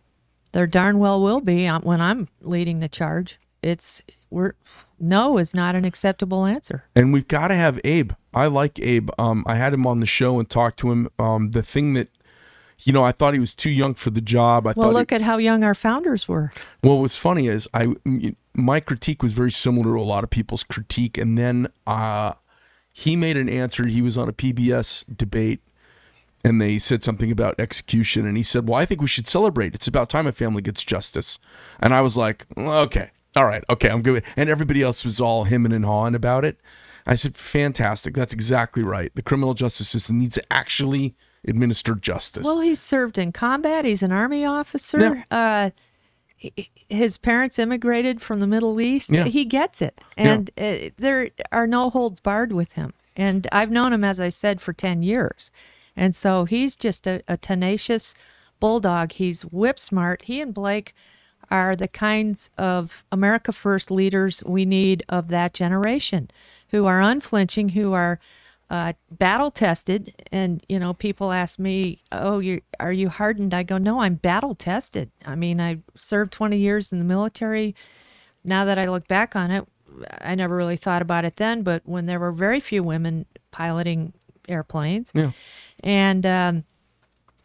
There 0.53 0.67
darn 0.67 0.99
well 0.99 1.23
will 1.23 1.41
be 1.41 1.67
um, 1.67 1.83
when 1.83 2.01
I'm 2.01 2.29
leading 2.41 2.81
the 2.81 2.89
charge. 2.89 3.39
It's 3.63 4.03
we're 4.31 4.55
no 4.99 5.39
is 5.39 5.55
not 5.55 5.75
an 5.75 5.85
acceptable 5.85 6.45
answer. 6.47 6.85
And 6.97 7.13
we've 7.13 7.29
got 7.29 7.49
to 7.49 7.55
have 7.55 7.81
Abe. 7.85 8.13
I 8.35 8.47
like 8.47 8.79
Abe. 8.81 9.11
Um, 9.19 9.45
I 9.47 9.55
had 9.57 9.73
him 9.73 9.87
on 9.87 10.01
the 10.01 10.07
show 10.07 10.39
and 10.41 10.49
talked 10.51 10.79
to 10.81 10.91
him. 10.91 11.09
Um, 11.19 11.53
the 11.53 11.63
thing 11.63 11.95
that, 11.95 12.09
you 12.81 12.93
know, 12.93 13.05
I 13.05 13.13
thought 13.13 13.35
he 13.35 13.41
was 13.41 13.55
too 13.55 13.71
young 13.71 13.95
for 13.95 14.11
the 14.11 14.21
job. 14.21 14.67
I 14.67 14.73
Well, 14.77 14.89
thought. 14.89 14.95
look 14.95 15.11
he, 15.11 15.17
at 15.17 15.23
how 15.23 15.37
young 15.39 15.63
our 15.65 15.75
founders 15.75 16.27
were. 16.29 16.51
well, 16.83 17.01
what's 17.01 17.17
funny 17.17 17.47
is 17.49 17.69
I, 17.73 17.95
my 18.55 18.81
critique 18.81 19.23
was 19.23 19.33
very 19.33 19.53
similar 19.53 19.95
to 19.95 20.01
a 20.01 20.03
lot 20.03 20.25
of 20.25 20.31
people's 20.31 20.65
critique, 20.65 21.17
and 21.19 21.39
then 21.39 21.69
uh, 21.87 22.33
he 22.93 23.17
made 23.17 23.37
an 23.37 23.49
answer. 23.49 23.87
He 23.87 24.03
was 24.03 24.19
on 24.19 24.29
a 24.29 24.33
PBS 24.33 25.05
debate. 25.17 25.61
And 26.45 26.61
they 26.61 26.81
said 26.81 27.05
something 27.05 27.31
about 27.31 27.61
execution, 27.61 28.27
and 28.27 28.37
he 28.37 28.43
said, 28.43 28.69
"Well, 28.69 28.77
I 28.77 28.85
think 28.85 29.01
we 29.01 29.07
should 29.07 29.29
celebrate. 29.29 29.77
It's 29.77 29.87
about 29.87 30.09
time 30.11 30.27
a 30.27 30.33
family 30.33 30.61
gets 30.61 30.83
justice." 30.83 31.39
And 31.79 31.95
I 31.95 32.01
was 32.01 32.17
like, 32.17 32.47
"Okay, 32.59 33.13
all 33.37 33.45
right, 33.45 33.63
okay, 33.71 33.89
I'm 33.89 34.03
good." 34.03 34.25
And 34.37 34.51
everybody 34.51 34.83
else 34.83 35.05
was 35.05 35.21
all 35.21 35.45
hemming 35.45 35.73
and 35.73 35.85
hawing 35.85 36.17
about 36.17 36.45
it. 36.45 36.59
I 37.07 37.15
said, 37.15 37.37
"Fantastic. 37.37 38.15
That's 38.15 38.33
exactly 38.33 38.83
right. 38.83 39.13
The 39.15 39.23
criminal 39.23 39.55
justice 39.55 39.89
system 39.89 40.19
needs 40.19 40.35
to 40.35 40.43
actually 40.53 41.15
administer 41.47 41.95
justice." 41.95 42.45
Well, 42.45 42.61
he's 42.61 42.81
served 42.81 43.19
in 43.19 43.33
combat. 43.33 43.85
He's 43.85 44.03
an 44.03 44.13
army 44.13 44.45
officer. 44.45 45.25
Uh, 45.31 45.71
he- 46.37 46.71
his 46.89 47.19
parents 47.19 47.59
immigrated 47.59 48.21
from 48.21 48.41
the 48.41 48.47
Middle 48.47 48.81
East. 48.81 49.11
Yeah. 49.11 49.25
He 49.25 49.45
gets 49.45 49.81
it, 49.81 50.03
and 50.17 50.51
uh, 50.59 50.91
there 50.99 51.31
are 51.51 51.67
no 51.67 51.89
holds 51.91 52.21
barred 52.21 52.53
with 52.53 52.73
him. 52.73 52.93
And 53.17 53.47
I've 53.53 53.71
known 53.71 53.93
him, 53.93 54.05
as 54.05 54.21
I 54.21 54.29
said, 54.31 54.61
for 54.61 54.73
ten 54.73 55.03
years, 55.03 55.51
and 55.97 56.15
so 56.15 56.45
he's 56.45 56.77
just 56.77 57.07
a, 57.07 57.23
a 57.29 57.37
tenacious 57.37 58.15
bulldog. 58.61 59.13
He's 59.13 59.43
whip 59.43 59.79
smart. 59.79 60.23
He 60.23 60.41
and 60.41 60.53
Blake 60.55 60.95
are 61.51 61.75
the 61.77 61.89
kinds 61.89 62.49
of 62.57 63.05
America 63.13 63.53
First 63.53 63.91
leaders 63.91 64.43
we 64.47 64.65
need 64.65 65.03
of 65.09 65.29
that 65.29 65.53
generation, 65.55 66.31
who 66.71 66.87
are 66.87 67.01
unflinching, 67.03 67.71
who 67.71 67.93
are 67.93 68.19
uh, 68.73 68.95
battle 69.11 69.51
tested. 69.51 70.15
And 70.33 70.65
you 70.69 70.81
know, 70.81 70.95
people 70.95 71.31
ask 71.31 71.59
me, 71.59 71.99
"Oh, 72.11 72.39
you 72.39 72.63
are 72.81 72.93
you 72.93 73.09
hardened?" 73.11 73.53
I 73.55 73.63
go, 73.63 73.77
"No, 73.79 74.01
I'm 74.01 74.15
battle 74.15 74.55
tested. 74.55 75.11
I 75.27 75.35
mean, 75.37 75.61
I 75.61 75.77
served 75.95 76.33
20 76.33 76.57
years 76.57 76.91
in 76.91 76.99
the 76.99 77.05
military. 77.05 77.75
Now 78.45 78.65
that 78.65 78.79
I 78.79 78.87
look 78.87 79.07
back 79.07 79.37
on 79.37 79.51
it, 79.51 79.69
I 80.23 80.35
never 80.35 80.57
really 80.57 80.77
thought 80.79 81.03
about 81.03 81.25
it 81.27 81.37
then. 81.37 81.63
But 81.63 81.83
when 81.85 82.07
there 82.07 82.19
were 82.19 82.33
very 82.33 82.61
few 82.61 82.83
women 82.83 83.27
piloting 83.51 84.15
airplanes, 84.49 85.13
Yeah. 85.15 85.33
and 85.85 86.25
um, 86.27 86.65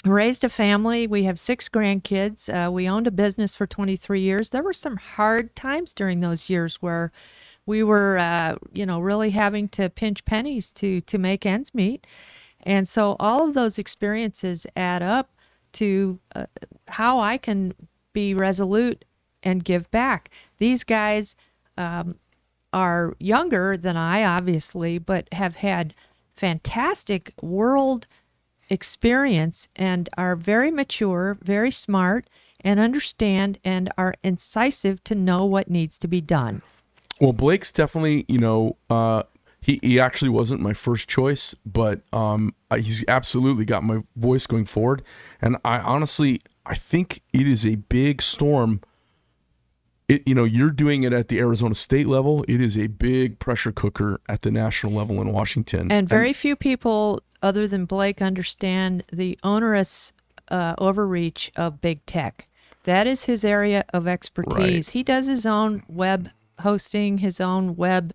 raised 0.06 0.44
a 0.46 0.50
family. 0.50 1.08
We 1.08 1.26
have 1.26 1.40
six 1.40 1.68
grandkids. 1.70 2.48
Uh, 2.50 2.72
we 2.72 2.88
owned 2.88 3.06
a 3.08 3.12
business 3.12 3.56
for 3.56 3.68
23 3.68 4.22
years. 4.22 4.50
There 4.50 4.64
were 4.64 4.74
some 4.74 4.96
hard 4.96 5.56
times 5.56 5.92
during 5.94 6.22
those 6.22 6.50
years 6.50 6.78
where 6.82 7.12
we 7.68 7.84
were, 7.84 8.18
uh, 8.18 8.56
you 8.74 8.86
know, 8.88 9.00
really 9.00 9.30
having 9.30 9.68
to 9.70 9.90
pinch 9.92 10.26
pennies 10.26 10.74
to 10.74 11.02
to 11.02 11.20
make 11.20 11.46
ends 11.46 11.76
meet. 11.76 12.08
And 12.64 12.90
so 12.90 13.16
all 13.20 13.48
of 13.48 13.54
those 13.54 13.78
experiences 13.78 14.66
add 14.76 15.04
up 15.04 15.30
to 15.74 16.20
uh, 16.36 16.48
how 16.88 17.20
I 17.20 17.38
can 17.38 17.74
be 18.14 18.34
resolute 18.34 19.06
and 19.44 19.64
give 19.64 19.92
back. 19.92 20.32
These 20.58 20.84
guys 20.84 21.36
um, 21.78 22.16
are 22.74 23.16
younger 23.20 23.78
than 23.78 23.96
I, 23.96 24.24
obviously, 24.24 24.98
but 24.98 25.28
have 25.34 25.58
had 25.58 25.94
fantastic 26.36 27.34
world 27.42 28.08
experience 28.70 29.70
and 29.76 30.10
are 30.18 30.36
very 30.36 30.72
mature, 30.72 31.38
very 31.42 31.72
smart, 31.72 32.28
and 32.62 32.80
understand 32.80 33.60
and 33.64 33.92
are 33.98 34.16
incisive 34.24 35.04
to 35.06 35.16
know 35.16 35.46
what 35.46 35.70
needs 35.70 35.98
to 36.00 36.08
be 36.08 36.22
done. 36.22 36.62
Well, 37.20 37.34
Blake's 37.34 37.72
definitely, 37.72 38.26
you 38.28 38.38
know, 38.38 38.78
uh, 38.90 39.24
he, 39.60 39.80
he 39.82 40.00
actually 40.00 40.30
wasn't 40.30 40.62
my 40.62 40.74
first 40.74 41.10
choice, 41.10 41.56
but 41.66 42.02
um, 42.14 42.54
he's 42.74 43.04
absolutely 43.08 43.66
got 43.66 43.84
my 43.84 44.04
voice 44.16 44.48
going 44.48 44.66
forward. 44.66 45.04
And 45.42 45.58
I 45.66 45.80
honestly, 45.80 46.42
I 46.66 46.76
think 46.76 47.22
it 47.34 47.48
is 47.48 47.66
a 47.66 47.76
big 47.76 48.22
storm. 48.22 48.82
It, 50.08 50.26
you 50.28 50.36
know, 50.36 50.46
you're 50.46 50.72
doing 50.72 51.04
it 51.04 51.12
at 51.12 51.28
the 51.28 51.40
Arizona 51.40 51.76
state 51.76 52.08
level. 52.08 52.46
It 52.48 52.62
is 52.62 52.78
a 52.78 52.88
big 52.88 53.40
pressure 53.40 53.72
cooker 53.72 54.22
at 54.30 54.44
the 54.44 54.52
national 54.52 54.94
level 54.94 55.22
in 55.22 55.34
Washington. 55.34 55.92
And 55.92 56.08
very 56.08 56.34
few 56.34 56.56
people, 56.56 57.22
other 57.42 57.68
than 57.68 57.86
Blake, 57.86 58.22
understand 58.22 59.04
the 59.12 59.38
onerous 59.44 60.14
uh, 60.50 60.76
overreach 60.78 61.52
of 61.56 61.82
big 61.82 62.06
tech. 62.06 62.48
That 62.84 63.06
is 63.06 63.26
his 63.26 63.44
area 63.44 63.84
of 63.94 64.08
expertise. 64.08 64.90
He 64.90 65.04
does 65.04 65.28
his 65.28 65.46
own 65.46 65.84
web 65.90 66.30
hosting, 66.60 67.20
his 67.20 67.40
own 67.40 67.76
web 67.76 68.14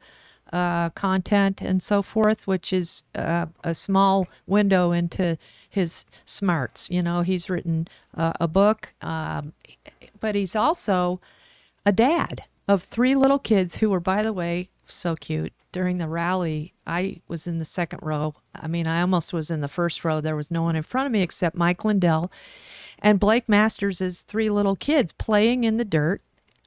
uh, 0.52 0.90
content, 0.90 1.62
and 1.62 1.82
so 1.82 2.02
forth, 2.02 2.46
which 2.46 2.72
is 2.72 3.04
uh, 3.14 3.46
a 3.64 3.74
small 3.74 4.28
window 4.46 4.92
into 4.92 5.38
his 5.68 6.04
smarts. 6.24 6.90
You 6.90 7.02
know, 7.02 7.22
he's 7.22 7.48
written 7.48 7.88
uh, 8.14 8.34
a 8.38 8.48
book, 8.48 8.92
um, 9.00 9.54
but 10.20 10.34
he's 10.34 10.54
also 10.54 11.20
a 11.86 11.92
dad 11.92 12.44
of 12.68 12.82
three 12.82 13.14
little 13.14 13.38
kids 13.38 13.76
who 13.76 13.90
were, 13.90 14.00
by 14.00 14.22
the 14.22 14.32
way, 14.32 14.68
so 14.86 15.16
cute. 15.16 15.52
During 15.72 15.96
the 15.96 16.08
rally, 16.08 16.74
I 16.86 17.22
was 17.28 17.46
in 17.46 17.58
the 17.58 17.64
second 17.64 18.00
row. 18.02 18.34
I 18.54 18.66
mean, 18.66 18.86
I 18.86 19.00
almost 19.00 19.32
was 19.32 19.50
in 19.50 19.62
the 19.62 19.68
first 19.68 20.04
row. 20.04 20.20
There 20.20 20.36
was 20.36 20.50
no 20.50 20.62
one 20.62 20.76
in 20.76 20.82
front 20.82 21.06
of 21.06 21.12
me 21.12 21.22
except 21.22 21.56
Mike 21.56 21.84
Lindell 21.84 22.30
and 22.98 23.18
Blake 23.18 23.48
Masters' 23.48 24.22
three 24.22 24.50
little 24.50 24.76
kids 24.76 25.12
playing 25.12 25.64
in 25.64 25.78
the 25.78 25.84
dirt. 25.84 26.20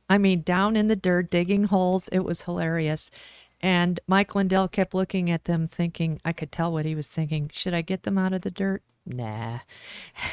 I 0.09 0.17
mean, 0.17 0.41
down 0.41 0.75
in 0.75 0.87
the 0.87 0.95
dirt, 0.95 1.29
digging 1.29 1.65
holes. 1.65 2.07
It 2.09 2.19
was 2.19 2.43
hilarious. 2.43 3.11
And 3.61 3.99
Mike 4.07 4.35
Lindell 4.35 4.67
kept 4.67 4.93
looking 4.93 5.29
at 5.31 5.45
them, 5.45 5.65
thinking, 5.65 6.19
I 6.25 6.33
could 6.33 6.51
tell 6.51 6.71
what 6.71 6.85
he 6.85 6.95
was 6.95 7.09
thinking. 7.09 7.49
Should 7.53 7.73
I 7.73 7.81
get 7.81 8.03
them 8.03 8.17
out 8.17 8.33
of 8.33 8.41
the 8.41 8.51
dirt? 8.51 8.83
Nah. 9.05 9.59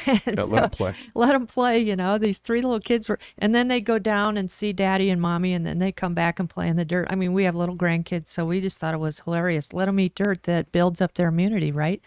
Yeah, 0.35 0.43
let 0.45 0.63
'em 0.63 0.69
play. 0.71 0.95
Let 1.15 1.31
them 1.33 1.47
play, 1.47 1.79
you 1.79 1.95
know. 1.95 2.17
These 2.17 2.39
three 2.39 2.61
little 2.61 2.79
kids 2.79 3.07
were, 3.07 3.19
and 3.37 3.53
then 3.53 3.67
they 3.67 3.81
go 3.81 3.99
down 3.99 4.35
and 4.37 4.49
see 4.51 4.73
daddy 4.73 5.09
and 5.09 5.21
mommy, 5.21 5.53
and 5.53 5.65
then 5.65 5.79
they 5.79 5.91
come 5.91 6.13
back 6.15 6.39
and 6.39 6.49
play 6.49 6.67
in 6.67 6.75
the 6.75 6.85
dirt. 6.85 7.07
I 7.11 7.15
mean, 7.15 7.33
we 7.33 7.43
have 7.45 7.55
little 7.55 7.75
grandkids, 7.75 8.27
so 8.27 8.45
we 8.45 8.61
just 8.61 8.79
thought 8.79 8.93
it 8.95 8.99
was 8.99 9.19
hilarious. 9.19 9.73
Let 9.73 9.85
them 9.85 9.99
eat 9.99 10.15
dirt 10.15 10.43
that 10.43 10.71
builds 10.71 11.01
up 11.01 11.13
their 11.15 11.27
immunity, 11.29 11.71
right? 11.71 12.01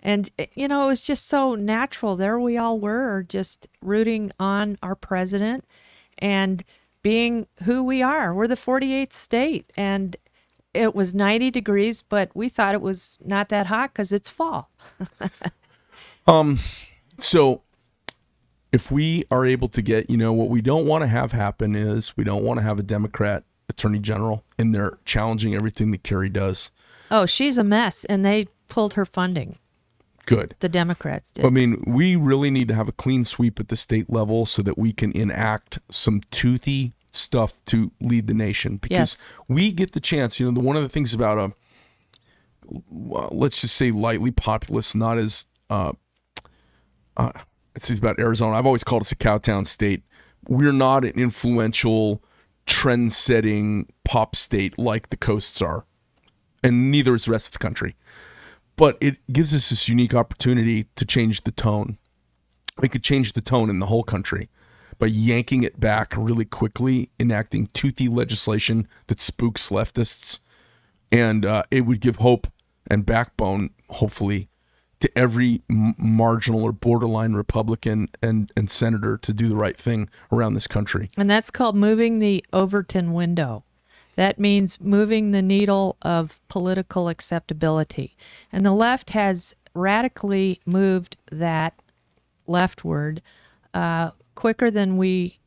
And, 0.00 0.30
eh, 0.38 0.46
you 0.54 0.68
know, 0.68 0.84
it 0.84 0.88
was 0.88 1.02
just 1.02 1.26
so 1.28 1.54
natural. 1.54 2.16
There 2.16 2.38
we 2.40 2.56
all 2.58 2.78
were, 2.80 3.24
just 3.28 3.66
rooting 3.82 4.32
on 4.40 4.78
our 4.82 4.94
president 4.94 5.64
and 6.18 6.64
being 7.02 7.46
who 7.64 7.82
we 7.82 8.02
are. 8.02 8.34
We're 8.34 8.48
the 8.48 8.54
48th 8.54 9.14
state. 9.14 9.70
And 9.76 10.16
it 10.74 10.94
was 10.94 11.14
90 11.14 11.50
degrees, 11.50 12.02
but 12.02 12.30
we 12.34 12.48
thought 12.48 12.74
it 12.74 12.80
was 12.80 13.18
not 13.24 13.48
that 13.48 13.66
hot 13.66 13.92
because 13.92 14.12
it's 14.12 14.30
fall. 14.30 14.70
Um, 16.28 16.58
so 17.18 17.62
if 18.70 18.90
we 18.90 19.24
are 19.30 19.46
able 19.46 19.68
to 19.68 19.80
get, 19.80 20.10
you 20.10 20.18
know, 20.18 20.32
what 20.32 20.50
we 20.50 20.60
don't 20.60 20.86
want 20.86 21.02
to 21.02 21.08
have 21.08 21.32
happen 21.32 21.74
is 21.74 22.16
we 22.16 22.22
don't 22.22 22.44
want 22.44 22.58
to 22.58 22.62
have 22.62 22.78
a 22.78 22.82
Democrat 22.82 23.44
attorney 23.70 23.98
general 23.98 24.44
in 24.58 24.72
there 24.72 24.98
challenging 25.06 25.54
everything 25.54 25.90
that 25.92 26.02
Kari 26.02 26.28
does. 26.28 26.70
Oh, 27.10 27.24
she's 27.24 27.56
a 27.56 27.64
mess. 27.64 28.04
And 28.04 28.24
they 28.24 28.48
pulled 28.68 28.94
her 28.94 29.06
funding. 29.06 29.58
Good. 30.28 30.54
The 30.60 30.68
Democrats 30.68 31.32
did. 31.32 31.46
I 31.46 31.48
mean, 31.48 31.82
we 31.86 32.14
really 32.14 32.50
need 32.50 32.68
to 32.68 32.74
have 32.74 32.86
a 32.88 32.92
clean 32.92 33.24
sweep 33.24 33.58
at 33.58 33.68
the 33.68 33.76
state 33.76 34.10
level 34.10 34.44
so 34.44 34.60
that 34.62 34.76
we 34.76 34.92
can 34.92 35.10
enact 35.12 35.78
some 35.90 36.20
toothy 36.30 36.92
stuff 37.10 37.64
to 37.64 37.90
lead 38.00 38.26
the 38.26 38.34
nation 38.34 38.76
because 38.76 39.16
Yes. 39.16 39.22
we 39.48 39.72
get 39.72 39.92
the 39.92 40.00
chance. 40.00 40.38
You 40.38 40.46
know, 40.46 40.52
the, 40.52 40.60
one 40.60 40.76
of 40.76 40.82
the 40.82 40.88
things 40.90 41.14
about 41.14 41.38
a, 41.38 41.52
let's 42.90 43.62
just 43.62 43.74
say 43.74 43.90
lightly 43.90 44.30
populist, 44.30 44.94
not 44.94 45.16
as 45.16 45.46
uh, 45.70 45.92
uh, 47.16 47.32
is 47.74 47.98
about 47.98 48.18
Arizona. 48.18 48.56
I've 48.56 48.66
always 48.66 48.84
called 48.84 49.02
us 49.02 49.12
a 49.12 49.16
cowtown 49.16 49.66
state. 49.66 50.02
We're 50.46 50.72
not 50.72 51.04
an 51.04 51.12
influential, 51.12 52.22
trend-setting 52.66 53.90
pop 54.04 54.36
state 54.36 54.78
like 54.78 55.08
the 55.08 55.16
coasts 55.16 55.62
are, 55.62 55.86
and 56.62 56.90
neither 56.90 57.14
is 57.14 57.24
the 57.24 57.32
rest 57.32 57.48
of 57.48 57.52
the 57.54 57.58
country. 57.58 57.96
But 58.78 58.96
it 59.00 59.16
gives 59.32 59.52
us 59.52 59.70
this 59.70 59.88
unique 59.88 60.14
opportunity 60.14 60.86
to 60.94 61.04
change 61.04 61.42
the 61.42 61.50
tone. 61.50 61.98
We 62.78 62.88
could 62.88 63.02
change 63.02 63.32
the 63.32 63.40
tone 63.40 63.68
in 63.68 63.80
the 63.80 63.86
whole 63.86 64.04
country 64.04 64.48
by 65.00 65.08
yanking 65.08 65.64
it 65.64 65.80
back 65.80 66.14
really 66.16 66.44
quickly, 66.44 67.10
enacting 67.18 67.66
toothy 67.74 68.06
legislation 68.06 68.86
that 69.08 69.20
spooks 69.20 69.70
leftists, 69.70 70.38
and 71.10 71.44
uh, 71.44 71.64
it 71.72 71.82
would 71.82 72.00
give 72.00 72.16
hope 72.16 72.46
and 72.88 73.04
backbone, 73.04 73.70
hopefully, 73.90 74.48
to 75.00 75.10
every 75.18 75.62
m- 75.68 75.96
marginal 75.98 76.62
or 76.62 76.72
borderline 76.72 77.34
Republican 77.34 78.08
and, 78.22 78.52
and 78.56 78.70
senator 78.70 79.18
to 79.18 79.32
do 79.32 79.48
the 79.48 79.56
right 79.56 79.76
thing 79.76 80.08
around 80.30 80.54
this 80.54 80.68
country. 80.68 81.08
And 81.16 81.28
that's 81.28 81.50
called 81.50 81.76
moving 81.76 82.20
the 82.20 82.44
Overton 82.52 83.12
window. 83.12 83.64
That 84.18 84.40
means 84.40 84.80
moving 84.80 85.30
the 85.30 85.42
needle 85.42 85.96
of 86.02 86.40
political 86.48 87.08
acceptability. 87.08 88.16
And 88.50 88.66
the 88.66 88.72
left 88.72 89.10
has 89.10 89.54
radically 89.74 90.60
moved 90.66 91.16
that 91.30 91.80
leftward 92.48 93.22
uh, 93.72 94.10
quicker 94.34 94.72
than 94.72 94.96
we, 94.96 95.38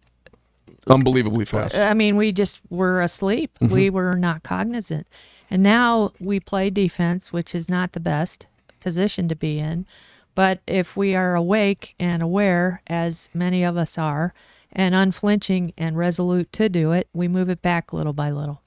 Unbelievably 0.88 1.44
fast. 1.44 1.76
I 1.76 1.94
mean, 1.94 2.16
we 2.16 2.32
just 2.32 2.62
were 2.70 3.02
asleep. 3.02 3.58
We 3.60 3.90
were 3.90 4.16
not 4.16 4.44
cognizant. 4.44 5.06
And 5.50 5.62
now 5.62 6.14
we 6.22 6.40
play 6.40 6.70
defense, 6.70 7.34
which 7.34 7.54
is 7.54 7.68
not 7.68 7.92
the 7.92 8.00
best 8.00 8.48
position 8.80 9.28
to 9.28 9.36
be 9.36 9.60
in. 9.60 9.86
But 10.34 10.62
if 10.66 10.96
we 10.96 11.14
are 11.14 11.36
awake 11.36 11.94
and 12.00 12.24
aware, 12.24 12.82
as 12.88 13.30
many 13.34 13.66
of 13.66 13.76
us 13.76 13.98
are, 13.98 14.34
and 14.74 14.96
unflinching 14.96 15.74
and 15.78 15.98
resolute 15.98 16.52
to 16.54 16.70
do 16.70 16.92
it, 16.92 17.08
we 17.14 17.28
move 17.28 17.50
it 17.50 17.62
back 17.62 17.94
little 17.94 18.14
by 18.14 18.32
little. 18.32 18.62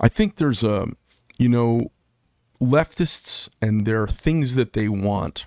I 0.00 0.08
think 0.08 0.36
there's 0.36 0.62
a, 0.62 0.88
you 1.38 1.48
know, 1.48 1.90
leftists 2.60 3.48
and 3.60 3.86
there 3.86 4.02
are 4.02 4.08
things 4.08 4.54
that 4.54 4.72
they 4.72 4.88
want. 4.88 5.46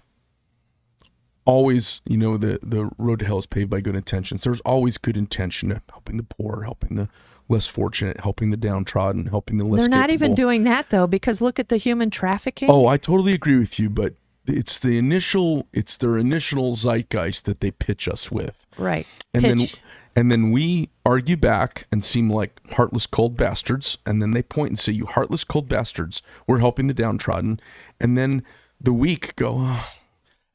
Always, 1.43 2.01
you 2.05 2.17
know, 2.17 2.37
the 2.37 2.59
the 2.61 2.89
road 2.97 3.19
to 3.19 3.25
hell 3.25 3.39
is 3.39 3.47
paved 3.47 3.69
by 3.69 3.81
good 3.81 3.95
intentions. 3.95 4.43
There's 4.43 4.61
always 4.61 4.97
good 4.97 5.17
intention, 5.17 5.81
helping 5.89 6.17
the 6.17 6.23
poor, 6.23 6.63
helping 6.63 6.95
the 6.95 7.09
less 7.49 7.67
fortunate, 7.67 8.19
helping 8.19 8.51
the 8.51 8.57
downtrodden, 8.57 9.25
helping 9.25 9.57
the 9.57 9.65
less. 9.65 9.79
They're 9.81 9.89
not 9.89 10.11
even 10.11 10.35
doing 10.35 10.63
that 10.65 10.91
though, 10.91 11.07
because 11.07 11.41
look 11.41 11.59
at 11.59 11.69
the 11.69 11.77
human 11.77 12.11
trafficking. 12.11 12.69
Oh, 12.69 12.85
I 12.85 12.97
totally 12.97 13.33
agree 13.33 13.57
with 13.57 13.79
you, 13.79 13.89
but 13.89 14.13
it's 14.47 14.79
the 14.79 14.97
initial, 14.97 15.67
it's 15.73 15.97
their 15.97 16.17
initial 16.17 16.75
zeitgeist 16.75 17.45
that 17.45 17.59
they 17.59 17.71
pitch 17.71 18.07
us 18.07 18.31
with. 18.31 18.65
right. 18.77 19.07
and 19.33 19.43
then 19.43 19.67
and 20.15 20.31
then 20.31 20.51
we 20.51 20.89
argue 21.05 21.37
back 21.37 21.87
and 21.91 22.03
seem 22.03 22.29
like 22.29 22.59
heartless 22.73 23.07
cold 23.07 23.37
bastards 23.37 23.97
and 24.05 24.21
then 24.21 24.31
they 24.31 24.43
point 24.43 24.69
and 24.69 24.79
say 24.79 24.91
you 24.91 25.05
heartless 25.05 25.43
cold 25.43 25.69
bastards 25.69 26.21
we're 26.47 26.59
helping 26.59 26.87
the 26.87 26.93
downtrodden 26.93 27.59
and 27.99 28.17
then 28.17 28.43
the 28.79 28.93
weak 28.93 29.35
go 29.35 29.55
"Oh," 29.59 29.89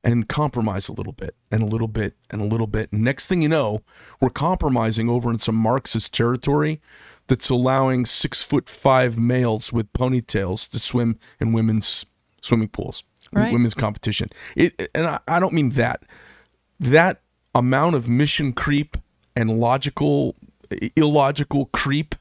and 0.05 0.28
compromise 0.28 0.89
a 0.89 0.93
little 0.93 1.12
bit 1.12 1.34
and 1.51 1.62
a 1.62 1.66
little 1.66 1.89
bit 1.89 2.14
and 2.30 2.41
a 2.41 2.45
little 2.45 2.66
bit 2.66 2.93
and 2.93 3.03
next 3.03 3.26
thing 3.28 3.43
you 3.43 3.49
know 3.49 3.82
we're 4.20 4.28
compromising 4.30 5.09
over 5.09 5.30
in 5.30 5.39
some 5.39 5.57
marxist 5.57 6.12
territory 6.12 6.80
that's 7.28 7.49
allowing 7.49 8.07
six 8.07 8.43
foot 8.43 8.68
five 8.68 9.18
males 9.18 9.72
with 9.72 9.93
ponytails 9.93 10.68
to 10.70 10.78
swim 10.78 11.18
in 11.41 11.53
women's 11.53 12.05
swimming 12.43 12.68
pools 12.68 13.03
Right. 13.37 13.53
women's 13.53 13.74
competition 13.74 14.30
it 14.57 14.89
and 14.95 15.07
I, 15.07 15.20
I 15.28 15.41
don't 15.41 15.53
mean 15.53 15.70
that 15.70 16.03
that 16.80 17.20
amount 17.55 17.95
of 17.95 18.09
mission 18.09 18.53
creep 18.53 18.97
and 19.34 19.59
logical 19.61 20.34
illogical 20.97 21.66
creep 21.66 22.14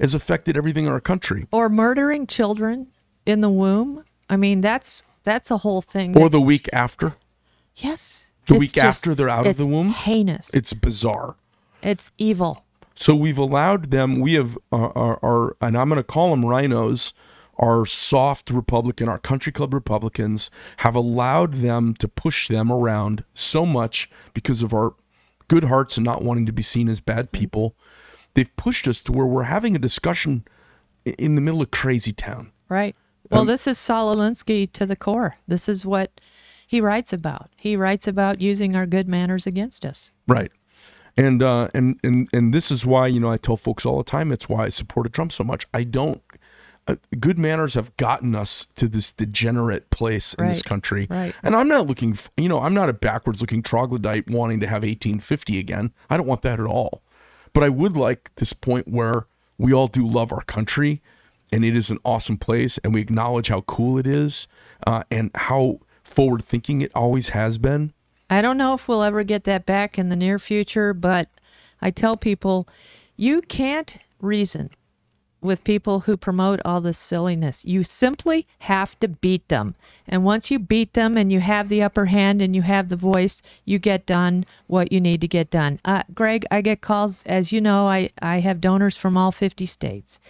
has 0.00 0.14
affected 0.14 0.56
everything 0.56 0.84
in 0.86 0.92
our 0.92 1.00
country 1.00 1.46
or 1.52 1.68
murdering 1.68 2.26
children 2.26 2.88
in 3.24 3.40
the 3.40 3.50
womb. 3.50 4.04
I 4.28 4.36
mean, 4.36 4.60
that's 4.60 5.02
that's 5.22 5.50
a 5.50 5.58
whole 5.58 5.82
thing. 5.82 6.16
or 6.18 6.28
the 6.28 6.40
week 6.40 6.68
after 6.72 7.14
Yes. 7.76 8.26
The 8.46 8.54
week 8.54 8.72
just- 8.72 8.84
after 8.98 9.14
they're 9.14 9.28
out 9.28 9.46
of 9.46 9.56
the 9.56 9.66
womb? 9.66 9.90
Heinous. 9.90 10.52
it's 10.54 10.72
bizarre 10.72 11.36
it's 11.82 12.10
evil. 12.18 12.64
so 12.94 13.14
we've 13.14 13.38
allowed 13.38 13.90
them 13.90 14.20
we 14.20 14.34
have 14.34 14.56
our, 14.70 14.96
our, 14.96 15.18
our 15.24 15.56
and 15.60 15.76
i'm 15.76 15.88
going 15.88 15.98
to 15.98 16.02
call 16.04 16.30
them 16.30 16.44
rhinos 16.44 17.12
our 17.62 17.86
soft 17.86 18.50
republican 18.50 19.08
our 19.08 19.18
country 19.18 19.52
club 19.52 19.72
republicans 19.72 20.50
have 20.78 20.96
allowed 20.96 21.54
them 21.54 21.94
to 21.94 22.08
push 22.08 22.48
them 22.48 22.70
around 22.70 23.24
so 23.32 23.64
much 23.64 24.10
because 24.34 24.62
of 24.62 24.74
our 24.74 24.94
good 25.48 25.64
hearts 25.64 25.96
and 25.96 26.04
not 26.04 26.22
wanting 26.22 26.46
to 26.46 26.52
be 26.52 26.62
seen 26.62 26.88
as 26.88 27.00
bad 27.00 27.32
people 27.32 27.74
they've 28.34 28.54
pushed 28.56 28.88
us 28.88 29.02
to 29.02 29.12
where 29.12 29.26
we're 29.26 29.44
having 29.44 29.76
a 29.76 29.78
discussion 29.78 30.44
in 31.04 31.34
the 31.34 31.40
middle 31.40 31.62
of 31.62 31.70
crazy 31.70 32.12
town 32.12 32.50
Right. 32.72 32.96
Um, 33.30 33.36
Well, 33.36 33.44
this 33.44 33.66
is 33.66 33.76
Saul 33.76 34.16
Alinsky 34.16 34.72
to 34.72 34.86
the 34.86 34.96
core. 34.96 35.36
This 35.46 35.68
is 35.68 35.84
what 35.84 36.22
he 36.66 36.80
writes 36.80 37.12
about. 37.12 37.50
He 37.58 37.76
writes 37.76 38.08
about 38.08 38.40
using 38.40 38.74
our 38.74 38.86
good 38.86 39.06
manners 39.06 39.46
against 39.46 39.84
us. 39.84 40.10
Right. 40.26 40.50
And 41.18 41.42
uh, 41.42 41.68
and 41.74 42.00
and 42.02 42.30
and 42.32 42.54
this 42.54 42.70
is 42.70 42.86
why 42.86 43.08
you 43.08 43.20
know 43.20 43.30
I 43.30 43.36
tell 43.36 43.58
folks 43.58 43.84
all 43.84 43.98
the 43.98 44.04
time 44.04 44.32
it's 44.32 44.48
why 44.48 44.64
I 44.64 44.68
supported 44.70 45.12
Trump 45.12 45.32
so 45.32 45.44
much. 45.44 45.66
I 45.74 45.84
don't. 45.84 46.22
Uh, 46.88 46.96
good 47.20 47.38
manners 47.38 47.74
have 47.74 47.96
gotten 47.96 48.34
us 48.34 48.66
to 48.74 48.88
this 48.88 49.12
degenerate 49.12 49.88
place 49.90 50.34
in 50.34 50.48
this 50.48 50.62
country, 50.62 51.06
right. 51.08 51.32
and 51.42 51.54
I'm 51.54 51.68
not 51.68 51.86
looking. 51.86 52.12
f- 52.12 52.30
You 52.36 52.48
know, 52.48 52.60
I'm 52.60 52.74
not 52.74 52.88
a 52.88 52.92
backwards-looking 52.92 53.62
troglodyte 53.62 54.28
wanting 54.28 54.58
to 54.60 54.66
have 54.66 54.82
1850 54.82 55.58
again. 55.60 55.92
I 56.10 56.16
don't 56.16 56.26
want 56.26 56.42
that 56.42 56.58
at 56.58 56.66
all. 56.66 57.02
But 57.52 57.62
I 57.62 57.68
would 57.68 57.96
like 57.96 58.34
this 58.36 58.52
point 58.52 58.88
where 58.88 59.26
we 59.58 59.72
all 59.72 59.86
do 59.86 60.04
love 60.04 60.32
our 60.32 60.42
country, 60.42 61.00
and 61.52 61.64
it 61.64 61.76
is 61.76 61.88
an 61.90 61.98
awesome 62.04 62.36
place, 62.36 62.78
and 62.78 62.92
we 62.92 63.00
acknowledge 63.00 63.46
how 63.48 63.60
cool 63.60 63.96
it 63.96 64.06
is, 64.06 64.48
uh, 64.84 65.04
and 65.08 65.30
how 65.36 65.78
forward-thinking 66.02 66.80
it 66.80 66.90
always 66.96 67.28
has 67.28 67.58
been. 67.58 67.92
I 68.28 68.42
don't 68.42 68.58
know 68.58 68.74
if 68.74 68.88
we'll 68.88 69.04
ever 69.04 69.22
get 69.22 69.44
that 69.44 69.66
back 69.66 69.98
in 70.00 70.08
the 70.08 70.16
near 70.16 70.38
future, 70.40 70.92
but 70.94 71.28
I 71.80 71.90
tell 71.90 72.16
people 72.16 72.66
you 73.16 73.40
can't 73.42 73.98
reason 74.20 74.70
with 75.42 75.64
people 75.64 76.00
who 76.00 76.16
promote 76.16 76.60
all 76.64 76.80
this 76.80 76.98
silliness. 76.98 77.64
You 77.64 77.84
simply 77.84 78.46
have 78.60 78.98
to 79.00 79.08
beat 79.08 79.48
them. 79.48 79.74
And 80.06 80.24
once 80.24 80.50
you 80.50 80.58
beat 80.58 80.94
them 80.94 81.16
and 81.16 81.30
you 81.32 81.40
have 81.40 81.68
the 81.68 81.82
upper 81.82 82.06
hand 82.06 82.40
and 82.40 82.54
you 82.54 82.62
have 82.62 82.88
the 82.88 82.96
voice, 82.96 83.42
you 83.64 83.78
get 83.78 84.06
done 84.06 84.46
what 84.68 84.92
you 84.92 85.00
need 85.00 85.20
to 85.20 85.28
get 85.28 85.50
done. 85.50 85.80
Uh, 85.84 86.04
Greg, 86.14 86.46
I 86.50 86.60
get 86.60 86.80
calls, 86.80 87.22
as 87.24 87.52
you 87.52 87.60
know, 87.60 87.86
I, 87.88 88.10
I 88.20 88.40
have 88.40 88.60
donors 88.60 88.96
from 88.96 89.16
all 89.16 89.32
50 89.32 89.66
states. 89.66 90.20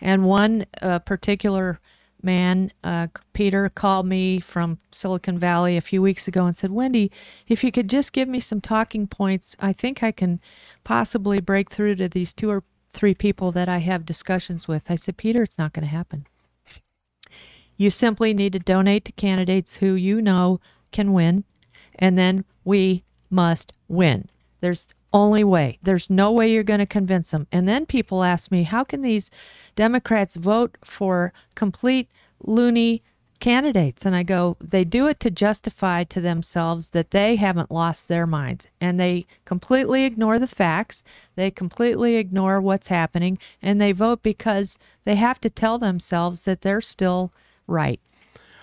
And 0.00 0.24
one 0.24 0.66
uh, 0.82 0.98
particular 0.98 1.80
man, 2.22 2.72
uh, 2.82 3.06
Peter, 3.32 3.68
called 3.68 4.06
me 4.06 4.40
from 4.40 4.78
Silicon 4.90 5.38
Valley 5.38 5.76
a 5.76 5.82
few 5.82 6.02
weeks 6.02 6.26
ago 6.26 6.44
and 6.44 6.56
said, 6.56 6.70
Wendy, 6.72 7.10
if 7.46 7.62
you 7.62 7.70
could 7.70 7.88
just 7.88 8.12
give 8.12 8.28
me 8.28 8.40
some 8.40 8.60
talking 8.60 9.06
points, 9.06 9.56
I 9.60 9.72
think 9.72 10.02
I 10.02 10.12
can 10.12 10.40
possibly 10.84 11.40
break 11.40 11.70
through 11.70 11.96
to 11.96 12.08
these 12.08 12.32
two 12.32 12.50
or 12.50 12.64
three 12.96 13.14
people 13.14 13.52
that 13.52 13.68
I 13.68 13.78
have 13.78 14.06
discussions 14.06 14.66
with. 14.66 14.90
I 14.90 14.96
said, 14.96 15.16
Peter, 15.16 15.42
it's 15.42 15.58
not 15.58 15.72
going 15.72 15.84
to 15.84 15.90
happen. 15.90 16.26
You 17.76 17.90
simply 17.90 18.32
need 18.32 18.54
to 18.54 18.58
donate 18.58 19.04
to 19.04 19.12
candidates 19.12 19.76
who 19.76 19.94
you 19.94 20.22
know 20.22 20.60
can 20.92 21.12
win, 21.12 21.44
and 21.98 22.16
then 22.16 22.44
we 22.64 23.04
must 23.28 23.74
win. 23.86 24.30
There's 24.60 24.88
only 25.12 25.44
way. 25.44 25.78
There's 25.82 26.08
no 26.08 26.32
way 26.32 26.50
you're 26.50 26.62
going 26.62 26.80
to 26.80 26.86
convince 26.86 27.30
them. 27.30 27.46
And 27.52 27.68
then 27.68 27.86
people 27.86 28.24
ask 28.24 28.50
me, 28.50 28.62
how 28.62 28.82
can 28.82 29.02
these 29.02 29.30
Democrats 29.74 30.36
vote 30.36 30.76
for 30.82 31.32
complete 31.54 32.10
loony 32.42 33.02
candidates? 33.40 34.04
And 34.06 34.14
I 34.16 34.22
go, 34.22 34.56
they 34.60 34.84
do 34.84 35.06
it 35.06 35.20
to 35.20 35.30
justify 35.30 36.04
to 36.04 36.20
themselves 36.20 36.90
that 36.90 37.10
they 37.10 37.36
haven't 37.36 37.70
lost 37.70 38.08
their 38.08 38.26
minds. 38.26 38.66
And 38.80 38.98
they 38.98 39.26
completely 39.44 40.04
ignore 40.04 40.38
the 40.38 40.46
facts. 40.46 41.02
They 41.34 41.50
completely 41.50 42.16
ignore 42.16 42.60
what's 42.60 42.88
happening. 42.88 43.38
And 43.62 43.80
they 43.80 43.92
vote 43.92 44.22
because 44.22 44.78
they 45.04 45.16
have 45.16 45.40
to 45.42 45.50
tell 45.50 45.78
themselves 45.78 46.42
that 46.42 46.62
they're 46.62 46.80
still 46.80 47.32
right. 47.66 48.00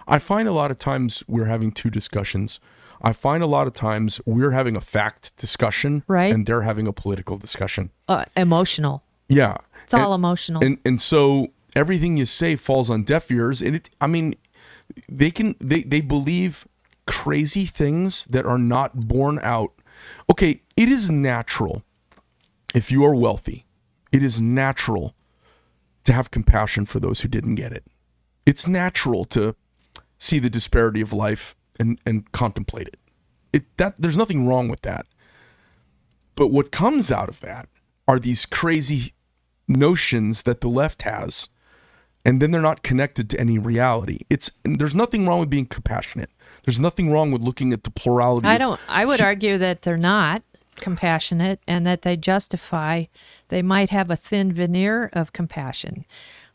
I 0.07 0.19
find 0.19 0.47
a 0.47 0.51
lot 0.53 0.71
of 0.71 0.79
times 0.79 1.23
we're 1.27 1.45
having 1.45 1.71
two 1.71 1.89
discussions. 1.89 2.59
I 3.01 3.13
find 3.13 3.41
a 3.43 3.47
lot 3.47 3.67
of 3.67 3.73
times 3.73 4.19
we're 4.25 4.51
having 4.51 4.75
a 4.75 4.81
fact 4.81 5.35
discussion, 5.37 6.03
Right. 6.07 6.33
and 6.33 6.45
they're 6.45 6.61
having 6.61 6.87
a 6.87 6.93
political 6.93 7.37
discussion. 7.37 7.89
Uh, 8.07 8.23
emotional. 8.35 9.03
Yeah, 9.27 9.57
It's 9.83 9.93
all 9.93 10.13
emotional. 10.13 10.63
and 10.63 10.77
and 10.85 11.01
so 11.01 11.47
everything 11.75 12.17
you 12.17 12.25
say 12.25 12.55
falls 12.55 12.89
on 12.89 13.03
deaf 13.03 13.29
ears. 13.31 13.61
And 13.61 13.75
it, 13.77 13.89
I 13.99 14.07
mean, 14.07 14.35
they 15.09 15.31
can 15.31 15.55
they 15.59 15.81
they 15.81 16.01
believe 16.01 16.67
crazy 17.05 17.65
things 17.65 18.25
that 18.25 18.45
are 18.45 18.57
not 18.57 19.07
borne 19.07 19.39
out. 19.41 19.71
Okay, 20.31 20.61
it 20.75 20.89
is 20.89 21.09
natural 21.09 21.83
if 22.73 22.91
you 22.91 23.03
are 23.03 23.15
wealthy. 23.15 23.65
It 24.11 24.23
is 24.23 24.39
natural 24.39 25.15
to 26.03 26.13
have 26.13 26.31
compassion 26.31 26.85
for 26.85 26.99
those 26.99 27.21
who 27.21 27.27
didn't 27.27 27.55
get 27.55 27.71
it. 27.71 27.85
It's 28.45 28.67
natural 28.67 29.25
to 29.25 29.55
see 30.17 30.39
the 30.39 30.49
disparity 30.49 31.01
of 31.01 31.13
life 31.13 31.55
and, 31.79 31.99
and 32.05 32.31
contemplate 32.31 32.87
it. 32.87 32.99
It 33.51 33.77
that 33.77 34.01
there's 34.01 34.17
nothing 34.17 34.47
wrong 34.47 34.67
with 34.67 34.81
that. 34.81 35.05
But 36.35 36.47
what 36.47 36.71
comes 36.71 37.11
out 37.11 37.29
of 37.29 37.39
that 37.41 37.67
are 38.07 38.19
these 38.19 38.45
crazy 38.45 39.13
notions 39.67 40.43
that 40.43 40.61
the 40.61 40.67
left 40.67 41.03
has, 41.03 41.49
and 42.25 42.41
then 42.41 42.51
they're 42.51 42.61
not 42.61 42.83
connected 42.83 43.29
to 43.31 43.39
any 43.39 43.57
reality. 43.57 44.19
It's 44.29 44.51
and 44.63 44.79
there's 44.79 44.95
nothing 44.95 45.27
wrong 45.27 45.39
with 45.39 45.49
being 45.49 45.65
compassionate. 45.65 46.29
There's 46.63 46.79
nothing 46.79 47.11
wrong 47.11 47.31
with 47.31 47.41
looking 47.41 47.73
at 47.73 47.83
the 47.83 47.91
plurality. 47.91 48.47
I 48.47 48.57
don't. 48.57 48.79
I 48.87 49.05
would 49.05 49.21
argue 49.21 49.57
that 49.57 49.81
they're 49.81 49.97
not 49.97 50.43
compassionate 50.75 51.59
and 51.67 51.85
that 51.85 52.03
they 52.03 52.17
justify. 52.17 53.05
They 53.49 53.61
might 53.61 53.89
have 53.89 54.09
a 54.09 54.15
thin 54.15 54.53
veneer 54.53 55.09
of 55.13 55.33
compassion, 55.33 56.05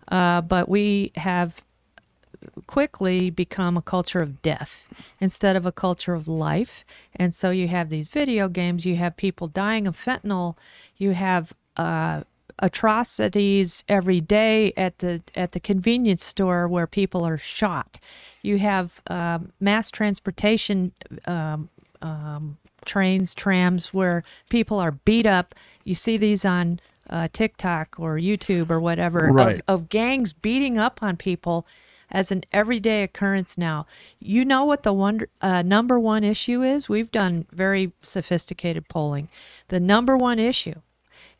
uh, 0.09 0.41
but 0.41 0.69
we 0.69 1.13
have 1.17 1.63
quickly 2.67 3.31
become 3.31 3.77
a 3.77 3.83
culture 3.83 4.21
of 4.21 4.41
death 4.43 4.87
instead 5.21 5.57
of 5.57 5.67
a 5.67 5.73
culture 5.73 6.15
of 6.15 6.29
life. 6.29 6.85
And 7.17 7.35
so 7.35 7.51
you 7.51 7.69
have 7.69 7.91
these 7.91 8.09
video 8.09 8.49
games. 8.49 8.87
You 8.87 8.97
have 8.97 9.17
people 9.17 9.49
dying 9.49 9.87
of 9.87 9.97
fentanyl. 9.97 10.57
You 10.97 11.13
have 11.13 11.53
uh, 11.77 12.23
atrocities 12.61 13.85
every 13.89 14.21
day 14.21 14.73
at 14.77 14.99
the 14.99 15.23
at 15.35 15.53
the 15.53 15.61
convenience 15.61 16.25
store 16.25 16.69
where 16.69 16.87
people 16.87 17.25
are 17.25 17.39
shot. 17.39 17.99
You 18.43 18.59
have 18.59 19.01
uh, 19.09 19.41
mass 19.61 19.91
transportation 19.91 20.93
um, 21.27 21.69
um, 22.03 22.57
trains, 22.85 23.35
trams 23.35 23.93
where 23.93 24.25
people 24.49 24.79
are 24.79 24.93
beat 24.93 25.27
up. 25.27 25.55
You 25.85 25.95
see 25.95 26.17
these 26.17 26.45
on 26.45 26.81
uh, 27.11 27.29
TikTok 27.33 27.97
or 27.99 28.17
YouTube 28.17 28.71
or 28.71 28.81
whatever 28.81 29.31
Right. 29.33 29.57
of, 29.67 29.83
of 29.83 29.89
gangs 29.89 30.33
beating 30.33 30.79
up 30.79 31.03
on 31.03 31.17
people 31.17 31.67
as 32.11 32.31
an 32.31 32.43
everyday 32.53 33.03
occurrence 33.03 33.59
now. 33.59 33.87
You 34.19 34.45
know 34.45 34.65
what 34.65 34.83
the 34.83 34.93
one, 34.93 35.23
uh, 35.43 35.63
number 35.63 35.99
one 35.99 36.25
issue 36.25 36.63
is? 36.63 36.89
We've 36.89 37.11
done 37.11 37.47
very 37.53 37.93
sophisticated 38.03 38.89
polling. 38.89 39.29
The 39.69 39.81
number 39.81 40.17
one 40.17 40.39
issue 40.39 40.81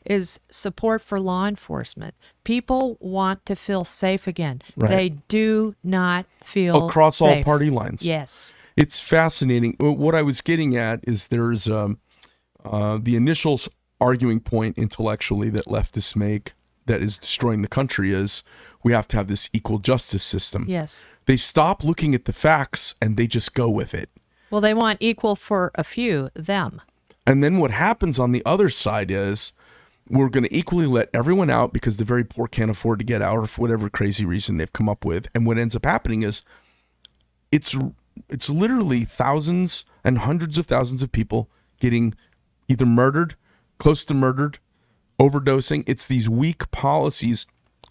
is 0.05 0.39
support 0.49 1.01
for 1.01 1.19
law 1.19 1.45
enforcement. 1.45 2.15
People 2.43 2.97
want 2.99 3.45
to 3.45 3.55
feel 3.55 3.83
safe 3.83 4.27
again. 4.27 4.61
Right. 4.75 4.89
They 4.89 5.09
do 5.27 5.75
not 5.83 6.25
feel 6.43 6.87
across 6.87 7.21
all 7.21 7.43
party 7.43 7.69
lines. 7.69 8.03
Yes. 8.03 8.51
it's 8.77 9.01
fascinating. 9.01 9.75
What 9.79 10.15
I 10.15 10.21
was 10.21 10.41
getting 10.41 10.75
at 10.77 11.01
is 11.03 11.27
there's 11.27 11.67
um, 11.69 11.99
uh, 12.63 12.97
the 13.01 13.15
initial 13.15 13.59
arguing 14.01 14.39
point 14.39 14.77
intellectually 14.77 15.49
that 15.49 15.65
leftists 15.65 16.15
make 16.15 16.53
that 16.85 17.01
is 17.01 17.17
destroying 17.17 17.61
the 17.61 17.67
country 17.67 18.11
is 18.11 18.41
we 18.83 18.93
have 18.93 19.07
to 19.09 19.17
have 19.17 19.27
this 19.27 19.49
equal 19.53 19.79
justice 19.79 20.23
system. 20.23 20.65
Yes. 20.67 21.05
They 21.25 21.37
stop 21.37 21.83
looking 21.83 22.15
at 22.15 22.25
the 22.25 22.33
facts 22.33 22.95
and 23.01 23.17
they 23.17 23.27
just 23.27 23.53
go 23.53 23.69
with 23.69 23.93
it. 23.93 24.09
Well, 24.49 24.61
they 24.61 24.73
want 24.73 24.97
equal 25.01 25.35
for 25.35 25.71
a 25.75 25.83
few, 25.83 26.29
them. 26.33 26.81
And 27.27 27.43
then 27.43 27.57
what 27.57 27.69
happens 27.71 28.17
on 28.17 28.31
the 28.31 28.41
other 28.45 28.69
side 28.69 29.11
is 29.11 29.53
we're 30.09 30.29
going 30.29 30.43
to 30.43 30.55
equally 30.55 30.87
let 30.87 31.09
everyone 31.13 31.49
out 31.49 31.71
because 31.71 31.97
the 31.97 32.03
very 32.03 32.23
poor 32.23 32.47
can't 32.47 32.71
afford 32.71 32.99
to 32.99 33.05
get 33.05 33.21
out 33.21 33.37
or 33.37 33.45
for 33.45 33.61
whatever 33.61 33.89
crazy 33.89 34.25
reason 34.25 34.57
they've 34.57 34.73
come 34.73 34.89
up 34.89 35.05
with. 35.05 35.27
And 35.35 35.45
what 35.45 35.57
ends 35.57 35.75
up 35.75 35.85
happening 35.85 36.23
is 36.23 36.41
it's 37.51 37.77
it's 38.27 38.49
literally 38.49 39.05
thousands 39.05 39.85
and 40.03 40.19
hundreds 40.19 40.57
of 40.57 40.65
thousands 40.65 41.01
of 41.01 41.11
people 41.11 41.49
getting 41.79 42.15
either 42.67 42.85
murdered, 42.85 43.35
close 43.77 44.03
to 44.05 44.13
murdered, 44.13 44.59
overdosing. 45.19 45.83
It's 45.87 46.05
these 46.05 46.27
weak 46.27 46.69
policies, 46.71 47.45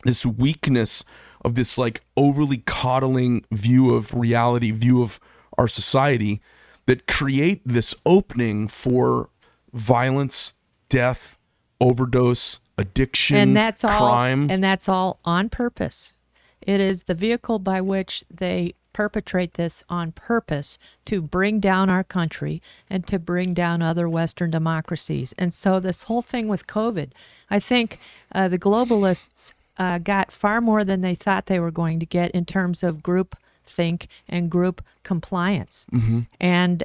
this 0.05 0.27
weakness 0.27 1.05
of 1.45 1.55
this 1.55 1.79
like 1.79 2.03
overly 2.17 2.59
coddling 2.59 3.45
view 3.53 3.95
of 3.95 4.13
reality, 4.13 4.71
view 4.71 5.03
of 5.03 5.21
our 5.57 5.69
society 5.69 6.41
that 6.87 7.07
create 7.07 7.63
this 7.65 7.95
opening 8.05 8.67
for 8.69 9.31
violence, 9.73 10.55
death, 10.89 11.38
overdose, 11.81 12.61
addiction, 12.77 13.37
and 13.37 13.57
that's 13.57 13.85
all 13.85 14.11
crime. 14.11 14.51
and 14.51 14.63
that's 14.63 14.89
all 14.89 15.19
on 15.25 15.49
purpose. 15.49 16.15
It 16.61 16.81
is 16.81 17.05
the 17.05 17.15
vehicle 17.15 17.59
by 17.59 17.81
which 17.81 18.25
they 18.31 18.75
perpetrate 18.93 19.55
this 19.55 19.85
on 19.89 20.11
purpose 20.11 20.77
to 21.05 21.23
bring 21.23 21.61
down 21.61 21.89
our 21.89 22.03
country 22.03 22.61
and 22.91 23.07
to 23.07 23.19
bring 23.19 23.55
down 23.55 23.81
other 23.81 24.09
western 24.09 24.51
democracies. 24.51 25.33
And 25.39 25.55
so 25.55 25.79
this 25.79 26.05
whole 26.05 26.23
thing 26.23 26.49
with 26.49 26.67
covid 26.67 27.11
i 27.51 27.61
think 27.61 28.01
uh, 28.33 28.49
the 28.49 28.59
globalists 28.59 29.53
uh, 29.79 29.99
got 29.99 30.33
far 30.33 30.61
more 30.61 30.83
than 30.85 31.01
they 31.01 31.15
thought 31.15 31.47
they 31.47 31.61
were 31.61 31.71
going 31.71 32.01
to 32.01 32.07
get 32.07 32.31
in 32.33 32.45
terms 32.45 32.83
of 32.83 33.03
group 33.03 33.37
think 33.65 34.09
and 34.29 34.51
group 34.51 34.83
compliance. 35.03 35.87
And 36.41 36.85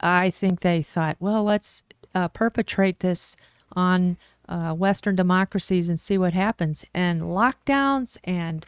I 0.00 0.30
think 0.30 0.60
they 0.60 0.82
thought, 0.82 1.16
well, 1.18 1.42
let's 1.42 1.82
uh, 2.14 2.28
perpetrate 2.28 3.00
this 3.00 3.34
on 3.72 4.16
uh, 4.48 4.72
Western 4.74 5.14
democracies 5.16 5.88
and 5.88 5.98
see 6.00 6.16
what 6.18 6.32
happens. 6.32 6.84
And 6.94 7.22
lockdowns 7.22 8.18
and 8.24 8.64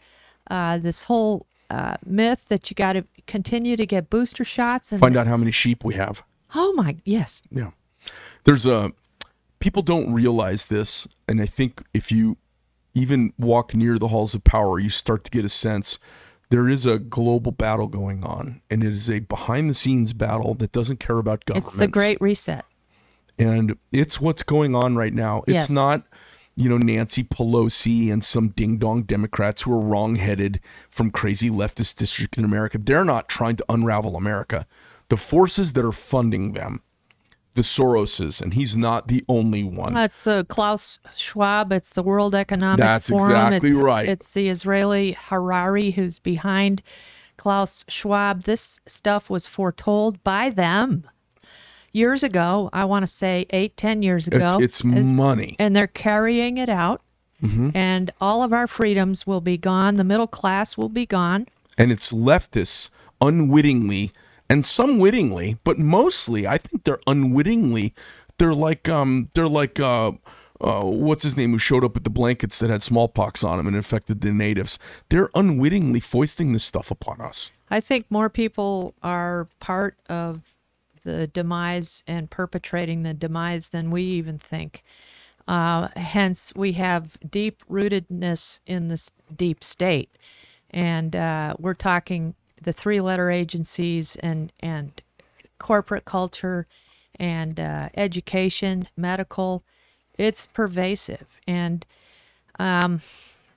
uh, 0.51 0.79
this 0.79 1.05
whole 1.05 1.47
uh, 1.71 1.97
myth 2.05 2.47
that 2.49 2.71
you 2.71 2.75
got 2.75 2.95
to 2.95 3.05
continue 3.27 3.77
to 3.77 3.87
get 3.87 4.11
booster 4.11 4.45
shots 4.45 4.91
and 4.93 5.01
Find 5.01 5.17
out 5.17 5.27
how 5.27 5.37
many 5.37 5.53
sheep 5.53 5.85
we 5.85 5.95
have. 5.95 6.23
oh 6.55 6.73
my 6.73 6.97
yes 7.05 7.43
Yeah. 7.51 7.71
There's 8.45 8.67
a 8.67 8.91
people 9.61 9.83
don't 9.83 10.13
realize 10.13 10.67
this 10.67 11.07
and 11.29 11.41
I 11.41 11.47
think 11.47 11.83
if 11.95 12.11
you 12.11 12.39
even 12.93 13.33
walk 13.39 13.73
near 13.75 13.99
the 13.99 14.09
halls 14.09 14.35
of 14.35 14.43
power 14.43 14.81
you 14.81 14.89
start 14.89 15.23
to 15.25 15.31
get 15.31 15.45
a 15.45 15.49
sense 15.49 15.99
there 16.49 16.69
is 16.69 16.87
a 16.87 16.99
global 16.99 17.53
battle 17.53 17.87
going 17.87 18.25
on 18.25 18.63
and 18.69 18.83
it 18.83 18.93
is 18.93 19.09
a 19.09 19.21
behind 19.21 19.71
the 19.71 19.75
scenes 19.75 20.13
battle 20.13 20.55
that 20.55 20.73
doesn't 20.73 20.99
care 20.99 21.19
about 21.19 21.45
governments. 21.45 21.75
it's 21.75 21.79
the 21.79 21.87
great 21.87 22.21
reset 22.21 22.65
and 23.41 23.77
it's 23.91 24.21
what's 24.21 24.43
going 24.43 24.75
on 24.75 24.97
right 24.97 25.15
now. 25.15 25.39
It's 25.47 25.53
Yes. 25.65 25.71
not 25.71 26.05
you 26.57 26.69
know 26.69 26.77
Nancy 26.79 27.25
Pelosi 27.25 28.13
and 28.13 28.23
some 28.23 28.49
ding 28.51 28.77
dong 28.77 29.03
Democrats 29.05 29.63
who 29.63 29.73
are 29.73 29.81
wrong 29.81 30.17
headed 30.17 30.61
from 30.91 31.11
crazy 31.11 31.49
leftist 31.49 31.97
district 31.97 32.37
in 32.37 32.45
America. 32.45 32.77
They're 32.79 33.05
not 33.05 33.29
trying 33.29 33.57
to 33.57 33.65
unravel 33.69 34.15
America. 34.17 34.67
The 35.09 35.17
forces 35.17 35.73
that 35.73 35.85
are 35.85 35.93
funding 35.93 36.53
them, 36.53 36.83
the 37.55 37.63
Soroses, 37.63 38.41
and 38.43 38.55
he's 38.55 38.77
not 38.77 39.09
the 39.09 39.25
only 39.29 39.65
one. 39.65 39.95
That's 39.95 40.21
the 40.21 40.45
Klaus 40.49 41.01
Schwab. 41.17 41.73
It's 41.73 41.91
the 41.93 42.03
World 42.03 42.35
Economic 42.35 42.79
That's 42.79 43.09
Forum. 43.09 43.31
exactly 43.31 43.71
it's, 43.71 43.79
right. 43.79 44.09
It's 44.09 44.29
the 44.29 44.49
Israeli 44.49 45.17
Harari 45.19 45.93
who's 45.93 46.19
behind 46.19 46.83
Klaus 47.39 47.85
Schwab. 47.89 48.43
This 48.43 48.81
stuff 48.87 49.31
was 49.31 49.47
foretold 49.47 50.23
by 50.23 50.51
them 50.51 51.09
years 51.93 52.23
ago. 52.23 52.71
I 52.73 52.85
want 52.85 53.03
to 53.03 53.07
say 53.07 53.47
eight, 53.51 53.77
ten 53.77 54.03
years 54.03 54.27
ago. 54.27 54.59
It's, 54.61 54.81
it's 54.81 54.85
money. 54.85 55.57
and 55.59 55.75
they're 55.75 55.87
carrying 55.87 56.59
it 56.59 56.69
out. 56.69 57.03
Mm-hmm. 57.43 57.71
And 57.75 58.11
all 58.21 58.43
of 58.43 58.53
our 58.53 58.67
freedoms 58.67 59.27
will 59.27 59.41
be 59.41 59.57
gone. 59.57 59.97
The 59.97 60.05
middle 60.05 60.27
class 60.27 60.77
will 60.77 60.91
be 60.91 61.07
gone. 61.07 61.47
and 61.79 61.91
it's 61.91 62.13
leftists 62.13 62.91
unwittingly 63.23 64.13
and 64.49 64.65
some 64.65 64.99
wittingly 64.99 65.57
but 65.65 65.79
mostly 65.79 66.47
i 66.47 66.57
think 66.59 66.85
they're 66.85 66.99
unwittingly 67.07 67.95
they're 68.39 68.55
like 68.55 68.89
um 68.89 69.29
they're 69.35 69.49
like 69.49 69.79
uh 69.81 70.11
uh, 70.63 70.83
what's 70.83 71.23
his 71.23 71.37
name 71.39 71.53
who 71.53 71.59
showed 71.59 71.83
up 71.85 71.95
with 71.95 72.05
the 72.05 72.11
blankets 72.11 72.59
that 72.59 72.69
had 72.69 72.83
smallpox 72.83 73.43
on 73.43 73.59
him 73.59 73.67
and 73.67 73.75
infected 73.77 74.21
the 74.21 74.33
natives 74.33 74.79
they're 75.09 75.31
unwittingly 75.35 76.01
foisting 76.01 76.53
this 76.53 76.65
stuff 76.65 76.91
upon 76.91 77.21
us 77.21 77.53
I 77.71 77.81
think 77.81 78.07
more 78.11 78.29
people 78.29 78.95
are 79.03 79.47
part 79.61 79.97
of 80.09 80.43
the 81.05 81.27
demise 81.27 82.05
and 82.07 82.31
perpetrating 82.31 83.03
the 83.03 83.15
demise 83.15 83.69
than 83.69 83.91
we 83.91 84.03
even 84.03 84.39
think. 84.39 84.83
Uh, 85.49 85.89
hence, 85.97 86.53
we 86.57 86.73
have 86.73 87.19
deep 87.29 87.65
rootedness 87.69 88.61
in 88.67 88.89
this 88.89 89.11
deep 89.37 89.65
state. 89.65 90.11
And 90.71 91.17
uh, 91.17 91.55
we're 91.59 91.75
talking 91.75 92.35
the 92.63 92.73
three 92.73 93.01
letter 93.01 93.31
agencies 93.31 94.17
and, 94.17 94.53
and 94.61 95.03
corporate 95.59 96.05
culture 96.05 96.67
and 97.17 97.59
uh, 97.59 97.89
education, 97.97 98.89
medical. 98.97 99.65
It's 100.19 100.47
pervasive. 100.47 101.41
And 101.49 101.85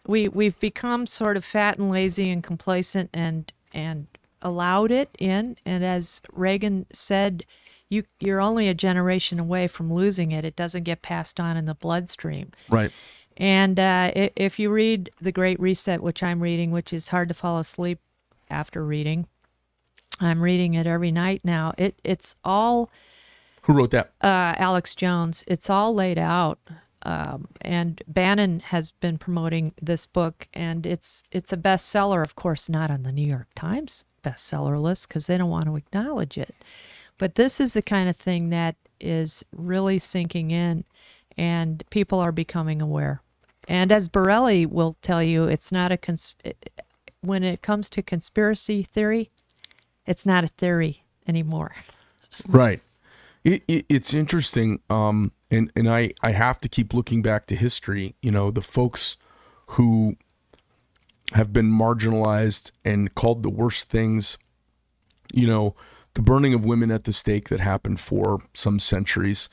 we 0.08 0.28
we've 0.28 0.60
become 0.60 1.08
sort 1.08 1.38
of 1.38 1.46
fat 1.46 1.78
and 1.78 1.90
lazy 1.90 2.30
and 2.30 2.44
complacent 2.44 3.10
and 3.14 3.52
and 3.74 4.08
allowed 4.44 4.92
it 4.92 5.10
in 5.18 5.58
and 5.66 5.84
as 5.84 6.22
Reagan 6.32 6.86
said 6.94 7.46
you 7.90 8.04
you're 8.20 8.42
only 8.42 8.68
a 8.68 8.74
generation 8.74 9.40
away 9.40 9.68
from 9.68 9.94
losing 9.94 10.32
it. 10.32 10.46
It 10.46 10.56
doesn't 10.56 10.84
get 10.84 11.02
passed 11.02 11.40
on 11.40 11.58
in 11.58 11.66
the 11.66 11.76
bloodstream. 11.76 12.52
Right. 12.70 12.92
And 13.38 13.80
uh, 13.80 14.12
if 14.16 14.60
you 14.60 14.70
read 14.70 15.10
the 15.20 15.32
Great 15.32 15.60
Reset 15.60 16.02
which 16.02 16.22
I'm 16.22 16.42
reading 16.42 16.72
which 16.72 16.94
is 16.94 17.10
hard 17.10 17.30
to 17.30 17.34
fall 17.34 17.58
asleep 17.58 18.00
after 18.50 18.86
reading 18.86 19.26
I'm 20.20 20.42
reading 20.42 20.76
it 20.76 20.86
every 20.86 21.12
night 21.12 21.42
now 21.44 21.74
it 21.78 21.96
it's 22.04 22.36
all 22.44 22.92
who 23.64 23.74
wrote 23.74 23.92
that? 23.92 24.12
Uh, 24.22 24.56
Alex 24.58 24.94
Jones. 24.94 25.44
It's 25.48 25.70
all 25.70 25.96
laid 25.96 26.18
out, 26.18 26.60
um, 27.04 27.48
and 27.62 28.02
Bannon 28.08 28.62
has 28.62 28.92
been 28.92 29.18
promoting 29.18 29.74
this 29.82 30.06
book, 30.06 30.48
and 30.54 30.86
it's 30.86 31.24
it's 31.32 31.54
a 31.54 31.58
bestseller. 31.58 32.24
Of 32.24 32.36
course, 32.36 32.70
not 32.70 32.90
on 32.90 33.04
the 33.04 33.12
New 33.12 33.28
York 33.28 33.48
Times 33.56 34.06
bestseller 34.24 34.82
list 34.82 35.10
because 35.10 35.28
they 35.28 35.38
don't 35.38 35.50
want 35.50 35.66
to 35.66 35.76
acknowledge 35.76 36.38
it. 36.38 36.56
But 37.18 37.36
this 37.36 37.60
is 37.60 37.74
the 37.74 37.82
kind 37.82 38.10
of 38.10 38.16
thing 38.16 38.50
that 38.50 38.76
is 39.00 39.44
really 39.56 40.00
sinking 40.00 40.52
in, 40.52 40.86
and 41.38 41.84
people 41.90 42.20
are 42.20 42.32
becoming 42.32 42.82
aware. 42.82 43.22
And 43.68 43.92
as 43.92 44.08
Borrelli 44.08 44.66
will 44.66 44.96
tell 45.02 45.22
you, 45.22 45.44
it's 45.44 45.72
not 45.72 45.92
a 45.92 45.98
cons- 45.98 46.36
when 47.22 47.44
it 47.44 47.62
comes 47.62 47.90
to 47.92 48.02
conspiracy 48.02 48.84
theory, 48.84 49.30
it's 50.06 50.26
not 50.26 50.44
a 50.44 50.50
theory 50.50 51.04
anymore. 51.28 51.74
Right. 52.48 52.82
It, 53.44 53.64
it, 53.68 53.86
it's 53.90 54.14
interesting, 54.14 54.80
um, 54.90 55.32
and 55.52 55.72
and 55.76 55.90
I 55.90 56.12
I 56.22 56.32
have 56.32 56.62
to 56.62 56.70
keep 56.70 56.94
looking 56.94 57.22
back 57.22 57.46
to 57.48 57.56
history. 57.56 58.16
You 58.22 58.32
know, 58.32 58.52
the 58.52 58.62
folks 58.62 59.18
who 59.68 60.16
have 61.34 61.52
been 61.52 61.72
marginalized 61.72 62.72
and 62.86 63.14
called 63.16 63.44
the 63.44 63.50
worst 63.50 63.90
things. 63.90 64.38
You 65.34 65.48
know, 65.48 65.76
the 66.14 66.22
burning 66.22 66.54
of 66.54 66.64
women 66.64 66.92
at 66.92 67.06
the 67.06 67.14
stake 67.14 67.50
that 67.50 67.60
happened 67.60 68.00
for 68.00 68.40
some 68.54 68.80
centuries 68.80 69.50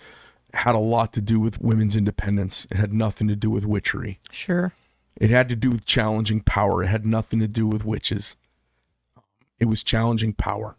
had 0.52 0.74
a 0.74 0.80
lot 0.80 1.12
to 1.14 1.20
do 1.20 1.40
with 1.40 1.60
women's 1.60 1.96
independence. 1.96 2.66
It 2.70 2.76
had 2.76 2.92
nothing 2.92 3.28
to 3.28 3.36
do 3.36 3.50
with 3.50 3.64
witchery. 3.64 4.18
Sure. 4.30 4.72
It 5.16 5.30
had 5.30 5.48
to 5.48 5.56
do 5.56 5.70
with 5.70 5.86
challenging 5.86 6.40
power. 6.40 6.82
It 6.82 6.88
had 6.88 7.06
nothing 7.06 7.40
to 7.40 7.48
do 7.48 7.66
with 7.66 7.84
witches. 7.84 8.36
It 9.58 9.66
was 9.66 9.82
challenging 9.82 10.32
power. 10.32 10.76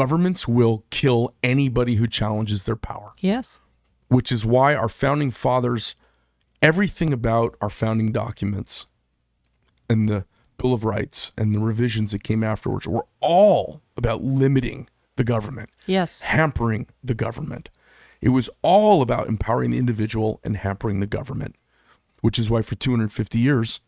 Governments 0.00 0.46
will 0.46 0.84
kill 0.90 1.32
anybody 1.42 1.94
who 1.94 2.06
challenges 2.06 2.66
their 2.66 2.76
power, 2.76 3.12
Yes. 3.20 3.60
which 4.08 4.30
is 4.30 4.44
why 4.44 4.74
our 4.74 4.90
founding 4.90 5.30
fathers, 5.30 5.94
everything 6.60 7.14
about 7.14 7.56
our 7.62 7.70
founding 7.70 8.12
documents 8.12 8.88
and 9.88 10.06
the 10.06 10.26
Bill 10.58 10.74
of 10.74 10.84
Rights 10.84 11.32
and 11.38 11.54
the 11.54 11.60
revisions 11.60 12.10
that 12.12 12.22
came 12.22 12.44
afterwards 12.44 12.86
were 12.86 13.06
all 13.20 13.80
about 13.96 14.22
limiting 14.22 14.86
the 15.16 15.24
government 15.24 15.70
Yes. 15.86 16.20
hampering 16.20 16.88
the 17.02 17.14
government. 17.14 17.70
It 18.20 18.28
was 18.30 18.50
all 18.60 19.00
about 19.00 19.28
empowering 19.28 19.70
the 19.70 19.78
individual 19.78 20.40
and 20.44 20.58
hampering 20.58 21.00
the 21.00 21.06
government, 21.06 21.56
which 22.20 22.38
is 22.38 22.50
why 22.50 22.60
for 22.60 22.74
250 22.74 23.38
years, 23.38 23.80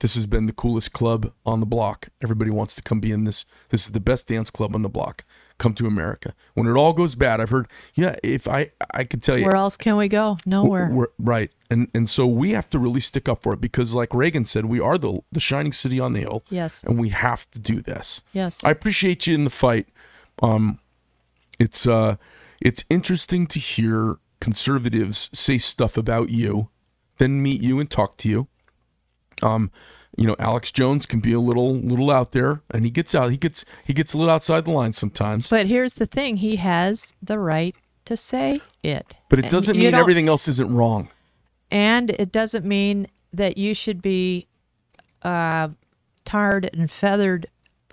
this 0.00 0.14
has 0.14 0.24
been 0.26 0.46
the 0.46 0.52
coolest 0.54 0.92
club 0.92 1.32
on 1.44 1.60
the 1.60 1.66
block. 1.66 2.08
Everybody 2.22 2.50
wants 2.50 2.74
to 2.74 2.82
come 2.82 3.00
be 3.00 3.12
in 3.12 3.24
this. 3.24 3.44
This 3.68 3.84
is 3.84 3.92
the 3.92 4.00
best 4.00 4.28
dance 4.28 4.50
club 4.50 4.74
on 4.74 4.80
the 4.82 4.88
block. 4.88 5.24
Come 5.60 5.74
to 5.74 5.86
America. 5.86 6.32
When 6.54 6.66
it 6.66 6.72
all 6.72 6.94
goes 6.94 7.14
bad, 7.14 7.38
I've 7.38 7.50
heard, 7.50 7.68
yeah, 7.94 8.16
if 8.24 8.48
I 8.48 8.70
I 8.94 9.04
could 9.04 9.22
tell 9.22 9.38
you 9.38 9.44
Where 9.44 9.56
else 9.56 9.76
can 9.76 9.98
we 9.98 10.08
go? 10.08 10.38
Nowhere. 10.46 10.90
right. 11.18 11.50
And 11.70 11.88
and 11.94 12.08
so 12.08 12.26
we 12.26 12.52
have 12.52 12.70
to 12.70 12.78
really 12.78 13.00
stick 13.00 13.28
up 13.28 13.42
for 13.42 13.52
it 13.52 13.60
because 13.60 13.92
like 13.92 14.14
Reagan 14.14 14.46
said, 14.46 14.64
we 14.64 14.80
are 14.80 14.96
the 14.96 15.20
the 15.30 15.38
shining 15.38 15.72
city 15.72 16.00
on 16.00 16.14
the 16.14 16.20
hill. 16.20 16.44
Yes. 16.48 16.82
And 16.82 16.98
we 16.98 17.10
have 17.10 17.50
to 17.50 17.58
do 17.58 17.82
this. 17.82 18.22
Yes. 18.32 18.64
I 18.64 18.70
appreciate 18.70 19.26
you 19.26 19.34
in 19.34 19.44
the 19.44 19.50
fight. 19.50 19.86
Um, 20.42 20.78
it's 21.58 21.86
uh, 21.86 22.16
it's 22.62 22.82
interesting 22.88 23.46
to 23.48 23.58
hear 23.58 24.16
conservatives 24.40 25.28
say 25.34 25.58
stuff 25.58 25.98
about 25.98 26.30
you, 26.30 26.70
then 27.18 27.42
meet 27.42 27.60
you 27.60 27.78
and 27.80 27.90
talk 27.90 28.16
to 28.16 28.30
you. 28.30 28.48
Um, 29.42 29.70
you 30.16 30.26
know, 30.26 30.36
Alex 30.38 30.70
Jones 30.70 31.06
can 31.06 31.20
be 31.20 31.32
a 31.32 31.40
little 31.40 31.74
little 31.76 32.10
out 32.10 32.32
there, 32.32 32.62
and 32.70 32.84
he 32.84 32.90
gets 32.90 33.14
out. 33.14 33.30
He 33.30 33.36
gets 33.36 33.64
he 33.84 33.92
gets 33.92 34.12
a 34.12 34.18
little 34.18 34.32
outside 34.32 34.64
the 34.64 34.70
line 34.72 34.92
sometimes. 34.92 35.48
But 35.48 35.66
here's 35.66 35.94
the 35.94 36.06
thing: 36.06 36.38
he 36.38 36.56
has 36.56 37.14
the 37.22 37.38
right 37.38 37.74
to 38.06 38.16
say 38.16 38.60
it. 38.82 39.16
But 39.28 39.38
it 39.38 39.50
doesn't 39.50 39.76
you 39.76 39.84
mean 39.84 39.94
everything 39.94 40.28
else 40.28 40.48
isn't 40.48 40.72
wrong. 40.72 41.08
and 41.70 42.10
it 42.10 42.32
doesn't 42.32 42.64
mean 42.64 43.06
that 43.32 43.56
you 43.56 43.74
should 43.74 44.02
be 44.02 44.48
uh, 45.22 45.68
tarred 46.24 46.68
and 46.72 46.90
feathered 46.90 47.46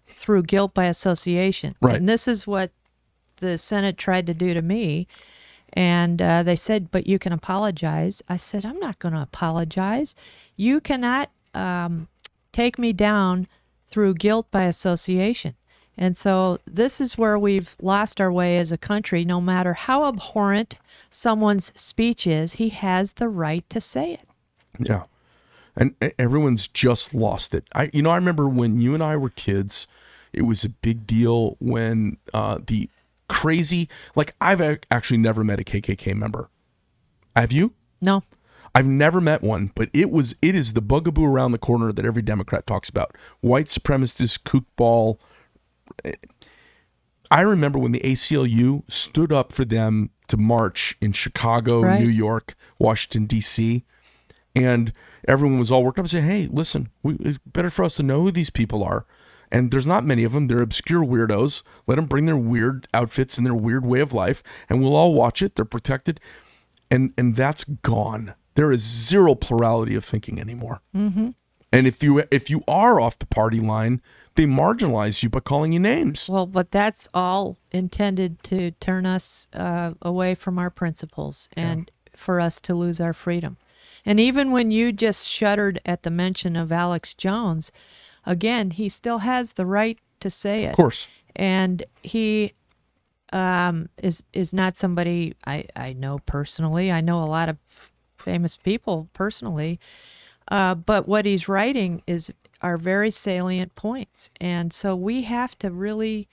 through 0.08 0.42
guilt 0.44 0.74
by 0.74 0.86
association. 0.86 1.76
Right. 1.82 1.96
And 1.98 2.10
this 2.10 2.28
is 2.28 2.48
what 2.48 2.72
the 3.38 3.58
Senate 3.58 3.98
tried 3.98 4.26
to 4.28 4.34
do 4.34 4.56
to 4.56 4.64
me. 4.64 5.08
And 5.74 6.20
uh, 6.22 6.42
they 6.42 6.56
said, 6.56 6.90
but 6.90 7.06
you 7.06 7.20
can 7.20 7.34
apologize. 7.34 8.24
I 8.28 8.38
said, 8.38 8.66
I'm 8.66 8.80
not 8.80 8.98
going 8.98 9.14
to 9.14 9.22
apologize. 9.22 10.16
You 10.56 10.82
cannot 10.82 11.30
um, 11.58 12.08
take 12.52 12.78
me 12.78 12.94
down 12.94 13.48
through 13.86 14.14
guilt 14.16 14.50
by 14.52 14.64
association. 14.64 15.56
And 15.98 16.16
so 16.16 16.60
this 16.68 17.02
is 17.02 17.18
where 17.18 17.40
we've 17.40 17.76
lost 17.82 18.22
our 18.22 18.32
way 18.32 18.58
as 18.58 18.72
a 18.72 18.78
country. 18.78 19.26
No 19.26 19.42
matter 19.42 19.74
how 19.74 20.06
abhorrent 20.06 20.78
someone's 21.10 21.72
speech 21.76 22.28
is, 22.28 22.54
he 22.54 22.70
has 22.70 23.14
the 23.14 23.28
right 23.28 23.68
to 23.70 23.82
say 23.82 24.14
it. 24.14 24.28
Yeah. 24.80 25.04
And 25.76 25.96
everyone's 26.20 26.68
just 26.68 27.14
lost 27.14 27.56
it. 27.56 27.68
I 27.74 27.90
you 27.94 28.02
know, 28.02 28.12
I 28.12 28.16
remember 28.16 28.48
when 28.48 28.80
you 28.80 28.94
and 28.94 29.04
I 29.04 29.16
were 29.18 29.30
kids, 29.30 29.88
it 30.34 30.44
was 30.44 30.64
a 30.64 30.70
big 30.70 31.08
deal 31.08 31.56
when 31.60 32.18
uh 32.34 32.60
the 32.66 32.90
crazy 33.28 33.90
like 34.16 34.36
I've 34.40 34.62
actually 34.92 35.18
never 35.18 35.44
met 35.44 35.60
a 35.60 35.64
KKK 35.64 36.16
member. 36.16 36.50
Have 37.36 37.52
you? 37.52 37.74
No. 38.02 38.24
I've 38.78 38.86
never 38.86 39.20
met 39.20 39.42
one, 39.42 39.72
but 39.74 39.90
it 39.92 40.12
was 40.12 40.36
it 40.40 40.54
is 40.54 40.74
the 40.74 40.84
bugaboo 40.84 41.26
around 41.26 41.52
the 41.52 41.58
corner 41.58 41.92
that 41.92 42.06
every 42.06 42.22
Democrat 42.22 42.68
talks 42.68 42.90
about. 42.90 43.18
White 43.42 43.66
supremacist 43.66 44.44
kookball. 44.44 45.20
I 47.32 47.42
remember 47.42 47.80
when 47.80 47.92
the 47.92 48.02
ACLU 48.02 48.84
stood 48.88 49.34
up 49.34 49.52
for 49.52 49.66
them 49.66 50.12
to 50.28 50.38
march 50.38 50.96
in 51.02 51.12
Chicago, 51.12 51.82
Right. 51.82 52.00
New 52.00 52.08
York, 52.08 52.54
Washington 52.78 53.26
D.C., 53.26 53.84
and 54.56 54.94
everyone 55.28 55.58
was 55.58 55.72
all 55.72 55.84
worked 55.84 55.98
up 55.98 56.04
and 56.04 56.12
saying, 56.12 56.26
"Hey, 56.26 56.48
listen, 56.52 56.90
we, 57.02 57.16
it's 57.16 57.40
better 57.48 57.72
for 57.72 57.84
us 57.84 57.96
to 57.96 58.04
know 58.04 58.22
who 58.22 58.30
these 58.30 58.52
people 58.52 58.84
are." 58.84 59.08
And 59.52 59.72
there's 59.72 59.88
not 59.88 60.06
many 60.06 60.24
of 60.24 60.34
them. 60.34 60.50
They're 60.50 60.62
obscure 60.62 61.04
weirdos. 61.04 61.64
Let 61.88 61.96
them 61.96 62.06
bring 62.06 62.28
their 62.28 62.38
weird 62.38 62.88
outfits 62.94 63.40
and 63.40 63.48
their 63.48 63.56
weird 63.56 63.88
way 63.88 64.02
of 64.02 64.14
life, 64.14 64.44
and 64.70 64.84
we'll 64.84 64.96
all 64.96 65.16
watch 65.16 65.42
it. 65.42 65.56
They're 65.56 65.66
protected 65.66 66.20
and 66.90 67.14
and 67.18 67.36
that's 67.36 67.64
gone. 67.64 68.34
There 68.58 68.72
is 68.72 68.82
zero 68.82 69.36
plurality 69.36 69.94
of 69.94 70.04
thinking 70.04 70.40
anymore. 70.40 70.82
Mm-hmm. 70.96 71.30
And 71.72 71.86
if 71.86 72.02
you 72.02 72.24
if 72.32 72.50
you 72.50 72.64
are 72.68 73.00
off 73.00 73.20
the 73.20 73.28
party 73.28 73.60
line, 73.60 74.02
they 74.34 74.48
marginalize 74.48 75.22
you 75.22 75.30
by 75.30 75.42
calling 75.42 75.74
you 75.74 75.80
names. 75.80 76.28
Well, 76.28 76.48
but 76.48 76.72
that's 76.72 77.08
all 77.14 77.58
intended 77.72 78.42
to 78.44 78.72
turn 78.72 79.06
us 79.06 79.48
uh, 79.54 79.94
away 80.02 80.34
from 80.34 80.58
our 80.58 80.72
principles 80.72 81.50
and 81.56 81.92
for 82.16 82.42
us 82.42 82.60
to 82.62 82.74
lose 82.74 83.00
our 83.00 83.14
freedom. 83.14 83.58
And 84.04 84.20
even 84.20 84.52
when 84.52 84.72
you 84.72 84.92
just 84.92 85.30
shuddered 85.30 85.80
at 85.86 86.02
the 86.02 86.10
mention 86.10 86.56
of 86.56 86.72
Alex 86.72 87.14
Jones, 87.14 87.72
again, 88.26 88.72
he 88.72 88.90
still 88.90 89.20
has 89.20 89.54
the 89.54 89.68
right 89.68 90.00
to 90.22 90.32
say 90.32 90.64
it. 90.64 90.70
Of 90.70 90.76
course, 90.76 91.06
and 91.36 91.84
he 92.02 92.54
um, 93.32 93.88
is 94.02 94.24
is 94.34 94.52
not 94.52 94.78
somebody 94.78 95.36
I, 95.46 95.66
I 95.76 95.94
know 95.94 96.18
personally. 96.26 96.92
I 96.92 97.02
know 97.02 97.22
a 97.22 97.26
lot 97.26 97.50
of 97.50 97.58
famous 98.28 98.58
people 98.58 99.08
personally, 99.14 99.80
uh, 100.50 100.76
but 100.76 101.08
what 101.08 101.26
he's 101.26 101.48
writing 101.48 102.02
is 102.06 102.30
are 102.62 102.78
very 102.78 103.10
salient 103.10 103.74
points, 103.76 104.30
and 104.42 104.74
so 104.74 104.98
we 104.98 105.22
have 105.22 105.58
to 105.60 105.72
really 105.72 106.28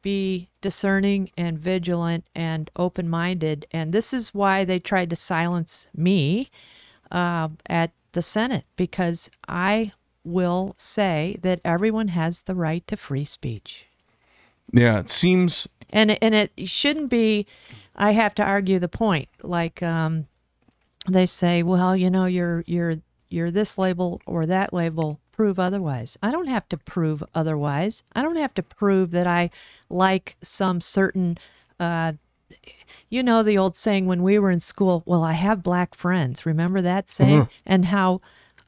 be 0.00 0.48
discerning 0.62 1.30
and 1.36 1.58
vigilant 1.58 2.24
and 2.34 2.70
open 2.76 3.06
minded. 3.06 3.66
And 3.70 3.92
this 3.92 4.14
is 4.14 4.32
why 4.32 4.64
they 4.64 4.78
tried 4.78 5.10
to 5.10 5.16
silence 5.16 5.88
me 5.94 6.48
uh, 7.10 7.48
at 7.66 7.90
the 8.12 8.22
Senate 8.22 8.64
because 8.76 9.28
I 9.46 9.92
will 10.24 10.74
say 10.78 11.36
that 11.42 11.60
everyone 11.64 12.08
has 12.08 12.42
the 12.42 12.54
right 12.54 12.86
to 12.86 12.96
free 12.96 13.26
speech 13.26 13.86
yeah. 14.72 14.98
It 14.98 15.10
seems 15.10 15.68
and 15.90 16.18
and 16.22 16.34
it 16.34 16.50
shouldn't 16.64 17.10
be 17.10 17.46
i 17.94 18.10
have 18.10 18.34
to 18.34 18.42
argue 18.42 18.78
the 18.78 18.88
point 18.88 19.28
like 19.42 19.82
um 19.82 20.26
they 21.08 21.26
say 21.26 21.62
well 21.62 21.96
you 21.96 22.10
know 22.10 22.26
you're 22.26 22.62
you're 22.66 22.96
you're 23.28 23.50
this 23.50 23.76
label 23.78 24.20
or 24.26 24.46
that 24.46 24.72
label. 24.72 25.20
Prove 25.32 25.58
otherwise. 25.58 26.16
I 26.22 26.30
don't 26.30 26.46
have 26.46 26.66
to 26.70 26.78
prove 26.78 27.22
otherwise. 27.34 28.02
I 28.14 28.22
don't 28.22 28.36
have 28.36 28.54
to 28.54 28.62
prove 28.62 29.10
that 29.10 29.26
i 29.26 29.50
like 29.90 30.36
some 30.42 30.80
certain 30.80 31.36
uh 31.78 32.12
you 33.10 33.22
know 33.22 33.42
the 33.42 33.58
old 33.58 33.76
saying 33.76 34.06
when 34.06 34.22
we 34.22 34.38
were 34.38 34.50
in 34.50 34.60
school 34.60 35.02
well 35.06 35.22
i 35.22 35.32
have 35.34 35.62
black 35.62 35.94
friends. 35.94 36.46
Remember 36.46 36.80
that 36.80 37.10
saying? 37.10 37.40
And 37.66 37.84
how 37.86 38.20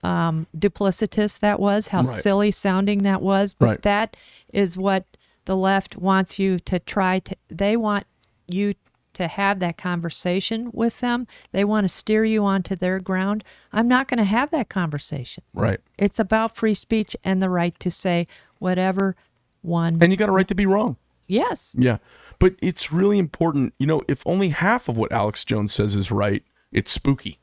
um, 0.02 0.46
duplicitous 0.56 1.38
that 1.40 1.58
was 1.58 1.88
how 1.88 2.02
silly 2.22 2.50
sounding 2.50 3.02
that 3.02 3.20
was. 3.22 3.52
But 3.52 3.66
Right. 3.66 3.82
that 3.82 4.16
is 4.52 4.76
what 4.76 5.04
the 5.46 5.56
left 5.56 5.96
wants 5.96 6.38
you 6.38 6.58
to 6.60 6.78
try 6.78 7.18
to 7.20 7.34
they 7.48 7.76
want 7.76 8.04
you 8.46 8.74
to 9.18 9.28
have 9.28 9.58
that 9.60 9.76
conversation 9.76 10.70
with 10.72 11.00
them 11.00 11.26
they 11.52 11.64
want 11.64 11.84
to 11.84 11.88
steer 11.88 12.24
you 12.24 12.44
onto 12.44 12.74
their 12.74 12.98
ground 12.98 13.44
i'm 13.72 13.86
not 13.86 14.08
going 14.08 14.18
to 14.18 14.24
have 14.24 14.50
that 14.50 14.68
conversation 14.68 15.42
right. 15.52 15.80
it's 15.98 16.18
about 16.18 16.56
free 16.56 16.74
speech 16.74 17.16
and 17.22 17.42
the 17.42 17.50
right 17.50 17.78
to 17.78 17.90
say 17.90 18.26
whatever 18.58 19.14
one 19.62 19.98
And 20.00 20.10
you 20.12 20.16
got 20.16 20.28
a 20.28 20.32
right 20.32 20.48
to 20.48 20.54
be 20.54 20.66
wrong. 20.66 20.96
yes 21.26 21.74
Yeah. 21.78 21.98
But 22.38 22.54
it's 22.62 22.92
really 22.92 23.18
important. 23.18 23.74
You 23.80 23.86
know, 23.88 24.02
if 24.06 24.22
only 24.24 24.50
half 24.50 24.88
of 24.88 24.96
what 24.96 25.10
Alex 25.10 25.44
Jones 25.44 25.74
says 25.74 25.96
is 25.96 26.12
right, 26.12 26.44
it's 26.70 26.92
spooky. 26.92 27.40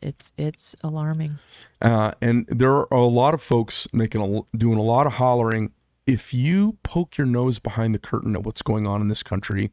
it's 0.00 0.32
it's 0.38 0.76
alarming 0.82 1.38
Uh, 1.82 2.12
and 2.22 2.46
there 2.48 2.72
are 2.72 2.88
a 2.92 3.00
lot 3.06 3.34
of 3.34 3.42
folks 3.42 3.88
making 3.92 4.20
a, 4.22 4.56
doing 4.56 4.78
a 4.78 4.82
lot 4.82 5.06
of 5.06 5.14
hollering 5.14 5.72
if 6.06 6.32
you 6.34 6.78
poke 6.82 7.18
your 7.18 7.26
nose 7.26 7.58
behind 7.58 7.92
the 7.94 7.98
curtain 7.98 8.34
at 8.34 8.42
what's 8.44 8.62
going 8.62 8.86
on 8.86 9.00
in 9.00 9.08
this 9.08 9.22
country, 9.22 9.70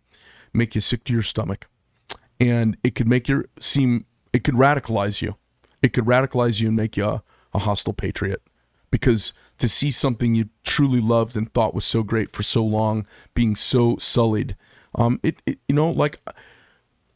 make 0.57 0.75
you 0.75 0.81
sick 0.81 1.03
to 1.05 1.13
your 1.13 1.21
stomach, 1.23 1.67
and 2.39 2.77
it 2.83 2.95
could 2.95 3.07
make 3.07 3.27
you 3.27 3.45
seem 3.59 4.05
it 4.33 4.43
could 4.43 4.55
radicalize 4.55 5.21
you. 5.21 5.35
It 5.81 5.93
could 5.93 6.05
radicalize 6.05 6.59
you 6.59 6.67
and 6.67 6.75
make 6.75 6.97
you 6.97 7.05
a, 7.05 7.23
a 7.53 7.59
hostile 7.59 7.93
patriot 7.93 8.41
because 8.91 9.33
to 9.57 9.67
see 9.69 9.91
something 9.91 10.35
you 10.35 10.49
truly 10.63 11.01
loved 11.01 11.35
and 11.35 11.51
thought 11.53 11.73
was 11.73 11.85
so 11.85 12.03
great 12.03 12.31
for 12.31 12.43
so 12.43 12.63
long 12.63 13.05
being 13.33 13.55
so 13.55 13.97
sullied 13.97 14.55
um 14.95 15.19
it, 15.23 15.41
it 15.45 15.59
you 15.67 15.75
know 15.75 15.89
like 15.91 16.19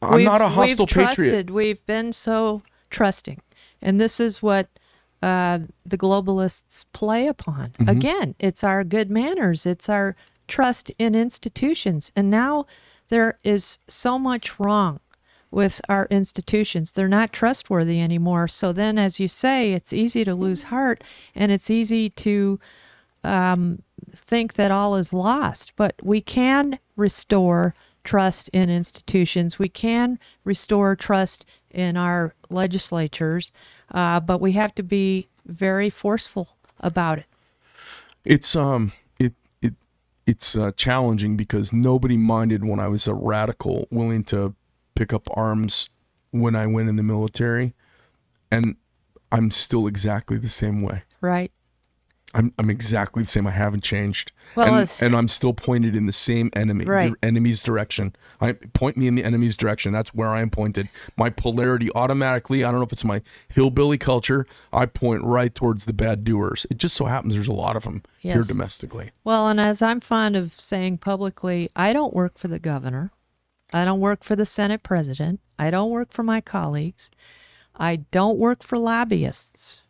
i'm 0.02 0.16
We've- 0.16 0.24
not 0.24 0.40
a 0.40 0.48
hostile 0.48 0.86
we've 0.86 0.94
patriot 0.94 1.30
Trusted. 1.30 1.50
We've 1.50 1.86
been 1.86 2.12
so 2.12 2.62
trusting, 2.90 3.40
and 3.80 4.00
this 4.00 4.20
is 4.20 4.42
what 4.42 4.68
uh, 5.22 5.60
the 5.86 5.96
globalists 5.96 6.84
play 6.92 7.28
upon. 7.28 7.70
Mm-hmm. 7.70 7.88
Again, 7.88 8.34
it's 8.40 8.64
our 8.64 8.82
good 8.82 9.08
manners. 9.08 9.64
It's 9.64 9.88
our 9.88 10.16
trust 10.48 10.90
in 10.98 11.14
institutions, 11.14 12.10
and 12.16 12.28
now 12.28 12.66
there 13.12 13.38
is 13.44 13.78
so 13.88 14.18
much 14.18 14.58
wrong 14.58 14.98
with 15.50 15.82
our 15.86 16.06
institutions. 16.10 16.92
They're 16.92 17.08
not 17.08 17.30
trustworthy 17.30 18.00
anymore. 18.00 18.48
So 18.48 18.72
then, 18.72 18.96
as 18.96 19.20
you 19.20 19.28
say, 19.28 19.74
it's 19.74 19.92
easy 19.92 20.24
to 20.24 20.34
lose 20.34 20.62
heart, 20.64 21.04
and 21.34 21.52
it's 21.52 21.70
easy 21.70 22.08
to 22.08 22.58
think 24.16 24.54
that 24.54 24.70
all 24.70 24.96
is 24.96 25.12
lost, 25.12 25.76
but 25.76 25.94
we 26.02 26.22
can 26.22 26.78
restore 26.96 27.74
trust 28.02 28.48
in 28.48 28.70
institutions. 28.70 29.58
We 29.58 29.68
can 29.68 30.18
restore 30.42 30.96
trust 30.96 31.44
in 31.70 31.98
our 31.98 32.34
legislatures, 32.48 33.52
uh, 33.90 34.20
but 34.20 34.40
we 34.40 34.52
have 34.52 34.74
to 34.76 34.82
be 34.82 35.28
very 35.44 35.90
forceful 35.90 36.56
about 36.80 37.18
it. 37.18 37.26
it's 38.24 38.56
um 38.56 38.92
it's 40.26 40.56
uh, 40.56 40.70
challenging 40.76 41.36
because 41.36 41.72
nobody 41.72 42.16
minded 42.16 42.64
when 42.64 42.78
i 42.80 42.88
was 42.88 43.06
a 43.08 43.14
radical 43.14 43.86
willing 43.90 44.24
to 44.24 44.54
pick 44.94 45.12
up 45.12 45.28
arms 45.34 45.90
when 46.30 46.54
i 46.54 46.66
went 46.66 46.88
in 46.88 46.96
the 46.96 47.02
military 47.02 47.74
and 48.50 48.76
i'm 49.30 49.50
still 49.50 49.86
exactly 49.86 50.38
the 50.38 50.48
same 50.48 50.82
way 50.82 51.02
Right. 51.20 51.52
I'm 52.34 52.52
I'm 52.58 52.70
exactly 52.70 53.22
the 53.24 53.28
same. 53.28 53.46
I 53.46 53.50
haven't 53.50 53.82
changed. 53.82 54.32
Well, 54.56 54.74
and, 54.74 54.94
and 55.00 55.14
I'm 55.14 55.28
still 55.28 55.52
pointed 55.52 55.94
in 55.94 56.06
the 56.06 56.12
same 56.12 56.50
enemy, 56.56 56.84
Right. 56.86 57.12
enemy's 57.22 57.62
direction. 57.62 58.14
I 58.40 58.52
point 58.52 58.96
me 58.96 59.06
in 59.06 59.14
the 59.14 59.22
enemy's 59.24 59.56
direction. 59.56 59.92
That's 59.92 60.14
where 60.14 60.28
I 60.30 60.40
am 60.40 60.48
pointed. 60.50 60.88
My 61.16 61.28
polarity 61.30 61.90
automatically. 61.94 62.64
I 62.64 62.70
don't 62.70 62.80
know 62.80 62.86
if 62.86 62.92
it's 62.92 63.04
my 63.04 63.20
hillbilly 63.48 63.98
culture. 63.98 64.46
I 64.72 64.86
point 64.86 65.22
right 65.24 65.54
towards 65.54 65.84
the 65.84 65.92
bad 65.92 66.24
doers. 66.24 66.66
It 66.70 66.78
just 66.78 66.96
so 66.96 67.04
happens 67.04 67.34
there's 67.34 67.48
a 67.48 67.52
lot 67.52 67.76
of 67.76 67.84
them 67.84 68.02
here 68.18 68.36
Yes. 68.36 68.46
domestically. 68.48 69.10
Well, 69.24 69.48
and 69.48 69.60
as 69.60 69.82
I'm 69.82 70.00
fond 70.00 70.34
of 70.34 70.58
saying 70.58 70.98
publicly, 70.98 71.70
I 71.76 71.92
don't 71.92 72.14
work 72.14 72.38
for 72.38 72.48
the 72.48 72.58
governor. 72.58 73.10
I 73.74 73.84
don't 73.84 74.00
work 74.00 74.24
for 74.24 74.36
the 74.36 74.46
Senate 74.46 74.82
president. 74.82 75.40
I 75.58 75.70
don't 75.70 75.90
work 75.90 76.12
for 76.12 76.22
my 76.22 76.40
colleagues. 76.40 77.10
I 77.76 77.96
don't 77.96 78.38
work 78.38 78.62
for 78.62 78.78
lobbyists. 78.78 79.81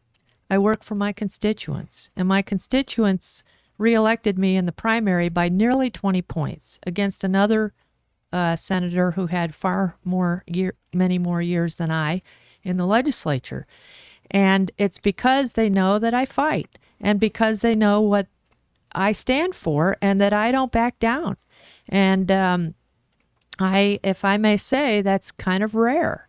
I 0.53 0.59
work 0.59 0.85
for 0.85 0.95
my 0.95 1.15
constituents. 1.15 2.11
And 2.15 2.29
my 2.29 2.43
constituents 2.43 3.43
reelected 3.79 4.39
me 4.39 4.55
in 4.55 4.67
the 4.67 4.71
primary 4.71 5.31
by 5.31 5.49
nearly 5.49 5.89
20 5.89 6.21
points 6.21 6.79
against 6.87 7.25
another 7.25 7.73
uh, 8.35 8.57
senator 8.57 9.13
who 9.13 9.29
had 9.29 9.55
far 9.55 9.97
more 10.05 10.45
year, 10.47 10.75
many 10.93 11.19
more 11.19 11.41
years 11.41 11.77
than 11.77 11.91
I 11.91 12.21
in 12.63 12.77
the 12.77 12.85
legislature. 12.85 13.67
And 14.31 14.71
it's 14.77 14.99
because 14.99 15.55
they 15.55 15.71
know 15.71 15.99
that 15.99 16.13
I 16.13 16.27
fight 16.27 16.79
and 17.01 17.19
because 17.19 17.63
they 17.63 17.75
know 17.75 18.03
what 18.03 18.27
I 18.95 19.13
stand 19.13 19.55
for 19.55 19.97
and 20.03 20.21
that 20.21 20.35
I 20.35 20.53
don't 20.53 20.71
back 20.71 20.99
down. 20.99 21.39
And 21.89 22.31
um, 22.31 22.75
I, 23.59 24.01
if 24.03 24.23
I 24.23 24.37
may 24.37 24.59
say, 24.59 25.01
that's 25.01 25.33
kind 25.33 25.65
of 25.65 25.75
rare. 25.75 26.29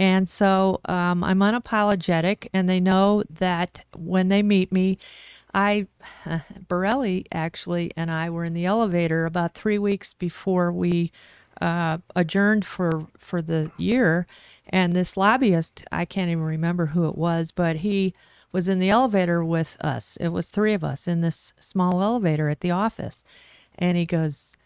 And 0.00 0.30
so 0.30 0.80
um, 0.86 1.22
I'm 1.22 1.40
unapologetic, 1.40 2.48
and 2.54 2.66
they 2.66 2.80
know 2.80 3.22
that 3.28 3.84
when 3.94 4.28
they 4.28 4.42
meet 4.42 4.72
me, 4.72 4.96
I, 5.52 5.88
Borrelli 6.68 7.26
actually, 7.32 7.92
and 7.98 8.10
I 8.10 8.30
were 8.30 8.44
in 8.44 8.54
the 8.54 8.64
elevator 8.64 9.26
about 9.26 9.52
three 9.52 9.78
weeks 9.78 10.14
before 10.14 10.72
we 10.72 11.12
uh, 11.60 11.98
adjourned 12.16 12.64
for 12.64 13.08
for 13.18 13.42
the 13.42 13.70
year, 13.76 14.26
and 14.70 14.96
this 14.96 15.18
lobbyist, 15.18 15.84
I 15.92 16.06
can't 16.06 16.30
even 16.30 16.44
remember 16.44 16.86
who 16.86 17.06
it 17.06 17.18
was, 17.18 17.50
but 17.50 17.76
he 17.76 18.14
was 18.52 18.70
in 18.70 18.78
the 18.78 18.88
elevator 18.88 19.44
with 19.44 19.76
us. 19.82 20.16
It 20.16 20.28
was 20.28 20.48
three 20.48 20.72
of 20.72 20.82
us 20.82 21.06
in 21.06 21.20
this 21.20 21.52
small 21.60 22.02
elevator 22.02 22.48
at 22.48 22.60
the 22.60 22.70
office, 22.70 23.22
and 23.78 23.98
he 23.98 24.06
goes, 24.06 24.56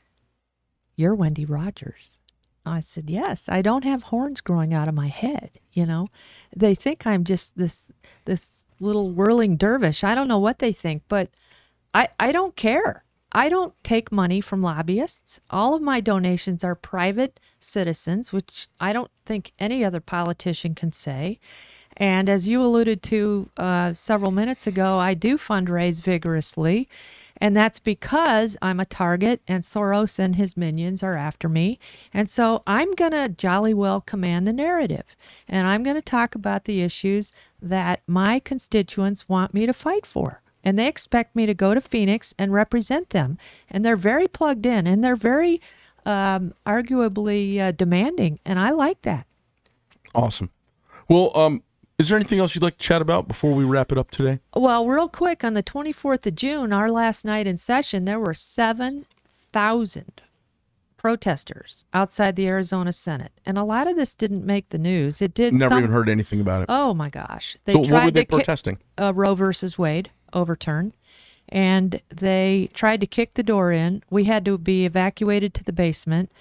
"You're 0.95 1.16
Wendy 1.16 1.45
Rogers." 1.45 2.20
I 2.67 2.81
said, 2.81 3.11
"Yes, 3.11 3.49
I 3.49 3.62
don't 3.62 3.85
have 3.85 4.05
horns 4.05 4.41
growing 4.41 4.73
out 4.73 4.89
of 4.89 4.95
my 4.95 5.09
head, 5.09 5.59
you 5.73 5.87
know. 5.87 6.09
They 6.57 6.75
think 6.75 7.07
I'm 7.07 7.25
just 7.25 7.57
this 7.57 7.91
this 8.25 8.65
little 8.81 9.11
whirling 9.11 9.57
dervish. 9.57 10.03
I 10.05 10.15
don't 10.15 10.29
know 10.29 10.39
what 10.39 10.59
they 10.59 10.73
think, 10.73 11.03
but 11.09 11.31
I 11.93 12.09
I 12.19 12.33
don't 12.33 12.57
care. 12.57 13.03
I 13.33 13.49
don't 13.49 13.75
take 13.83 14.12
money 14.12 14.41
from 14.41 14.62
lobbyists. 14.62 15.41
All 15.51 15.75
of 15.75 15.83
my 15.83 16.01
donations 16.01 16.62
are 16.62 16.77
private 16.77 17.41
citizens, 17.59 18.33
which 18.33 18.69
I 18.81 18.93
don't 18.93 19.11
think 19.27 19.53
any 19.59 19.85
other 19.85 20.01
politician 20.01 20.75
can 20.75 20.93
say. 20.93 21.41
And 21.97 22.29
as 22.29 22.49
you 22.49 22.62
alluded 22.62 23.03
to 23.05 23.51
uh, 23.57 23.95
several 23.95 24.31
minutes 24.31 24.67
ago, 24.67 24.99
I 24.99 25.15
do 25.15 25.37
fundraise 25.37 26.03
vigorously. 26.03 26.89
And 27.39 27.57
that's 27.57 27.80
because 27.80 28.57
I'm 28.62 28.80
a 28.80 28.85
target 28.85 29.41
and 29.49 29.64
Soros 29.64 30.18
and 30.18 30.37
his 30.37 30.57
minions 30.57 31.03
are 31.03 31.16
after 31.16 31.49
me. 31.49 31.78
And 32.12 32.30
so 32.30 32.62
I'm 32.66 32.93
going 32.93 33.12
to 33.12 33.28
jolly 33.28 33.74
well 33.74 34.01
command 34.01 34.47
the 34.47 34.53
narrative. 34.53 35.16
And 35.49 35.66
I'm 35.66 35.82
going 35.82 35.97
to 35.97 36.03
talk 36.03 36.35
about 36.35 36.64
the 36.64 36.82
issues 36.82 37.32
that 37.61 38.03
my 38.07 38.39
constituents 38.39 39.28
want 39.28 39.53
me 39.53 39.66
to 39.66 39.72
fight 39.72 40.07
for. 40.07 40.43
And 40.62 40.78
they 40.78 40.87
expect 40.87 41.37
me 41.37 41.45
to 41.47 41.55
go 41.55 41.74
to 41.74 41.80
Phoenix 41.80 42.35
and 42.39 42.53
represent 42.53 43.11
them. 43.11 43.37
And 43.68 43.85
they're 43.85 43.97
very 43.97 44.26
plugged 44.26 44.64
in 44.64 44.87
and 44.87 45.03
they're 45.03 45.16
very 45.16 45.61
um, 46.07 46.55
arguably 46.64 47.59
uh, 47.59 47.72
demanding. 47.72 48.39
And 48.45 48.59
I 48.59 48.70
like 48.70 49.03
that. 49.03 49.26
Awesome. 50.14 50.51
Well, 51.09 51.32
um, 51.37 51.62
is 51.99 52.09
there 52.09 52.16
anything 52.18 52.38
else 52.40 52.55
you'd 52.55 52.62
like 52.62 52.78
to 52.78 52.84
chat 52.86 53.01
about 53.03 53.28
before 53.28 53.55
we 53.55 53.64
wrap 53.64 53.92
it 53.92 53.99
up 53.99 54.11
today? 54.11 54.40
Well, 54.55 54.86
real 54.86 55.09
quick, 55.09 55.45
on 55.45 55.55
the 55.55 55.62
24th 55.62 56.26
of 56.26 56.34
June, 56.34 56.72
our 56.72 56.90
last 56.90 57.24
night 57.24 57.47
in 57.47 57.57
session, 57.57 58.05
there 58.05 58.18
were 58.18 58.34
7,000 58.34 60.20
protesters 60.97 61.84
outside 61.92 62.34
the 62.34 62.46
Arizona 62.49 62.92
Senate. 62.92 63.33
And 63.45 63.58
a 63.58 63.62
lot 63.64 63.87
of 63.87 63.95
this 63.96 64.14
didn't 64.14 64.45
make 64.45 64.71
the 64.71 64.79
news. 64.79 65.21
It 65.22 65.34
did 65.34 65.53
Never 65.54 65.71
some- 65.75 65.79
even 65.80 65.91
heard 65.92 66.08
anything 66.08 66.41
about 66.41 66.62
it. 66.62 66.66
Oh 66.68 66.95
my 66.95 67.11
gosh. 67.11 67.57
They 67.64 67.75
so 67.75 67.80
what 67.80 67.88
tried 67.88 68.04
were 68.07 68.11
they 68.11 68.21
to 68.25 68.26
ki- 68.26 68.37
protesting? 68.37 68.79
uh, 68.99 69.12
Roe 69.14 69.34
versus 69.34 69.79
Wade 69.79 70.11
overturned, 70.33 70.95
and 71.49 72.00
they 72.08 72.71
tried 72.75 73.00
to 73.03 73.07
kick 73.07 73.34
the 73.34 73.42
door 73.42 73.71
in. 73.71 74.03
We 74.11 74.25
had 74.25 74.45
to 74.46 74.58
be 74.58 74.84
evacuated 74.87 75.53
to 75.54 75.64
the 75.64 75.72
basement. 75.72 76.33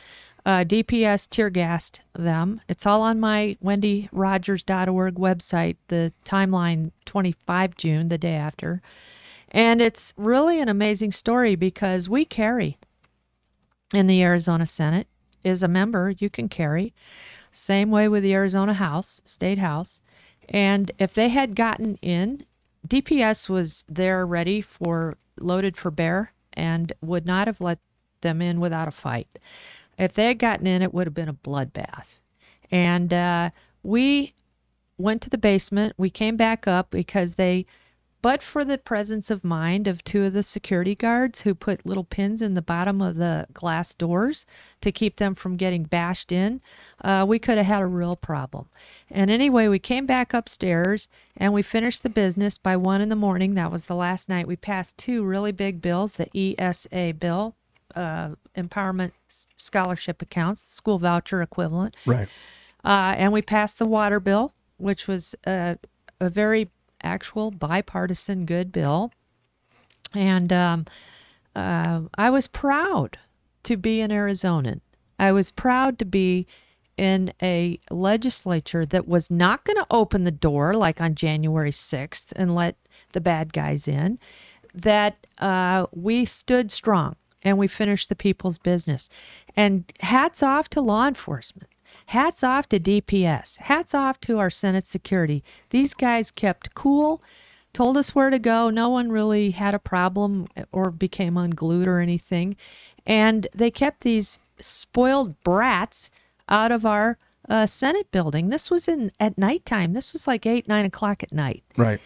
Uh, 0.45 0.65
DPS 0.65 1.29
tear 1.29 1.49
gassed 1.49 2.01
them. 2.13 2.59
It's 2.67 2.85
all 2.85 3.01
on 3.01 3.19
my 3.19 3.57
wendyrogers.org 3.63 5.15
website, 5.15 5.77
the 5.87 6.11
timeline 6.25 6.91
25 7.05 7.77
June, 7.77 8.09
the 8.09 8.17
day 8.17 8.35
after. 8.35 8.81
And 9.51 9.81
it's 9.81 10.13
really 10.17 10.59
an 10.59 10.67
amazing 10.67 11.13
story 11.13 11.55
because 11.55 12.09
we 12.09 12.25
carry 12.25 12.77
in 13.93 14.07
the 14.07 14.21
Arizona 14.23 14.65
Senate 14.65 15.07
is 15.43 15.63
a 15.63 15.67
member 15.67 16.09
you 16.17 16.29
can 16.29 16.49
carry. 16.49 16.93
Same 17.51 17.91
way 17.91 18.07
with 18.07 18.23
the 18.23 18.33
Arizona 18.33 18.73
House, 18.73 19.21
State 19.25 19.59
House. 19.59 20.01
And 20.49 20.91
if 20.97 21.13
they 21.13 21.29
had 21.29 21.55
gotten 21.55 21.95
in, 22.01 22.45
DPS 22.87 23.47
was 23.47 23.85
there 23.87 24.25
ready 24.25 24.59
for 24.59 25.17
loaded 25.39 25.77
for 25.77 25.91
bear 25.91 26.33
and 26.53 26.91
would 27.01 27.25
not 27.25 27.47
have 27.47 27.61
let 27.61 27.79
them 28.21 28.41
in 28.41 28.59
without 28.59 28.87
a 28.87 28.91
fight. 28.91 29.39
If 29.97 30.13
they 30.13 30.27
had 30.27 30.39
gotten 30.39 30.67
in, 30.67 30.81
it 30.81 30.93
would 30.93 31.07
have 31.07 31.13
been 31.13 31.29
a 31.29 31.33
bloodbath. 31.33 32.19
And 32.71 33.13
uh, 33.13 33.49
we 33.83 34.33
went 34.97 35.21
to 35.21 35.29
the 35.29 35.37
basement. 35.37 35.93
We 35.97 36.09
came 36.09 36.37
back 36.37 36.67
up 36.67 36.89
because 36.91 37.35
they, 37.35 37.65
but 38.21 38.41
for 38.41 38.63
the 38.63 38.77
presence 38.77 39.29
of 39.29 39.43
mind 39.43 39.87
of 39.87 40.03
two 40.03 40.23
of 40.23 40.33
the 40.33 40.43
security 40.43 40.95
guards 40.95 41.41
who 41.41 41.53
put 41.53 41.85
little 41.85 42.05
pins 42.05 42.41
in 42.41 42.53
the 42.53 42.61
bottom 42.61 43.01
of 43.01 43.17
the 43.17 43.47
glass 43.53 43.93
doors 43.93 44.45
to 44.81 44.91
keep 44.91 45.17
them 45.17 45.35
from 45.35 45.57
getting 45.57 45.83
bashed 45.83 46.31
in, 46.31 46.61
uh, 47.03 47.25
we 47.27 47.37
could 47.37 47.57
have 47.57 47.67
had 47.67 47.81
a 47.81 47.87
real 47.87 48.15
problem. 48.15 48.69
And 49.11 49.29
anyway, 49.29 49.67
we 49.67 49.79
came 49.79 50.05
back 50.05 50.33
upstairs 50.33 51.09
and 51.35 51.53
we 51.53 51.61
finished 51.61 52.01
the 52.01 52.09
business 52.09 52.57
by 52.57 52.77
one 52.77 53.01
in 53.01 53.09
the 53.09 53.15
morning. 53.15 53.55
That 53.55 53.71
was 53.71 53.85
the 53.85 53.95
last 53.95 54.29
night. 54.29 54.47
We 54.47 54.55
passed 54.55 54.97
two 54.97 55.25
really 55.25 55.51
big 55.51 55.81
bills 55.81 56.13
the 56.13 56.29
ESA 56.33 57.15
bill, 57.19 57.55
uh, 57.95 58.31
Empowerment 58.55 59.11
Scholarship 59.27 60.21
Accounts, 60.21 60.61
school 60.61 60.99
voucher 60.99 61.41
equivalent. 61.41 61.95
Right. 62.05 62.27
Uh, 62.83 63.15
and 63.17 63.31
we 63.31 63.41
passed 63.41 63.79
the 63.79 63.85
water 63.85 64.19
bill, 64.19 64.53
which 64.77 65.07
was 65.07 65.35
a, 65.45 65.77
a 66.19 66.29
very 66.29 66.69
actual 67.01 67.51
bipartisan 67.51 68.45
good 68.45 68.71
bill. 68.71 69.11
And 70.13 70.51
um, 70.51 70.85
uh, 71.55 72.01
I 72.15 72.29
was 72.29 72.47
proud 72.47 73.17
to 73.63 73.77
be 73.77 74.01
an 74.01 74.11
Arizonan. 74.11 74.81
I 75.17 75.31
was 75.31 75.51
proud 75.51 75.99
to 75.99 76.05
be 76.05 76.47
in 76.97 77.33
a 77.41 77.79
legislature 77.89 78.85
that 78.85 79.07
was 79.07 79.31
not 79.31 79.63
going 79.65 79.77
to 79.77 79.87
open 79.89 80.23
the 80.23 80.31
door 80.31 80.75
like 80.75 81.01
on 81.01 81.15
January 81.15 81.71
6th 81.71 82.31
and 82.35 82.53
let 82.53 82.75
the 83.13 83.21
bad 83.21 83.53
guys 83.53 83.87
in, 83.87 84.19
that 84.73 85.25
uh, 85.39 85.85
we 85.91 86.25
stood 86.25 86.71
strong 86.71 87.15
and 87.43 87.57
we 87.57 87.67
finished 87.67 88.09
the 88.09 88.15
people's 88.15 88.57
business. 88.57 89.09
And 89.55 89.91
hats 89.99 90.41
off 90.41 90.69
to 90.69 90.81
law 90.81 91.07
enforcement. 91.07 91.69
Hats 92.07 92.43
off 92.43 92.67
to 92.69 92.79
DPS. 92.79 93.57
Hats 93.59 93.93
off 93.93 94.19
to 94.21 94.39
our 94.39 94.49
Senate 94.49 94.87
security. 94.87 95.43
These 95.69 95.93
guys 95.93 96.31
kept 96.31 96.73
cool, 96.73 97.21
told 97.73 97.97
us 97.97 98.15
where 98.15 98.29
to 98.29 98.39
go. 98.39 98.69
No 98.69 98.89
one 98.89 99.11
really 99.11 99.51
had 99.51 99.73
a 99.75 99.79
problem 99.79 100.47
or 100.71 100.89
became 100.91 101.37
unglued 101.37 101.87
or 101.87 101.99
anything. 101.99 102.55
And 103.05 103.47
they 103.53 103.69
kept 103.69 104.01
these 104.01 104.39
spoiled 104.59 105.39
brats 105.43 106.09
out 106.49 106.71
of 106.71 106.85
our 106.85 107.17
uh, 107.49 107.65
Senate 107.65 108.09
building. 108.11 108.49
This 108.49 108.71
was 108.71 108.87
in 108.87 109.11
at 109.19 109.37
nighttime. 109.37 109.93
This 109.93 110.13
was 110.13 110.27
like 110.27 110.45
eight, 110.45 110.67
nine 110.67 110.85
o'clock 110.85 111.21
at 111.23 111.31
night. 111.33 111.63
Right. 111.77 111.99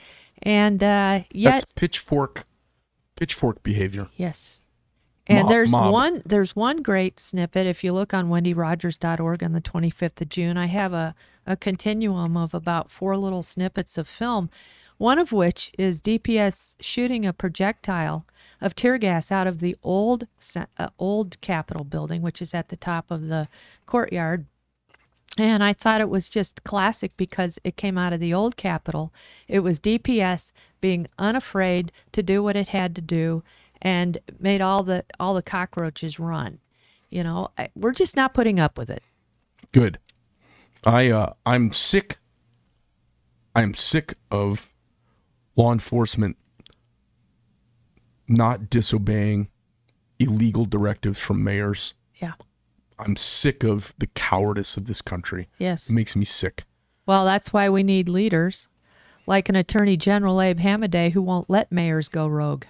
And 0.43 0.83
uh, 0.83 1.21
yet, 1.31 1.51
That's 1.51 1.65
pitchfork 1.75 2.45
pitchfork 3.15 3.63
behavior. 3.63 4.07
yes. 4.17 4.61
And 5.27 5.43
Mob- 5.43 5.49
there's 5.49 5.71
mob. 5.71 5.93
one 5.93 6.21
there's 6.25 6.55
one 6.55 6.81
great 6.81 7.19
snippet. 7.19 7.67
If 7.67 7.83
you 7.83 7.93
look 7.93 8.13
on 8.13 8.29
wendyrogers.org 8.29 9.43
on 9.43 9.51
the 9.53 9.61
25th 9.61 10.21
of 10.21 10.29
June, 10.29 10.57
I 10.57 10.67
have 10.67 10.93
a, 10.93 11.15
a 11.45 11.57
continuum 11.57 12.37
of 12.37 12.53
about 12.53 12.91
four 12.91 13.17
little 13.17 13.43
snippets 13.43 13.97
of 13.97 14.07
film, 14.07 14.49
one 14.97 15.19
of 15.19 15.31
which 15.33 15.71
is 15.77 16.01
DPS 16.01 16.75
shooting 16.79 17.25
a 17.25 17.33
projectile 17.33 18.25
of 18.61 18.75
tear 18.75 18.97
gas 18.97 19.31
out 19.31 19.47
of 19.47 19.59
the 19.59 19.75
old 19.83 20.27
uh, 20.77 20.89
old 20.99 21.41
Capitol 21.41 21.85
building, 21.85 22.21
which 22.21 22.41
is 22.41 22.53
at 22.53 22.69
the 22.69 22.77
top 22.77 23.11
of 23.11 23.27
the 23.27 23.47
courtyard. 23.85 24.45
And 25.37 25.63
I 25.63 25.73
thought 25.73 26.01
it 26.01 26.09
was 26.09 26.29
just 26.29 26.63
classic 26.63 27.11
because 27.17 27.59
it 27.63 27.77
came 27.77 27.97
out 27.97 28.13
of 28.13 28.19
the 28.19 28.33
old 28.33 28.57
Capitol. 28.57 29.13
It 29.47 29.59
was 29.59 29.79
DPS 29.79 30.51
being 30.81 31.07
unafraid 31.19 31.91
to 32.13 32.23
do 32.23 32.41
what 32.41 32.55
it 32.55 32.69
had 32.69 32.95
to 32.95 33.01
do 33.01 33.43
and 33.81 34.17
made 34.39 34.61
all 34.61 34.83
the 34.83 35.05
all 35.19 35.33
the 35.33 35.41
cockroaches 35.41 36.19
run. 36.19 36.59
You 37.09 37.23
know, 37.23 37.49
I, 37.57 37.69
we're 37.75 37.93
just 37.93 38.15
not 38.15 38.33
putting 38.33 38.59
up 38.59 38.77
with 38.77 38.89
it. 38.89 39.03
Good. 39.71 39.99
I 40.85 41.09
uh 41.09 41.33
I'm 41.45 41.71
sick 41.71 42.17
I'm 43.55 43.73
sick 43.73 44.15
of 44.29 44.73
law 45.55 45.71
enforcement 45.71 46.37
not 48.27 48.69
disobeying 48.69 49.49
illegal 50.19 50.65
directives 50.65 51.19
from 51.19 51.43
mayors. 51.43 51.93
Yeah. 52.15 52.33
I'm 52.99 53.15
sick 53.15 53.63
of 53.63 53.93
the 53.97 54.07
cowardice 54.07 54.75
of 54.75 54.85
this 54.85 55.01
country. 55.01 55.47
Yes. 55.59 55.89
It 55.89 55.93
makes 55.93 56.15
me 56.15 56.25
sick. 56.25 56.65
Well, 57.05 57.25
that's 57.25 57.53
why 57.53 57.69
we 57.69 57.83
need 57.83 58.09
leaders 58.09 58.67
like 59.27 59.49
an 59.49 59.55
Attorney 59.55 59.97
General 59.97 60.41
Abe 60.41 60.59
Hamadeh 60.59 61.11
who 61.11 61.21
won't 61.21 61.49
let 61.49 61.71
mayors 61.71 62.09
go 62.09 62.27
rogue. 62.27 62.65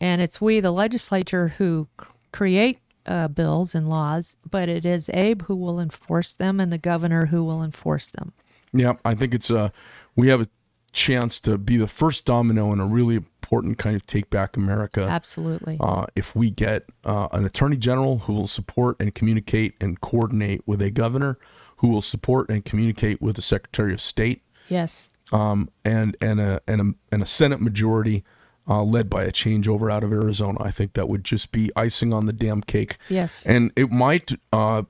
And 0.00 0.22
it's 0.22 0.40
we, 0.40 0.60
the 0.60 0.70
legislature, 0.70 1.48
who 1.58 1.88
create 2.32 2.78
uh, 3.06 3.28
bills 3.28 3.74
and 3.74 3.88
laws, 3.88 4.36
but 4.48 4.68
it 4.68 4.84
is 4.84 5.10
Abe 5.12 5.42
who 5.42 5.56
will 5.56 5.80
enforce 5.80 6.34
them 6.34 6.60
and 6.60 6.72
the 6.72 6.78
governor 6.78 7.26
who 7.26 7.44
will 7.44 7.62
enforce 7.62 8.08
them. 8.08 8.32
Yeah, 8.72 8.94
I 9.04 9.14
think 9.14 9.34
it's 9.34 9.50
uh 9.50 9.70
we 10.14 10.28
have 10.28 10.40
a 10.40 10.48
chance 10.92 11.40
to 11.40 11.56
be 11.56 11.76
the 11.76 11.86
first 11.86 12.24
domino 12.24 12.72
in 12.72 12.80
a 12.80 12.86
really 12.86 13.16
important 13.16 13.78
kind 13.78 13.94
of 13.96 14.06
take 14.06 14.28
back 14.30 14.56
America. 14.56 15.02
Absolutely. 15.02 15.76
Uh, 15.80 16.06
if 16.16 16.34
we 16.34 16.50
get 16.50 16.86
uh, 17.04 17.28
an 17.32 17.44
attorney 17.44 17.76
general 17.76 18.20
who 18.20 18.32
will 18.32 18.48
support 18.48 18.96
and 18.98 19.14
communicate 19.14 19.74
and 19.80 20.00
coordinate 20.00 20.62
with 20.66 20.82
a 20.82 20.90
governor 20.90 21.38
who 21.76 21.88
will 21.88 22.02
support 22.02 22.50
and 22.50 22.64
communicate 22.64 23.22
with 23.22 23.36
the 23.36 23.42
secretary 23.42 23.92
of 23.92 24.00
state 24.00 24.42
yes. 24.68 25.08
um, 25.32 25.68
and 25.84 26.16
and 26.20 26.40
a 26.40 26.60
and 26.66 26.80
a 26.80 26.94
and 27.12 27.22
a 27.22 27.26
Senate 27.26 27.60
majority 27.60 28.24
uh, 28.70 28.82
led 28.84 29.10
by 29.10 29.24
a 29.24 29.32
changeover 29.32 29.92
out 29.92 30.04
of 30.04 30.12
Arizona, 30.12 30.62
I 30.62 30.70
think 30.70 30.92
that 30.94 31.08
would 31.08 31.24
just 31.24 31.50
be 31.50 31.70
icing 31.74 32.12
on 32.12 32.26
the 32.26 32.32
damn 32.32 32.60
cake. 32.62 32.96
Yes. 33.08 33.44
and 33.44 33.72
it 33.76 33.90
might 33.90 34.30
uh, 34.52 34.84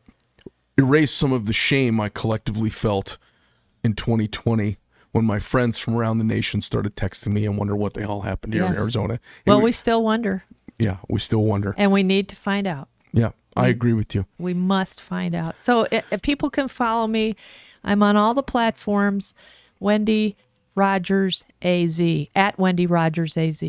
erase 0.78 1.10
some 1.12 1.32
of 1.32 1.46
the 1.46 1.52
shame 1.54 1.98
I 2.00 2.08
collectively 2.10 2.70
felt 2.70 3.16
in 3.82 3.94
2020 3.94 4.76
when 5.12 5.24
my 5.24 5.38
friends 5.38 5.78
from 5.78 5.96
around 5.96 6.18
the 6.18 6.24
nation 6.24 6.60
started 6.60 6.94
texting 6.94 7.32
me 7.32 7.44
and 7.46 7.56
wonder 7.56 7.74
what 7.74 7.94
the 7.94 8.00
hell 8.02 8.20
happened 8.20 8.52
here 8.54 8.64
Yes. 8.64 8.76
in 8.76 8.82
Arizona. 8.82 9.14
It 9.14 9.20
Well, 9.46 9.56
would- 9.56 9.64
we 9.64 9.72
still 9.72 10.04
wonder, 10.04 10.44
yeah, 10.78 10.98
we 11.08 11.18
still 11.18 11.42
wonder. 11.44 11.74
and 11.76 11.90
we 11.90 12.02
need 12.02 12.28
to 12.28 12.36
find 12.36 12.66
out. 12.66 12.88
Yeah, 13.12 13.30
I 13.56 13.68
agree 13.68 13.92
with 13.94 14.14
you. 14.14 14.26
We 14.38 14.54
must 14.54 15.00
find 15.00 15.34
out. 15.34 15.56
So 15.56 15.86
if 15.90 16.22
people 16.22 16.48
can 16.50 16.68
follow 16.68 17.06
me, 17.08 17.34
I'm 17.82 18.02
on 18.02 18.16
all 18.16 18.34
the 18.34 18.42
platforms. 18.42 19.34
Wendy 19.80 20.36
Rogers 20.74 21.44
AZ 21.62 22.00
at 22.34 22.58
Wendy 22.58 22.86
Rogers 22.86 23.36
AZ. 23.36 23.62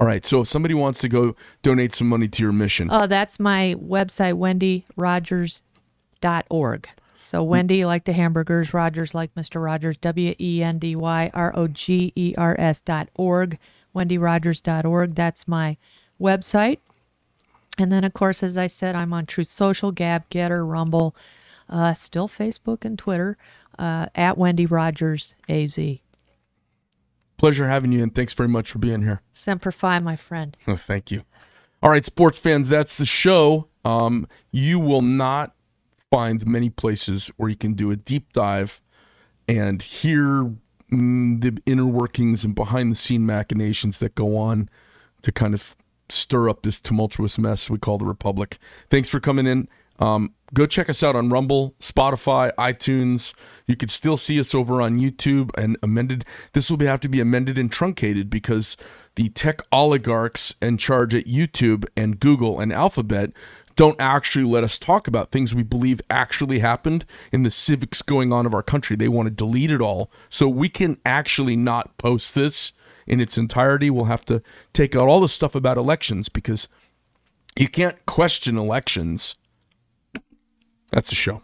All 0.00 0.06
right, 0.06 0.24
so 0.24 0.42
if 0.42 0.48
somebody 0.48 0.74
wants 0.74 1.00
to 1.00 1.08
go 1.08 1.34
donate 1.62 1.92
some 1.92 2.08
money 2.08 2.28
to 2.28 2.42
your 2.42 2.52
mission, 2.52 2.88
Oh, 2.90 3.06
that's 3.08 3.40
my 3.40 3.74
website, 3.82 4.34
wendyrogers.org. 4.34 6.88
So 7.16 7.42
Wendy 7.42 7.84
like 7.84 8.04
the 8.04 8.12
hamburgers, 8.12 8.72
Rogers 8.72 9.12
like 9.12 9.34
Mr. 9.34 9.60
Rogers, 9.62 9.96
W 9.98 10.34
E 10.38 10.62
N 10.62 10.78
D 10.78 10.94
Y 10.94 11.30
R 11.34 11.52
O 11.56 11.66
G 11.66 12.12
E 12.14 12.32
R 12.38 12.54
S 12.60 12.80
dot 12.80 13.08
org, 13.16 13.58
wendyrogers.org. 13.94 15.14
That's 15.16 15.48
my 15.48 15.76
website. 16.20 16.78
And 17.76 17.90
then, 17.90 18.04
of 18.04 18.12
course, 18.12 18.44
as 18.44 18.56
I 18.56 18.68
said, 18.68 18.94
I'm 18.94 19.12
on 19.12 19.26
Truth 19.26 19.48
Social, 19.48 19.90
Gab, 19.92 20.28
Gettr, 20.30 20.68
Rumble, 20.68 21.14
uh, 21.68 21.92
still 21.94 22.28
Facebook 22.28 22.84
and 22.84 22.96
Twitter 22.98 23.36
uh, 23.80 24.06
at 24.14 24.38
Wendy 24.38 24.66
Rogers 24.66 25.34
AZ. 25.48 25.76
Pleasure 27.38 27.68
having 27.68 27.92
you, 27.92 28.02
and 28.02 28.14
thanks 28.14 28.34
very 28.34 28.48
much 28.48 28.70
for 28.70 28.78
being 28.78 29.02
here. 29.02 29.22
Semper 29.32 29.72
Fi, 29.72 29.98
my 29.98 30.16
friend. 30.16 30.56
Oh, 30.66 30.76
thank 30.76 31.10
you. 31.10 31.22
All 31.82 31.90
right, 31.90 32.04
sports 32.04 32.38
fans, 32.38 32.68
that's 32.68 32.98
the 32.98 33.06
show. 33.06 33.68
Um, 33.84 34.26
you 34.50 34.78
will 34.78 35.02
not 35.02 35.54
find 36.10 36.46
many 36.46 36.70
places 36.70 37.30
where 37.36 37.48
you 37.48 37.56
can 37.56 37.74
do 37.74 37.90
a 37.90 37.96
deep 37.96 38.32
dive 38.32 38.80
and 39.46 39.80
hear 39.80 40.52
mm, 40.92 41.40
the 41.40 41.62
inner 41.66 41.86
workings 41.86 42.44
and 42.44 42.54
behind 42.54 42.90
the 42.90 42.96
scene 42.96 43.24
machinations 43.24 43.98
that 44.00 44.14
go 44.14 44.36
on 44.36 44.68
to 45.22 45.32
kind 45.32 45.54
of 45.54 45.76
stir 46.08 46.48
up 46.48 46.62
this 46.62 46.80
tumultuous 46.80 47.38
mess 47.38 47.70
we 47.70 47.78
call 47.78 47.98
the 47.98 48.04
Republic. 48.04 48.58
Thanks 48.88 49.08
for 49.08 49.20
coming 49.20 49.46
in. 49.46 49.68
Um, 49.98 50.34
go 50.54 50.66
check 50.66 50.88
us 50.88 51.02
out 51.02 51.16
on 51.16 51.28
Rumble, 51.28 51.74
Spotify, 51.80 52.52
iTunes. 52.56 53.34
You 53.68 53.76
could 53.76 53.90
still 53.90 54.16
see 54.16 54.40
us 54.40 54.54
over 54.54 54.80
on 54.80 54.98
YouTube 54.98 55.50
and 55.56 55.76
amended. 55.82 56.24
This 56.54 56.70
will 56.70 56.80
have 56.80 57.00
to 57.00 57.08
be 57.08 57.20
amended 57.20 57.58
and 57.58 57.70
truncated 57.70 58.30
because 58.30 58.76
the 59.14 59.28
tech 59.28 59.60
oligarchs 59.70 60.54
in 60.60 60.78
charge 60.78 61.14
at 61.14 61.26
YouTube 61.26 61.86
and 61.94 62.18
Google 62.18 62.58
and 62.58 62.72
Alphabet 62.72 63.30
don't 63.76 64.00
actually 64.00 64.46
let 64.46 64.64
us 64.64 64.78
talk 64.78 65.06
about 65.06 65.30
things 65.30 65.54
we 65.54 65.62
believe 65.62 66.00
actually 66.10 66.60
happened 66.60 67.04
in 67.30 67.44
the 67.44 67.50
civics 67.50 68.00
going 68.00 68.32
on 68.32 68.46
of 68.46 68.54
our 68.54 68.62
country. 68.62 68.96
They 68.96 69.06
want 69.06 69.26
to 69.28 69.34
delete 69.34 69.70
it 69.70 69.82
all 69.82 70.10
so 70.30 70.48
we 70.48 70.68
can 70.68 70.98
actually 71.04 71.54
not 71.54 71.96
post 71.98 72.34
this 72.34 72.72
in 73.06 73.20
its 73.20 73.36
entirety. 73.36 73.90
We'll 73.90 74.06
have 74.06 74.24
to 74.26 74.42
take 74.72 74.96
out 74.96 75.08
all 75.08 75.20
the 75.20 75.28
stuff 75.28 75.54
about 75.54 75.76
elections 75.76 76.28
because 76.28 76.68
you 77.54 77.68
can't 77.68 78.04
question 78.06 78.56
elections. 78.56 79.36
That's 80.90 81.10
the 81.10 81.14
show. 81.16 81.42